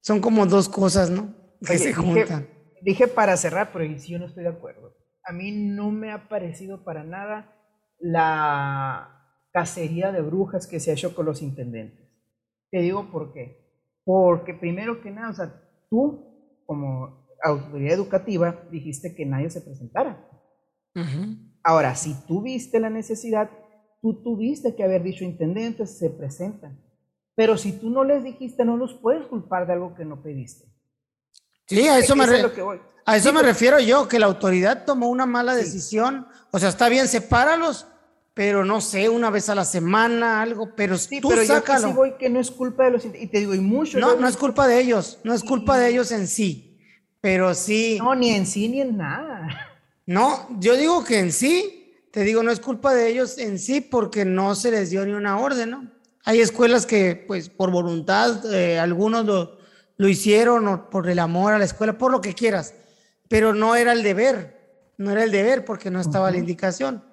son 0.00 0.20
como 0.20 0.46
dos 0.46 0.68
cosas, 0.68 1.10
¿no? 1.10 1.34
Que 1.64 1.78
se 1.78 1.92
juntan. 1.92 2.48
Dije, 2.80 3.06
para 3.06 3.36
cerrar, 3.36 3.70
pero 3.72 3.84
si 3.98 4.12
yo 4.12 4.18
no 4.18 4.26
estoy 4.26 4.42
de 4.42 4.48
acuerdo 4.48 4.92
a 5.24 5.32
mí 5.32 5.52
no 5.52 5.90
me 5.90 6.12
ha 6.12 6.28
parecido 6.28 6.84
para 6.84 7.04
nada 7.04 7.56
la 7.98 9.38
cacería 9.52 10.10
de 10.12 10.22
brujas 10.22 10.66
que 10.66 10.80
se 10.80 10.90
ha 10.90 10.94
hecho 10.94 11.14
con 11.14 11.26
los 11.26 11.42
intendentes. 11.42 12.08
Te 12.70 12.80
digo 12.80 13.10
por 13.10 13.32
qué. 13.32 13.61
Porque 14.04 14.54
primero 14.54 15.00
que 15.00 15.10
nada, 15.10 15.30
o 15.30 15.34
sea, 15.34 15.62
tú 15.88 16.24
como 16.66 17.26
autoridad 17.42 17.94
educativa 17.94 18.64
dijiste 18.70 19.14
que 19.14 19.26
nadie 19.26 19.50
se 19.50 19.60
presentara. 19.60 20.28
Ahora, 21.62 21.94
si 21.94 22.14
tú 22.26 22.42
viste 22.42 22.80
la 22.80 22.90
necesidad, 22.90 23.50
tú 24.00 24.22
tuviste 24.22 24.74
que 24.74 24.84
haber 24.84 25.02
dicho 25.02 25.24
intendentes 25.24 25.98
se 25.98 26.10
presentan. 26.10 26.80
Pero 27.34 27.56
si 27.56 27.72
tú 27.72 27.90
no 27.90 28.04
les 28.04 28.24
dijiste, 28.24 28.64
no 28.64 28.76
los 28.76 28.94
puedes 28.94 29.26
culpar 29.26 29.66
de 29.66 29.74
algo 29.74 29.94
que 29.94 30.04
no 30.04 30.22
pediste. 30.22 30.66
Sí, 31.66 31.88
a 31.88 31.98
eso, 31.98 32.14
me, 32.14 32.24
a 32.24 33.16
eso 33.16 33.32
me 33.32 33.40
pues. 33.40 33.46
refiero 33.46 33.80
yo, 33.80 34.06
que 34.06 34.18
la 34.18 34.26
autoridad 34.26 34.84
tomó 34.84 35.08
una 35.08 35.24
mala 35.24 35.54
decisión. 35.54 36.26
O 36.50 36.58
sea, 36.58 36.68
está 36.68 36.88
bien, 36.88 37.08
sepáralos, 37.08 37.86
pero 38.34 38.64
no 38.64 38.80
sé, 38.80 39.08
una 39.08 39.30
vez 39.30 39.48
a 39.48 39.54
la 39.54 39.64
semana, 39.64 40.40
algo, 40.40 40.74
pero 40.74 40.96
sí, 40.96 41.20
tú 41.20 41.28
pero 41.28 41.44
sácalo. 41.44 41.88
Yo 41.88 41.94
voy 41.94 42.14
que 42.18 42.30
no 42.30 42.40
es 42.40 42.50
culpa 42.50 42.84
de 42.84 42.92
los 42.92 43.04
y 43.04 43.26
te 43.26 43.38
digo, 43.38 43.54
y 43.54 43.60
mucho. 43.60 43.98
No, 43.98 44.16
no 44.16 44.26
es 44.26 44.36
culpa 44.36 44.66
de 44.66 44.80
ellos, 44.80 45.18
no 45.24 45.34
es 45.34 45.44
culpa 45.44 45.78
de 45.78 45.90
ellos 45.90 46.10
en 46.12 46.26
sí, 46.26 46.78
pero 47.20 47.54
sí. 47.54 47.98
No, 47.98 48.14
ni 48.14 48.30
en 48.30 48.46
sí 48.46 48.68
ni 48.68 48.80
en 48.80 48.96
nada. 48.96 49.68
No, 50.04 50.48
yo 50.58 50.76
digo 50.76 51.04
que 51.04 51.20
en 51.20 51.30
sí, 51.30 51.94
te 52.10 52.24
digo, 52.24 52.42
no 52.42 52.50
es 52.50 52.58
culpa 52.58 52.92
de 52.92 53.08
ellos 53.08 53.38
en 53.38 53.60
sí 53.60 53.80
porque 53.80 54.24
no 54.24 54.56
se 54.56 54.72
les 54.72 54.90
dio 54.90 55.06
ni 55.06 55.12
una 55.12 55.38
orden, 55.38 55.70
¿no? 55.70 55.92
Hay 56.24 56.40
escuelas 56.40 56.86
que, 56.86 57.14
pues, 57.14 57.48
por 57.48 57.70
voluntad, 57.70 58.52
eh, 58.52 58.80
algunos 58.80 59.24
lo, 59.24 59.58
lo 59.96 60.08
hicieron 60.08 60.66
o 60.66 60.90
por 60.90 61.08
el 61.08 61.20
amor 61.20 61.52
a 61.52 61.58
la 61.60 61.64
escuela, 61.64 61.96
por 61.96 62.10
lo 62.10 62.20
que 62.20 62.34
quieras, 62.34 62.74
pero 63.28 63.54
no 63.54 63.76
era 63.76 63.92
el 63.92 64.02
deber, 64.02 64.90
no 64.98 65.12
era 65.12 65.22
el 65.22 65.30
deber 65.30 65.64
porque 65.64 65.88
no 65.88 66.00
estaba 66.00 66.32
la 66.32 66.38
indicación. 66.38 67.04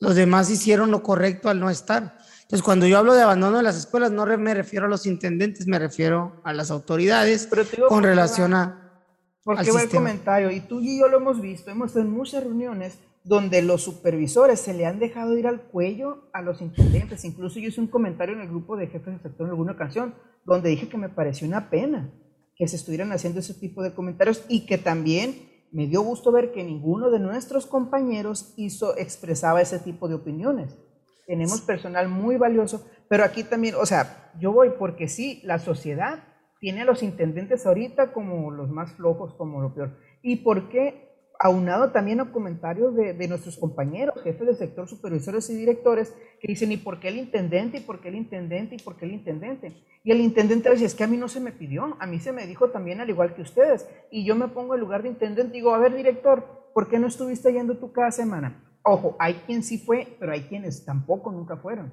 Los 0.00 0.14
demás 0.16 0.50
hicieron 0.50 0.90
lo 0.90 1.02
correcto 1.02 1.48
al 1.48 1.60
no 1.60 1.70
estar. 1.70 2.18
Entonces, 2.42 2.62
cuando 2.62 2.86
yo 2.86 2.98
hablo 2.98 3.14
de 3.14 3.22
abandono 3.22 3.56
de 3.56 3.62
las 3.62 3.76
escuelas, 3.76 4.12
no 4.12 4.26
me 4.26 4.54
refiero 4.54 4.86
a 4.86 4.88
los 4.88 5.06
intendentes, 5.06 5.66
me 5.66 5.78
refiero 5.78 6.40
a 6.44 6.52
las 6.52 6.70
autoridades 6.70 7.48
con 7.88 8.02
relación 8.02 8.54
a... 8.54 9.02
Porque 9.42 9.72
va 9.72 9.82
el 9.82 9.90
comentario, 9.90 10.50
y 10.50 10.60
tú 10.60 10.80
y 10.80 10.98
yo 10.98 11.08
lo 11.08 11.18
hemos 11.18 11.40
visto, 11.40 11.70
hemos 11.70 11.88
estado 11.88 12.06
en 12.06 12.12
muchas 12.12 12.44
reuniones 12.44 12.98
donde 13.24 13.62
los 13.62 13.82
supervisores 13.82 14.60
se 14.60 14.74
le 14.74 14.84
han 14.84 14.98
dejado 14.98 15.36
ir 15.36 15.46
al 15.46 15.62
cuello 15.62 16.28
a 16.32 16.42
los 16.42 16.60
intendentes. 16.60 17.24
Incluso 17.24 17.58
yo 17.58 17.68
hice 17.68 17.80
un 17.80 17.88
comentario 17.88 18.34
en 18.34 18.42
el 18.42 18.48
grupo 18.48 18.76
de 18.76 18.86
jefes 18.86 19.14
de 19.14 19.22
sector 19.22 19.46
en 19.46 19.50
alguna 19.50 19.72
ocasión, 19.72 20.14
donde 20.44 20.68
dije 20.68 20.88
que 20.88 20.98
me 20.98 21.08
pareció 21.08 21.46
una 21.46 21.70
pena 21.70 22.12
que 22.54 22.68
se 22.68 22.76
estuvieran 22.76 23.12
haciendo 23.12 23.40
ese 23.40 23.54
tipo 23.54 23.82
de 23.82 23.94
comentarios 23.94 24.44
y 24.48 24.66
que 24.66 24.76
también 24.76 25.53
me 25.74 25.88
dio 25.88 26.02
gusto 26.02 26.30
ver 26.30 26.52
que 26.52 26.62
ninguno 26.62 27.10
de 27.10 27.18
nuestros 27.18 27.66
compañeros 27.66 28.54
hizo, 28.56 28.96
expresaba 28.96 29.60
ese 29.60 29.80
tipo 29.80 30.06
de 30.06 30.14
opiniones. 30.14 30.78
Tenemos 31.26 31.62
personal 31.62 32.08
muy 32.08 32.36
valioso, 32.36 32.86
pero 33.08 33.24
aquí 33.24 33.42
también, 33.42 33.74
o 33.74 33.84
sea, 33.84 34.32
yo 34.38 34.52
voy 34.52 34.70
porque 34.78 35.08
sí, 35.08 35.40
la 35.42 35.58
sociedad 35.58 36.22
tiene 36.60 36.82
a 36.82 36.84
los 36.84 37.02
intendentes 37.02 37.66
ahorita 37.66 38.12
como 38.12 38.52
los 38.52 38.70
más 38.70 38.92
flojos, 38.92 39.34
como 39.34 39.60
lo 39.60 39.74
peor. 39.74 39.98
¿Y 40.22 40.36
por 40.36 40.68
qué 40.68 41.03
aunado 41.38 41.90
también 41.90 42.20
a 42.20 42.30
comentarios 42.30 42.94
de, 42.94 43.28
nuestros 43.28 43.56
compañeros, 43.56 44.14
jefes 44.22 44.46
del 44.46 44.56
sector, 44.56 44.88
supervisores 44.88 45.48
y 45.50 45.54
directores, 45.54 46.14
que 46.40 46.48
dicen, 46.48 46.72
¿y 46.72 46.76
por 46.76 47.00
qué 47.00 47.08
el 47.08 47.18
intendente? 47.18 47.78
¿Y 47.78 47.80
por 47.80 48.00
qué 48.00 48.08
el 48.08 48.16
intendente? 48.16 48.76
¿Y 48.76 48.78
por 48.78 48.96
qué 48.96 49.04
el 49.04 49.12
intendente? 49.12 49.72
Y 50.04 50.12
el 50.12 50.20
intendente 50.20 50.70
dice, 50.70 50.84
es 50.84 50.94
que 50.94 51.04
a 51.04 51.08
mí 51.08 51.16
no 51.16 51.28
se 51.28 51.40
me 51.40 51.52
pidió, 51.52 51.96
a 51.98 52.06
mí 52.06 52.20
se 52.20 52.32
me 52.32 52.46
dijo 52.46 52.70
también 52.70 53.00
al 53.00 53.10
igual 53.10 53.34
que 53.34 53.42
ustedes. 53.42 53.88
Y 54.10 54.24
yo 54.24 54.36
me 54.36 54.48
pongo 54.48 54.74
en 54.74 54.80
lugar 54.80 55.02
de 55.02 55.08
intendente 55.08 55.56
y 55.56 55.60
digo, 55.60 55.74
a 55.74 55.78
ver, 55.78 55.94
director, 55.94 56.70
¿por 56.72 56.88
qué 56.88 56.98
no 56.98 57.06
estuviste 57.06 57.52
yendo 57.52 57.78
tú 57.78 57.92
cada 57.92 58.10
semana? 58.10 58.62
Ojo, 58.82 59.16
hay 59.18 59.34
quien 59.46 59.62
sí 59.62 59.78
fue, 59.78 60.16
pero 60.20 60.32
hay 60.32 60.42
quienes 60.42 60.84
tampoco 60.84 61.32
nunca 61.32 61.56
fueron. 61.56 61.92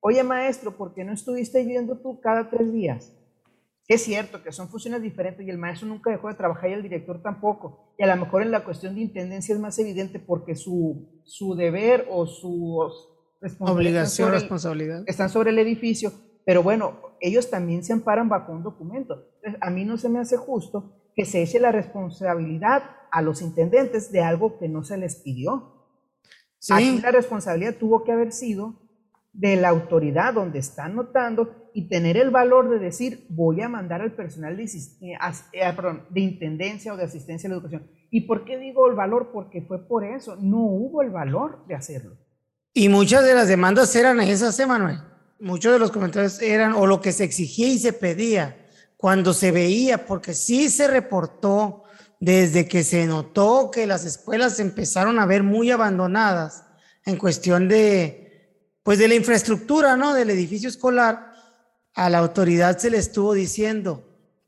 Oye, 0.00 0.22
maestro, 0.22 0.76
¿por 0.76 0.92
qué 0.92 1.04
no 1.04 1.12
estuviste 1.12 1.64
yendo 1.64 1.96
tú 1.96 2.20
cada 2.20 2.50
tres 2.50 2.72
días? 2.72 3.12
Es 3.86 4.02
cierto 4.02 4.42
que 4.42 4.50
son 4.50 4.68
funciones 4.68 5.02
diferentes 5.02 5.46
y 5.46 5.50
el 5.50 5.58
maestro 5.58 5.86
nunca 5.86 6.10
dejó 6.10 6.28
de 6.28 6.34
trabajar 6.34 6.70
y 6.70 6.72
el 6.72 6.82
director 6.82 7.20
tampoco. 7.22 7.92
Y 7.98 8.02
a 8.02 8.14
lo 8.14 8.24
mejor 8.24 8.42
en 8.42 8.50
la 8.50 8.64
cuestión 8.64 8.94
de 8.94 9.02
intendencia 9.02 9.54
es 9.54 9.60
más 9.60 9.78
evidente 9.78 10.18
porque 10.18 10.54
su, 10.54 11.20
su 11.24 11.54
deber 11.54 12.06
o 12.10 12.26
su 12.26 12.78
obligación, 13.58 14.30
responsabilidad, 14.30 15.04
están 15.06 15.28
sobre 15.28 15.50
el 15.50 15.58
edificio. 15.58 16.12
Pero 16.46 16.62
bueno, 16.62 16.98
ellos 17.20 17.50
también 17.50 17.84
se 17.84 17.92
amparan 17.92 18.28
bajo 18.28 18.52
un 18.52 18.62
documento. 18.62 19.28
a 19.60 19.70
mí 19.70 19.84
no 19.84 19.98
se 19.98 20.08
me 20.08 20.18
hace 20.18 20.38
justo 20.38 20.94
que 21.14 21.26
se 21.26 21.42
eche 21.42 21.60
la 21.60 21.70
responsabilidad 21.70 22.84
a 23.10 23.20
los 23.20 23.42
intendentes 23.42 24.10
de 24.10 24.22
algo 24.22 24.58
que 24.58 24.68
no 24.68 24.82
se 24.82 24.96
les 24.96 25.16
pidió. 25.16 25.90
Sí. 26.58 26.72
Aquí 26.72 27.00
la 27.00 27.10
responsabilidad 27.10 27.76
tuvo 27.78 28.02
que 28.02 28.12
haber 28.12 28.32
sido 28.32 28.83
de 29.34 29.56
la 29.56 29.68
autoridad 29.68 30.32
donde 30.32 30.60
están 30.60 30.94
notando 30.94 31.70
y 31.74 31.88
tener 31.88 32.16
el 32.16 32.30
valor 32.30 32.70
de 32.70 32.78
decir, 32.78 33.26
voy 33.28 33.60
a 33.60 33.68
mandar 33.68 34.00
al 34.00 34.12
personal 34.12 34.56
de, 34.56 34.62
eh, 34.62 35.18
eh, 35.52 35.74
de 36.08 36.20
intendencia 36.20 36.94
o 36.94 36.96
de 36.96 37.02
asistencia 37.04 37.48
a 37.48 37.50
la 37.50 37.56
educación. 37.56 37.90
¿Y 38.10 38.22
por 38.22 38.44
qué 38.44 38.58
digo 38.58 38.88
el 38.88 38.94
valor? 38.94 39.30
Porque 39.32 39.60
fue 39.62 39.86
por 39.86 40.04
eso, 40.04 40.36
no 40.36 40.60
hubo 40.60 41.02
el 41.02 41.10
valor 41.10 41.66
de 41.66 41.74
hacerlo. 41.74 42.16
Y 42.72 42.88
muchas 42.88 43.24
de 43.24 43.34
las 43.34 43.48
demandas 43.48 43.94
eran 43.96 44.20
esas, 44.20 44.58
Emanuel. 44.60 44.98
Muchos 45.40 45.72
de 45.72 45.80
los 45.80 45.90
comentarios 45.90 46.40
eran 46.40 46.72
o 46.72 46.86
lo 46.86 47.00
que 47.00 47.10
se 47.10 47.24
exigía 47.24 47.68
y 47.68 47.78
se 47.78 47.92
pedía 47.92 48.56
cuando 48.96 49.34
se 49.34 49.50
veía, 49.50 50.06
porque 50.06 50.32
sí 50.32 50.70
se 50.70 50.86
reportó 50.86 51.82
desde 52.20 52.68
que 52.68 52.84
se 52.84 53.04
notó 53.06 53.70
que 53.72 53.86
las 53.86 54.04
escuelas 54.04 54.60
empezaron 54.60 55.18
a 55.18 55.26
ver 55.26 55.42
muy 55.42 55.72
abandonadas 55.72 56.64
en 57.04 57.18
cuestión 57.18 57.68
de, 57.68 58.23
pues 58.84 58.98
de 58.98 59.08
la 59.08 59.14
infraestructura, 59.14 59.96
¿no? 59.96 60.14
Del 60.14 60.30
edificio 60.30 60.68
escolar, 60.68 61.32
a 61.94 62.10
la 62.10 62.18
autoridad 62.18 62.78
se 62.78 62.90
le 62.90 62.98
estuvo 62.98 63.32
diciendo, 63.32 64.04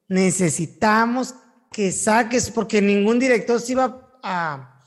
necesitamos 0.09 1.35
que 1.73 1.91
saques, 1.91 2.51
porque 2.51 2.81
ningún 2.81 3.19
director 3.19 3.61
se 3.61 3.73
iba 3.73 4.19
a, 4.23 4.85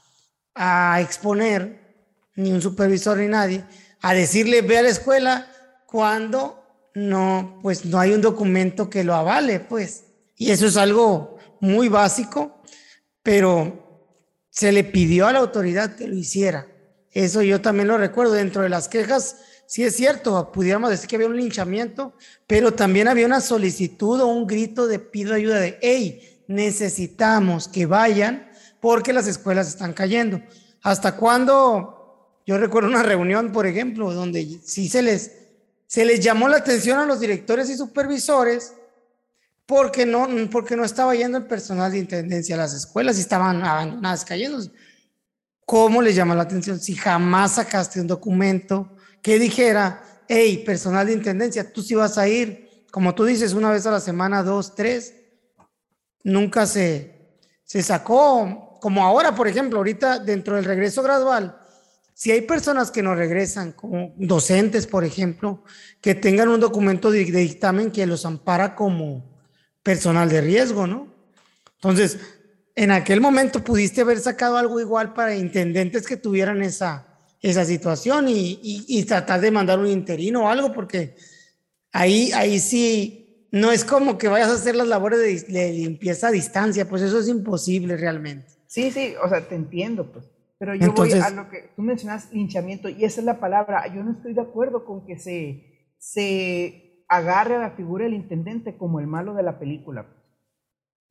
a 0.55 1.01
exponer, 1.01 1.79
ni 2.35 2.51
un 2.51 2.61
supervisor 2.61 3.17
ni 3.17 3.27
nadie, 3.27 3.65
a 4.01 4.13
decirle, 4.13 4.61
ve 4.61 4.77
a 4.77 4.83
la 4.83 4.89
escuela 4.89 5.47
cuando 5.85 6.63
no, 6.93 7.59
pues 7.61 7.85
no 7.85 7.99
hay 7.99 8.11
un 8.11 8.21
documento 8.21 8.89
que 8.89 9.03
lo 9.03 9.15
avale, 9.15 9.59
pues. 9.59 10.03
Y 10.37 10.51
eso 10.51 10.67
es 10.67 10.77
algo 10.77 11.37
muy 11.59 11.89
básico, 11.89 12.61
pero 13.23 14.07
se 14.49 14.71
le 14.71 14.83
pidió 14.83 15.27
a 15.27 15.33
la 15.33 15.39
autoridad 15.39 15.95
que 15.95 16.07
lo 16.07 16.15
hiciera. 16.15 16.67
Eso 17.13 17.41
yo 17.41 17.61
también 17.61 17.87
lo 17.87 17.97
recuerdo. 17.97 18.33
Dentro 18.33 18.61
de 18.61 18.69
las 18.69 18.87
quejas, 18.87 19.37
sí 19.65 19.83
es 19.83 19.95
cierto, 19.95 20.51
pudiéramos 20.51 20.89
decir 20.89 21.07
que 21.07 21.15
había 21.15 21.27
un 21.27 21.37
linchamiento, 21.37 22.13
pero 22.47 22.73
también 22.73 23.07
había 23.07 23.25
una 23.25 23.41
solicitud 23.41 24.19
o 24.21 24.27
un 24.27 24.47
grito 24.47 24.87
de 24.87 24.99
pido 24.99 25.33
ayuda 25.33 25.59
de, 25.59 25.77
hey, 25.81 26.43
necesitamos 26.47 27.67
que 27.67 27.85
vayan 27.85 28.49
porque 28.79 29.13
las 29.13 29.27
escuelas 29.27 29.67
están 29.67 29.93
cayendo. 29.93 30.41
¿Hasta 30.81 31.15
cuándo? 31.15 32.41
Yo 32.45 32.57
recuerdo 32.57 32.89
una 32.89 33.03
reunión, 33.03 33.51
por 33.51 33.67
ejemplo, 33.67 34.11
donde 34.13 34.59
sí 34.63 34.89
se 34.89 35.01
les, 35.01 35.31
se 35.85 36.05
les 36.05 36.19
llamó 36.19 36.47
la 36.47 36.57
atención 36.57 36.97
a 36.97 37.05
los 37.05 37.19
directores 37.19 37.69
y 37.69 37.77
supervisores 37.77 38.73
porque 39.69 40.03
no, 40.03 40.27
porque 40.51 40.75
no 40.75 40.83
estaba 40.83 41.13
yendo 41.13 41.37
el 41.37 41.45
personal 41.45 41.91
de 41.91 41.99
intendencia 41.99 42.55
a 42.55 42.57
las 42.57 42.73
escuelas 42.73 43.17
y 43.17 43.21
estaban 43.21 43.63
abandonadas 43.63 44.25
cayendo. 44.25 44.59
¿Cómo 45.69 46.01
le 46.01 46.15
llama 46.15 46.33
la 46.33 46.41
atención 46.41 46.79
si 46.79 46.95
jamás 46.95 47.51
sacaste 47.51 48.01
un 48.01 48.07
documento 48.07 48.89
que 49.21 49.37
dijera, 49.37 50.03
hey, 50.27 50.63
personal 50.65 51.05
de 51.05 51.13
intendencia, 51.13 51.71
tú 51.71 51.83
sí 51.83 51.93
vas 51.93 52.17
a 52.17 52.27
ir, 52.27 52.87
como 52.89 53.13
tú 53.13 53.23
dices, 53.23 53.53
una 53.53 53.69
vez 53.69 53.85
a 53.85 53.91
la 53.91 53.99
semana, 53.99 54.41
dos, 54.41 54.73
tres? 54.73 55.13
Nunca 56.23 56.65
se, 56.65 57.37
se 57.63 57.83
sacó, 57.83 58.79
como 58.81 59.05
ahora, 59.05 59.35
por 59.35 59.47
ejemplo, 59.47 59.77
ahorita 59.77 60.17
dentro 60.17 60.55
del 60.55 60.65
regreso 60.65 61.03
gradual, 61.03 61.61
si 62.15 62.31
hay 62.31 62.41
personas 62.41 62.89
que 62.89 63.03
no 63.03 63.13
regresan, 63.13 63.73
como 63.73 64.15
docentes, 64.17 64.87
por 64.87 65.03
ejemplo, 65.03 65.63
que 66.01 66.15
tengan 66.15 66.49
un 66.49 66.61
documento 66.61 67.11
de 67.11 67.25
dictamen 67.25 67.91
que 67.91 68.07
los 68.07 68.25
ampara 68.25 68.73
como 68.75 69.39
personal 69.83 70.29
de 70.29 70.41
riesgo, 70.41 70.87
¿no? 70.87 71.13
Entonces, 71.75 72.17
en 72.75 72.91
aquel 72.91 73.21
momento 73.21 73.63
pudiste 73.63 74.01
haber 74.01 74.19
sacado 74.19 74.57
algo 74.57 74.79
igual 74.79 75.13
para 75.13 75.35
intendentes 75.35 76.07
que 76.07 76.17
tuvieran 76.17 76.61
esa, 76.61 77.07
esa 77.41 77.65
situación 77.65 78.27
y, 78.27 78.59
y, 78.61 79.03
tratar 79.03 79.41
de 79.41 79.51
mandar 79.51 79.79
un 79.79 79.87
interino 79.87 80.43
o 80.43 80.47
algo, 80.47 80.73
porque 80.73 81.15
ahí, 81.91 82.31
ahí 82.33 82.59
sí, 82.59 83.47
no 83.51 83.71
es 83.71 83.85
como 83.85 84.17
que 84.17 84.27
vayas 84.27 84.49
a 84.49 84.55
hacer 84.55 84.75
las 84.75 84.87
labores 84.87 85.47
de, 85.47 85.71
limpieza 85.71 86.27
a 86.27 86.31
distancia, 86.31 86.87
pues 86.87 87.01
eso 87.01 87.19
es 87.19 87.27
imposible 87.27 87.97
realmente. 87.97 88.47
Sí, 88.67 88.91
sí, 88.91 89.13
o 89.23 89.27
sea, 89.29 89.47
te 89.47 89.55
entiendo, 89.55 90.11
pues. 90.11 90.29
Pero 90.57 90.75
yo 90.75 90.91
voy 90.91 91.13
a 91.13 91.29
lo 91.29 91.49
que 91.49 91.71
tú 91.73 91.81
mencionas, 91.81 92.33
linchamiento, 92.33 92.89
y 92.89 93.05
esa 93.05 93.21
es 93.21 93.25
la 93.25 93.39
palabra. 93.39 93.87
Yo 93.95 94.03
no 94.03 94.11
estoy 94.11 94.33
de 94.33 94.41
acuerdo 94.41 94.83
con 94.83 95.05
que 95.05 95.17
se, 95.17 95.87
se 95.97 97.05
agarre 97.07 97.55
a 97.55 97.59
la 97.59 97.71
figura 97.71 98.03
del 98.03 98.13
intendente 98.13 98.77
como 98.77 98.99
el 98.99 99.07
malo 99.07 99.33
de 99.35 99.43
la 99.43 99.57
película. 99.57 100.07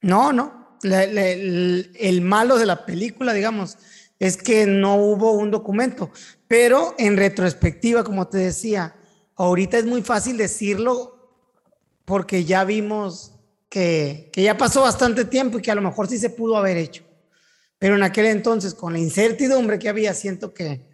No, 0.02 0.34
no 0.34 0.67
el, 0.82 2.20
malo 2.22 2.58
de 2.58 2.66
la 2.66 2.86
película, 2.86 3.32
digamos, 3.32 3.78
es 4.18 4.36
que 4.36 4.66
no 4.66 4.96
hubo 4.96 5.32
un 5.32 5.50
documento. 5.50 6.10
Pero 6.46 6.94
en 6.98 7.16
retrospectiva, 7.16 8.04
como 8.04 8.28
te 8.28 8.38
decía, 8.38 8.96
ahorita 9.36 9.78
es 9.78 9.84
muy 9.84 10.02
fácil 10.02 10.36
decirlo 10.36 11.14
porque 12.04 12.44
ya 12.44 12.64
vimos 12.64 13.32
que, 13.68 14.30
que, 14.32 14.42
ya 14.42 14.56
pasó 14.56 14.82
bastante 14.82 15.24
tiempo 15.24 15.58
y 15.58 15.62
que 15.62 15.70
a 15.70 15.74
lo 15.74 15.82
mejor 15.82 16.08
sí 16.08 16.18
se 16.18 16.30
pudo 16.30 16.56
haber 16.56 16.76
hecho. 16.76 17.04
Pero 17.78 17.96
en 17.96 18.02
aquel 18.02 18.26
entonces, 18.26 18.74
con 18.74 18.92
la 18.92 18.98
incertidumbre 18.98 19.78
que 19.78 19.88
había, 19.88 20.14
siento 20.14 20.54
que 20.54 20.86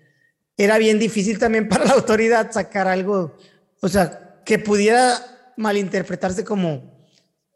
era 0.57 0.79
bien 0.79 0.99
difícil 0.99 1.39
también 1.39 1.69
para 1.71 1.85
la 1.85 1.93
autoridad 1.93 2.53
sacar 2.53 2.89
algo, 2.89 3.37
o 3.81 3.89
sea, 3.89 4.43
que 4.45 4.59
pudiera 4.59 5.53
malinterpretarse 5.57 6.45
como 6.45 6.94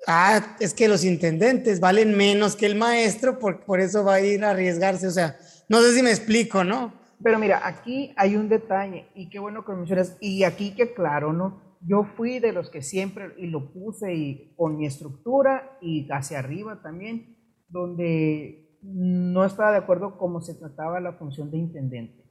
ah, 0.07 0.57
es 0.61 0.75
que 0.75 0.89
los 0.89 1.05
intendentes 1.05 1.81
valen 1.81 2.17
menos 2.17 2.57
que 2.57 2.67
el 2.67 2.77
maestro, 2.77 3.39
por, 3.39 3.65
por 3.65 3.81
eso 3.81 4.05
va 4.05 4.15
a 4.15 4.21
ir 4.21 4.45
a 4.45 4.51
arriesgarse. 4.51 5.07
O 5.07 5.11
sea, 5.11 5.37
no 5.69 5.81
sé 5.81 5.95
si 5.95 6.03
me 6.03 6.11
explico, 6.11 6.65
¿no? 6.65 6.93
Pero 7.23 7.39
mira, 7.39 7.67
aquí 7.67 8.13
hay 8.17 8.37
un 8.37 8.49
detalle, 8.49 9.09
y 9.15 9.29
qué 9.29 9.39
bueno 9.39 9.65
que 9.65 9.73
lo 9.73 9.79
mencionas, 9.79 10.17
y 10.21 10.45
aquí 10.45 10.75
que 10.75 10.95
claro, 10.95 11.33
¿no? 11.33 11.61
Yo 11.81 12.05
fui 12.17 12.39
de 12.39 12.53
los 12.53 12.71
que 12.71 12.83
siempre, 12.83 13.33
y 13.39 13.47
lo 13.47 13.73
puse 13.73 14.15
y, 14.15 14.55
con 14.57 14.77
mi 14.77 14.87
estructura 14.87 15.79
y 15.81 16.09
hacia 16.11 16.39
arriba 16.39 16.81
también, 16.83 17.37
donde 17.69 18.79
no 18.83 19.45
estaba 19.45 19.73
de 19.73 19.79
acuerdo 19.79 20.17
cómo 20.17 20.41
se 20.41 20.55
trataba 20.55 21.01
la 21.01 21.15
función 21.15 21.51
de 21.51 21.59
intendente 21.59 22.28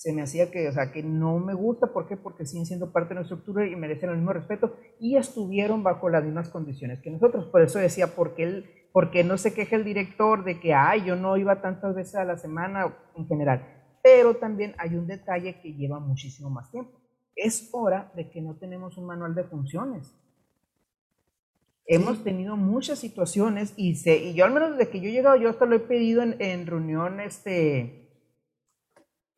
se 0.00 0.14
me 0.14 0.22
hacía 0.22 0.50
que, 0.50 0.66
o 0.66 0.72
sea, 0.72 0.92
que 0.92 1.02
no 1.02 1.38
me 1.40 1.52
gusta, 1.52 1.88
¿por 1.92 2.08
qué? 2.08 2.16
Porque 2.16 2.46
siguen 2.46 2.64
siendo 2.64 2.90
parte 2.90 3.10
de 3.10 3.16
nuestra 3.16 3.36
estructura 3.36 3.66
y 3.66 3.76
merecen 3.76 4.08
el 4.08 4.16
mismo 4.16 4.32
respeto 4.32 4.74
y 4.98 5.18
estuvieron 5.18 5.82
bajo 5.82 6.08
las 6.08 6.24
mismas 6.24 6.48
condiciones 6.48 7.02
que 7.02 7.10
nosotros. 7.10 7.44
Por 7.48 7.60
eso 7.60 7.78
decía, 7.78 8.14
¿por 8.14 8.34
qué, 8.34 8.44
el, 8.44 8.70
porque 8.94 9.24
no 9.24 9.36
se 9.36 9.52
queja 9.52 9.76
el 9.76 9.84
director 9.84 10.42
de 10.42 10.58
que, 10.58 10.72
ay, 10.72 11.04
yo 11.04 11.16
no 11.16 11.36
iba 11.36 11.60
tantas 11.60 11.94
veces 11.94 12.14
a 12.14 12.24
la 12.24 12.38
semana 12.38 12.96
en 13.14 13.26
general? 13.26 13.62
Pero 14.02 14.36
también 14.36 14.74
hay 14.78 14.96
un 14.96 15.06
detalle 15.06 15.60
que 15.60 15.74
lleva 15.74 16.00
muchísimo 16.00 16.48
más 16.48 16.70
tiempo. 16.70 16.98
Es 17.36 17.68
hora 17.72 18.10
de 18.16 18.30
que 18.30 18.40
no 18.40 18.56
tenemos 18.56 18.96
un 18.96 19.04
manual 19.04 19.34
de 19.34 19.44
funciones. 19.44 20.18
Hemos 21.84 22.24
tenido 22.24 22.56
muchas 22.56 22.98
situaciones 22.98 23.74
y, 23.76 23.96
se, 23.96 24.16
y 24.16 24.32
yo 24.32 24.46
al 24.46 24.54
menos 24.54 24.78
desde 24.78 24.90
que 24.90 25.02
yo 25.02 25.10
he 25.10 25.12
llegado, 25.12 25.36
yo 25.36 25.50
hasta 25.50 25.66
lo 25.66 25.76
he 25.76 25.80
pedido 25.80 26.22
en, 26.22 26.40
en 26.40 26.66
reunión, 26.66 27.20
este, 27.20 27.99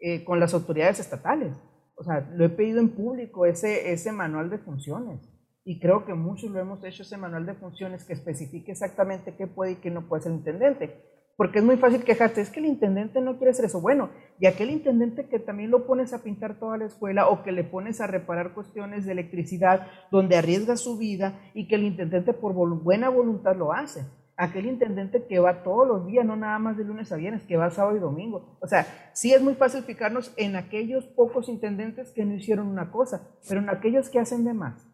eh, 0.04 0.24
con 0.24 0.40
las 0.40 0.52
autoridades 0.52 0.98
estatales. 0.98 1.56
O 1.94 2.02
sea, 2.02 2.28
lo 2.34 2.44
he 2.44 2.48
pedido 2.48 2.80
en 2.80 2.88
público 2.88 3.46
ese, 3.46 3.92
ese 3.92 4.10
manual 4.10 4.50
de 4.50 4.58
funciones. 4.58 5.20
Y 5.64 5.78
creo 5.78 6.04
que 6.04 6.12
muchos 6.12 6.50
lo 6.50 6.58
hemos 6.58 6.82
hecho, 6.82 7.04
ese 7.04 7.16
manual 7.16 7.46
de 7.46 7.54
funciones 7.54 8.02
que 8.04 8.12
especifique 8.12 8.72
exactamente 8.72 9.36
qué 9.36 9.46
puede 9.46 9.72
y 9.72 9.76
qué 9.76 9.92
no 9.92 10.08
puede 10.08 10.24
ser 10.24 10.32
el 10.32 10.38
intendente. 10.38 11.04
Porque 11.36 11.60
es 11.60 11.64
muy 11.64 11.76
fácil 11.76 12.02
quejarte, 12.02 12.40
es 12.40 12.50
que 12.50 12.58
el 12.58 12.66
intendente 12.66 13.20
no 13.20 13.36
quiere 13.36 13.52
hacer 13.52 13.66
eso. 13.66 13.80
Bueno, 13.80 14.10
y 14.40 14.46
aquel 14.46 14.70
intendente 14.70 15.28
que 15.28 15.38
también 15.38 15.70
lo 15.70 15.86
pones 15.86 16.12
a 16.12 16.24
pintar 16.24 16.58
toda 16.58 16.78
la 16.78 16.86
escuela 16.86 17.28
o 17.28 17.44
que 17.44 17.52
le 17.52 17.62
pones 17.62 18.00
a 18.00 18.08
reparar 18.08 18.54
cuestiones 18.54 19.06
de 19.06 19.12
electricidad 19.12 19.86
donde 20.10 20.36
arriesga 20.36 20.76
su 20.76 20.98
vida 20.98 21.38
y 21.54 21.68
que 21.68 21.76
el 21.76 21.84
intendente 21.84 22.32
por 22.32 22.54
buena 22.54 23.08
voluntad 23.08 23.54
lo 23.54 23.72
hace 23.72 24.04
aquel 24.42 24.66
intendente 24.66 25.24
que 25.28 25.38
va 25.38 25.62
todos 25.62 25.86
los 25.86 26.06
días, 26.06 26.26
no 26.26 26.34
nada 26.34 26.58
más 26.58 26.76
de 26.76 26.84
lunes 26.84 27.12
a 27.12 27.16
viernes, 27.16 27.44
que 27.44 27.56
va 27.56 27.70
sábado 27.70 27.96
y 27.96 28.00
domingo. 28.00 28.58
O 28.60 28.66
sea, 28.66 28.86
sí 29.12 29.32
es 29.32 29.40
muy 29.40 29.54
fácil 29.54 29.84
fijarnos 29.84 30.34
en 30.36 30.56
aquellos 30.56 31.06
pocos 31.06 31.48
intendentes 31.48 32.10
que 32.12 32.24
no 32.24 32.34
hicieron 32.34 32.66
una 32.66 32.90
cosa, 32.90 33.36
pero 33.48 33.60
en 33.60 33.70
aquellos 33.70 34.10
que 34.10 34.18
hacen 34.18 34.44
de 34.44 34.52
más, 34.52 34.84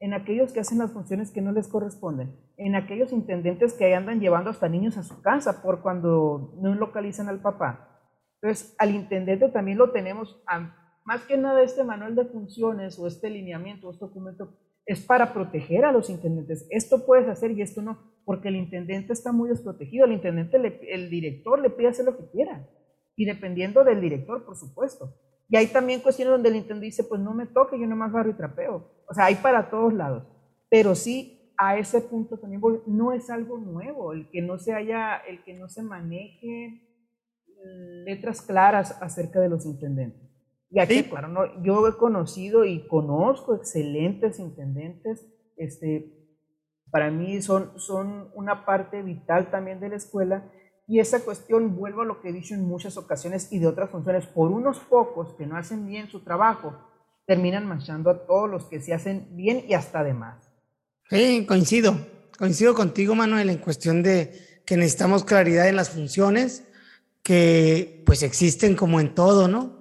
en 0.00 0.12
aquellos 0.12 0.52
que 0.52 0.58
hacen 0.58 0.78
las 0.78 0.92
funciones 0.92 1.30
que 1.30 1.40
no 1.40 1.52
les 1.52 1.68
corresponden, 1.68 2.36
en 2.56 2.74
aquellos 2.74 3.12
intendentes 3.12 3.74
que 3.74 3.94
andan 3.94 4.18
llevando 4.18 4.50
hasta 4.50 4.68
niños 4.68 4.96
a 4.98 5.04
su 5.04 5.22
casa 5.22 5.62
por 5.62 5.82
cuando 5.82 6.54
no 6.60 6.74
localizan 6.74 7.28
al 7.28 7.40
papá. 7.40 8.02
Entonces, 8.42 8.74
al 8.78 8.92
intendente 8.92 9.48
también 9.50 9.78
lo 9.78 9.92
tenemos, 9.92 10.42
más 11.04 11.22
que 11.26 11.36
nada 11.36 11.62
este 11.62 11.84
manual 11.84 12.16
de 12.16 12.24
funciones 12.24 12.98
o 12.98 13.06
este 13.06 13.30
lineamiento, 13.30 13.88
este 13.88 14.04
documento, 14.04 14.58
es 14.86 15.04
para 15.04 15.34
proteger 15.34 15.84
a 15.84 15.92
los 15.92 16.08
intendentes. 16.08 16.66
Esto 16.70 17.04
puedes 17.04 17.28
hacer 17.28 17.50
y 17.50 17.60
esto 17.60 17.82
no, 17.82 17.98
porque 18.24 18.48
el 18.48 18.56
intendente 18.56 19.12
está 19.12 19.32
muy 19.32 19.48
desprotegido. 19.48 20.04
El 20.06 20.12
intendente, 20.12 20.56
el 20.94 21.10
director 21.10 21.60
le 21.60 21.70
pide 21.70 21.88
hacer 21.88 22.04
lo 22.04 22.16
que 22.16 22.30
quiera. 22.30 22.68
Y 23.16 23.24
dependiendo 23.24 23.82
del 23.82 24.00
director, 24.00 24.44
por 24.44 24.56
supuesto. 24.56 25.14
Y 25.48 25.56
hay 25.56 25.66
también 25.68 26.00
cuestiones 26.00 26.32
donde 26.32 26.48
el 26.50 26.56
intendente 26.56 26.86
dice, 26.86 27.04
pues 27.04 27.20
no 27.20 27.34
me 27.34 27.46
toque, 27.46 27.78
yo 27.78 27.86
nomás 27.86 28.12
barro 28.12 28.30
y 28.30 28.34
trapeo. 28.34 28.90
O 29.08 29.14
sea, 29.14 29.26
hay 29.26 29.36
para 29.36 29.70
todos 29.70 29.92
lados. 29.92 30.24
Pero 30.68 30.94
sí, 30.94 31.52
a 31.58 31.78
ese 31.78 32.00
punto 32.00 32.38
también 32.38 32.62
no 32.86 33.12
es 33.12 33.30
algo 33.30 33.58
nuevo, 33.58 34.12
el 34.12 34.28
que 34.30 34.42
no 34.42 34.58
se 34.58 34.74
haya, 34.74 35.16
el 35.16 35.42
que 35.42 35.54
no 35.54 35.68
se 35.68 35.82
maneje 35.82 36.82
letras 38.04 38.42
claras 38.42 39.00
acerca 39.02 39.40
de 39.40 39.48
los 39.48 39.66
intendentes. 39.66 40.25
Y 40.70 40.80
aquí, 40.80 41.04
claro, 41.04 41.28
no, 41.28 41.62
yo 41.62 41.86
he 41.88 41.96
conocido 41.96 42.64
y 42.64 42.86
conozco 42.88 43.54
excelentes 43.54 44.38
intendentes, 44.38 45.26
este, 45.56 46.12
para 46.90 47.10
mí 47.10 47.40
son, 47.40 47.78
son 47.78 48.30
una 48.34 48.64
parte 48.64 49.02
vital 49.02 49.50
también 49.50 49.80
de 49.80 49.90
la 49.90 49.96
escuela 49.96 50.50
y 50.88 51.00
esa 51.00 51.20
cuestión, 51.20 51.76
vuelvo 51.76 52.02
a 52.02 52.04
lo 52.04 52.20
que 52.20 52.28
he 52.28 52.32
dicho 52.32 52.54
en 52.54 52.62
muchas 52.62 52.96
ocasiones 52.96 53.52
y 53.52 53.58
de 53.58 53.66
otras 53.66 53.90
funciones, 53.90 54.26
por 54.26 54.52
unos 54.52 54.78
pocos 54.78 55.34
que 55.34 55.46
no 55.46 55.56
hacen 55.56 55.86
bien 55.86 56.08
su 56.08 56.22
trabajo, 56.22 56.74
terminan 57.26 57.66
manchando 57.66 58.08
a 58.10 58.24
todos 58.26 58.48
los 58.48 58.66
que 58.66 58.80
se 58.80 58.94
hacen 58.94 59.28
bien 59.32 59.64
y 59.68 59.74
hasta 59.74 60.04
de 60.04 60.14
más. 60.14 60.48
Sí, 61.10 61.44
coincido. 61.46 61.96
Coincido 62.38 62.74
contigo, 62.74 63.14
Manuel, 63.14 63.50
en 63.50 63.58
cuestión 63.58 64.02
de 64.02 64.60
que 64.64 64.76
necesitamos 64.76 65.24
claridad 65.24 65.68
en 65.68 65.76
las 65.76 65.90
funciones, 65.90 66.64
que 67.22 68.02
pues 68.06 68.22
existen 68.22 68.76
como 68.76 69.00
en 69.00 69.14
todo, 69.14 69.48
¿no? 69.48 69.75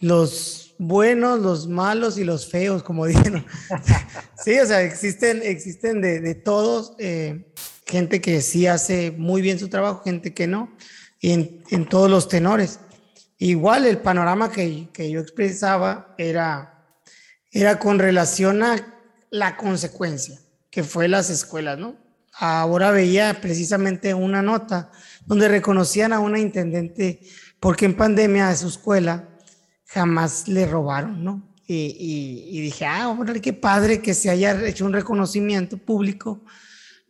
Los 0.00 0.74
buenos, 0.78 1.40
los 1.40 1.68
malos 1.68 2.18
y 2.18 2.24
los 2.24 2.50
feos, 2.50 2.82
como 2.82 3.06
dijeron. 3.06 3.44
sí, 4.42 4.58
o 4.58 4.66
sea, 4.66 4.82
existen, 4.82 5.40
existen 5.42 6.00
de, 6.00 6.20
de 6.20 6.34
todos. 6.34 6.94
Eh, 6.98 7.52
gente 7.88 8.20
que 8.20 8.40
sí 8.42 8.66
hace 8.66 9.10
muy 9.12 9.42
bien 9.42 9.58
su 9.58 9.68
trabajo, 9.68 10.02
gente 10.04 10.34
que 10.34 10.46
no, 10.46 10.76
y 11.20 11.32
en, 11.32 11.88
todos 11.88 12.10
los 12.10 12.28
tenores. 12.28 12.80
Igual 13.38 13.86
el 13.86 13.98
panorama 13.98 14.52
que, 14.52 14.88
que, 14.92 15.10
yo 15.10 15.20
expresaba 15.20 16.14
era, 16.18 16.84
era 17.50 17.78
con 17.78 17.98
relación 17.98 18.62
a 18.62 18.76
la 19.30 19.56
consecuencia, 19.56 20.38
que 20.70 20.84
fue 20.84 21.08
las 21.08 21.30
escuelas, 21.30 21.78
¿no? 21.78 21.96
Ahora 22.32 22.90
veía 22.90 23.40
precisamente 23.40 24.14
una 24.14 24.42
nota 24.42 24.92
donde 25.26 25.48
reconocían 25.48 26.12
a 26.12 26.20
una 26.20 26.38
intendente 26.38 27.20
porque 27.58 27.86
en 27.86 27.96
pandemia 27.96 28.48
de 28.48 28.56
su 28.56 28.68
escuela 28.68 29.27
jamás 29.88 30.46
le 30.48 30.66
robaron, 30.66 31.24
¿no? 31.24 31.42
Y, 31.66 32.46
y, 32.50 32.60
dije, 32.62 32.86
ah, 32.86 33.14
qué 33.42 33.52
padre 33.52 34.00
que 34.00 34.14
se 34.14 34.30
haya 34.30 34.66
hecho 34.66 34.86
un 34.86 34.92
reconocimiento 34.94 35.76
público 35.76 36.42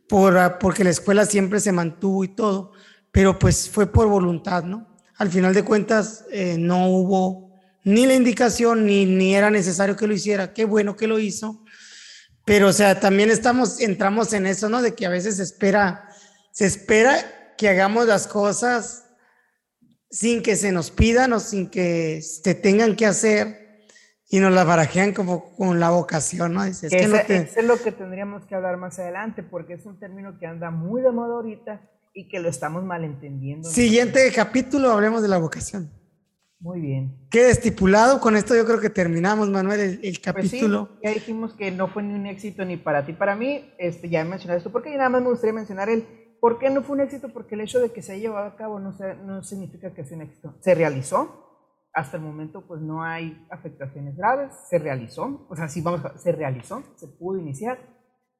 por, 0.08 0.36
ah, 0.36 0.58
porque 0.58 0.82
la 0.82 0.90
escuela 0.90 1.26
siempre 1.26 1.60
se 1.60 1.70
mantuvo 1.70 2.24
y 2.24 2.28
todo, 2.28 2.72
pero 3.12 3.38
pues 3.38 3.70
fue 3.70 3.92
por 3.92 4.08
voluntad, 4.08 4.64
¿no? 4.64 4.96
Al 5.16 5.30
final 5.30 5.54
de 5.54 5.64
cuentas 5.64 6.24
eh, 6.32 6.56
no 6.58 6.88
hubo 6.88 7.52
ni 7.84 8.06
la 8.06 8.14
indicación 8.14 8.86
ni, 8.86 9.06
ni 9.06 9.34
era 9.34 9.50
necesario 9.50 9.96
que 9.96 10.08
lo 10.08 10.14
hiciera, 10.14 10.52
qué 10.52 10.64
bueno 10.64 10.96
que 10.96 11.06
lo 11.06 11.20
hizo, 11.20 11.64
pero 12.44 12.68
o 12.68 12.72
sea, 12.72 12.98
también 12.98 13.30
estamos, 13.30 13.80
entramos 13.80 14.32
en 14.32 14.46
eso, 14.46 14.68
¿no? 14.68 14.82
De 14.82 14.94
que 14.94 15.06
a 15.06 15.10
veces 15.10 15.36
se 15.36 15.42
espera, 15.44 16.08
se 16.50 16.66
espera 16.66 17.54
que 17.56 17.68
hagamos 17.68 18.06
las 18.06 18.26
cosas 18.26 19.04
sin 20.10 20.42
que 20.42 20.56
se 20.56 20.72
nos 20.72 20.90
pidan 20.90 21.32
o 21.32 21.40
sin 21.40 21.68
que 21.68 22.22
se 22.22 22.54
tengan 22.54 22.96
que 22.96 23.06
hacer 23.06 23.68
y 24.30 24.40
nos 24.40 24.52
la 24.52 24.64
barajean 24.64 25.12
como 25.12 25.54
con 25.56 25.80
la 25.80 25.90
vocación, 25.90 26.54
¿no? 26.54 26.64
es, 26.64 26.80
que 26.80 26.96
es 26.96 27.64
lo 27.64 27.80
que 27.82 27.92
tendríamos 27.92 28.44
que 28.44 28.54
hablar 28.54 28.76
más 28.76 28.98
adelante, 28.98 29.42
porque 29.42 29.74
es 29.74 29.86
un 29.86 29.98
término 29.98 30.38
que 30.38 30.46
anda 30.46 30.70
muy 30.70 31.00
de 31.00 31.10
moda 31.10 31.34
ahorita 31.34 31.80
y 32.12 32.28
que 32.28 32.38
lo 32.38 32.48
estamos 32.48 32.84
malentendiendo. 32.84 33.68
Siguiente 33.68 34.30
capítulo, 34.34 34.90
hablemos 34.90 35.22
de 35.22 35.28
la 35.28 35.38
vocación. 35.38 35.90
Muy 36.60 36.80
bien. 36.80 37.16
Queda 37.30 37.50
estipulado, 37.50 38.20
con 38.20 38.36
esto 38.36 38.54
yo 38.56 38.66
creo 38.66 38.80
que 38.80 38.90
terminamos, 38.90 39.48
Manuel, 39.48 39.80
el, 39.80 39.98
pues 40.00 40.18
capítulo. 40.18 40.88
sí, 40.94 41.00
ya 41.04 41.14
dijimos 41.14 41.54
que 41.54 41.70
no 41.70 41.86
fue 41.86 42.02
ni 42.02 42.14
un 42.14 42.26
éxito 42.26 42.64
ni 42.64 42.76
para 42.76 43.06
ti, 43.06 43.12
para 43.12 43.36
mí, 43.36 43.72
este, 43.78 44.08
ya 44.08 44.22
he 44.22 44.24
mencionado 44.24 44.58
esto, 44.58 44.72
porque 44.72 44.90
nada 44.96 45.08
más 45.08 45.22
me 45.22 45.28
gustaría 45.28 45.54
mencionar 45.54 45.88
el 45.88 46.04
por 46.40 46.58
qué 46.58 46.70
no 46.70 46.82
fue 46.82 46.96
un 46.96 47.02
éxito, 47.02 47.28
porque 47.32 47.54
el 47.54 47.62
hecho 47.62 47.80
de 47.80 47.92
que 47.92 48.02
se 48.02 48.12
haya 48.12 48.22
llevado 48.22 48.46
a 48.46 48.56
cabo 48.56 48.78
no, 48.78 49.42
significa 49.42 49.92
que 49.92 50.04
sea 50.04 50.16
un 50.16 50.22
éxito. 50.24 50.54
Se 50.60 50.74
realizó, 50.74 51.46
hasta 51.92 52.16
el 52.16 52.22
momento 52.22 52.66
pues 52.66 52.80
no 52.80 53.02
hay 53.02 53.46
afectaciones 53.50 54.16
graves, 54.16 54.52
se 54.68 54.78
realizó, 54.78 55.46
o 55.48 55.56
sea, 55.56 55.68
sí 55.68 55.80
vamos, 55.82 56.02
se 56.16 56.32
realizó, 56.32 56.82
se 56.96 57.08
pudo 57.08 57.38
iniciar, 57.38 57.78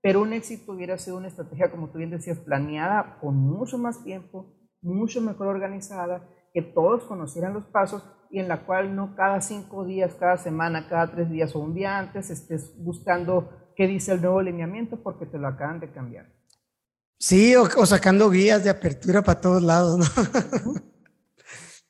pero 0.00 0.22
un 0.22 0.32
éxito 0.32 0.72
hubiera 0.72 0.96
sido 0.98 1.16
una 1.16 1.28
estrategia, 1.28 1.70
como 1.70 1.90
tú 1.90 1.98
bien 1.98 2.10
decías, 2.10 2.38
planeada 2.38 3.18
con 3.20 3.36
mucho 3.36 3.78
más 3.78 4.04
tiempo, 4.04 4.54
mucho 4.80 5.20
mejor 5.20 5.48
organizada, 5.48 6.28
que 6.52 6.62
todos 6.62 7.04
conocieran 7.04 7.54
los 7.54 7.66
pasos 7.66 8.04
y 8.30 8.38
en 8.38 8.48
la 8.48 8.64
cual 8.64 8.94
no 8.94 9.14
cada 9.16 9.40
cinco 9.40 9.84
días, 9.84 10.14
cada 10.14 10.36
semana, 10.36 10.88
cada 10.88 11.10
tres 11.10 11.30
días 11.30 11.54
o 11.56 11.60
un 11.60 11.74
día 11.74 11.98
antes 11.98 12.30
estés 12.30 12.74
buscando 12.78 13.72
qué 13.76 13.86
dice 13.86 14.12
el 14.12 14.20
nuevo 14.20 14.38
alineamiento 14.38 15.02
porque 15.02 15.26
te 15.26 15.38
lo 15.38 15.48
acaban 15.48 15.80
de 15.80 15.92
cambiar. 15.92 16.37
Sí, 17.18 17.56
o, 17.56 17.62
o 17.62 17.86
sacando 17.86 18.30
guías 18.30 18.64
de 18.64 18.70
apertura 18.70 19.22
para 19.22 19.40
todos 19.40 19.62
lados, 19.62 19.98
¿no? 19.98 20.74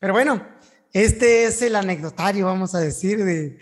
Pero 0.01 0.12
bueno, 0.12 0.47
este 0.93 1.45
es 1.45 1.61
el 1.62 1.76
anecdotario, 1.76 2.47
vamos 2.47 2.74
a 2.74 2.81
decir, 2.81 3.24
de, 3.24 3.59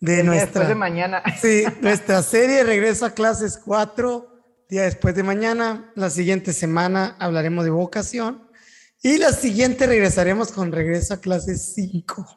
de 0.00 0.22
nuestra. 0.22 0.46
Después 0.46 0.68
de 0.68 0.74
mañana. 0.74 1.22
Sí, 1.40 1.64
nuestra 1.80 2.22
serie 2.22 2.64
Regreso 2.64 3.06
a 3.06 3.10
Clases 3.10 3.58
4, 3.64 4.66
día 4.68 4.82
después 4.82 5.14
de 5.14 5.22
mañana. 5.22 5.92
La 5.94 6.10
siguiente 6.10 6.52
semana 6.52 7.16
hablaremos 7.18 7.64
de 7.64 7.70
vocación. 7.70 8.46
Y 9.02 9.18
la 9.18 9.32
siguiente 9.32 9.86
regresaremos 9.86 10.52
con 10.52 10.72
Regreso 10.72 11.14
a 11.14 11.20
Clases 11.20 11.74
5. 11.74 12.26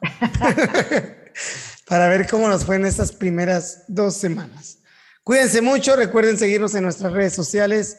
Para 1.86 2.08
ver 2.08 2.28
cómo 2.28 2.48
nos 2.48 2.64
fue 2.64 2.76
en 2.76 2.86
estas 2.86 3.12
primeras 3.12 3.84
dos 3.88 4.16
semanas. 4.16 4.78
Cuídense 5.24 5.60
mucho, 5.60 5.96
recuerden 5.96 6.38
seguirnos 6.38 6.74
en 6.74 6.84
nuestras 6.84 7.12
redes 7.12 7.32
sociales, 7.32 7.98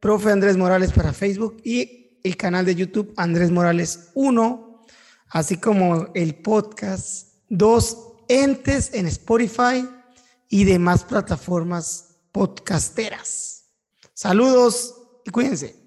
profe 0.00 0.30
Andrés 0.30 0.56
Morales 0.56 0.92
para 0.92 1.12
Facebook 1.12 1.56
y 1.64 2.18
el 2.22 2.36
canal 2.36 2.64
de 2.64 2.74
YouTube 2.74 3.12
Andrés 3.16 3.50
Morales 3.50 4.10
1 4.14 4.68
así 5.30 5.58
como 5.58 6.08
el 6.14 6.36
podcast, 6.36 7.34
dos 7.48 7.96
entes 8.28 8.92
en 8.94 9.06
Spotify 9.06 9.88
y 10.48 10.64
demás 10.64 11.04
plataformas 11.04 12.16
podcasteras. 12.32 13.64
Saludos 14.14 14.94
y 15.24 15.30
cuídense. 15.30 15.77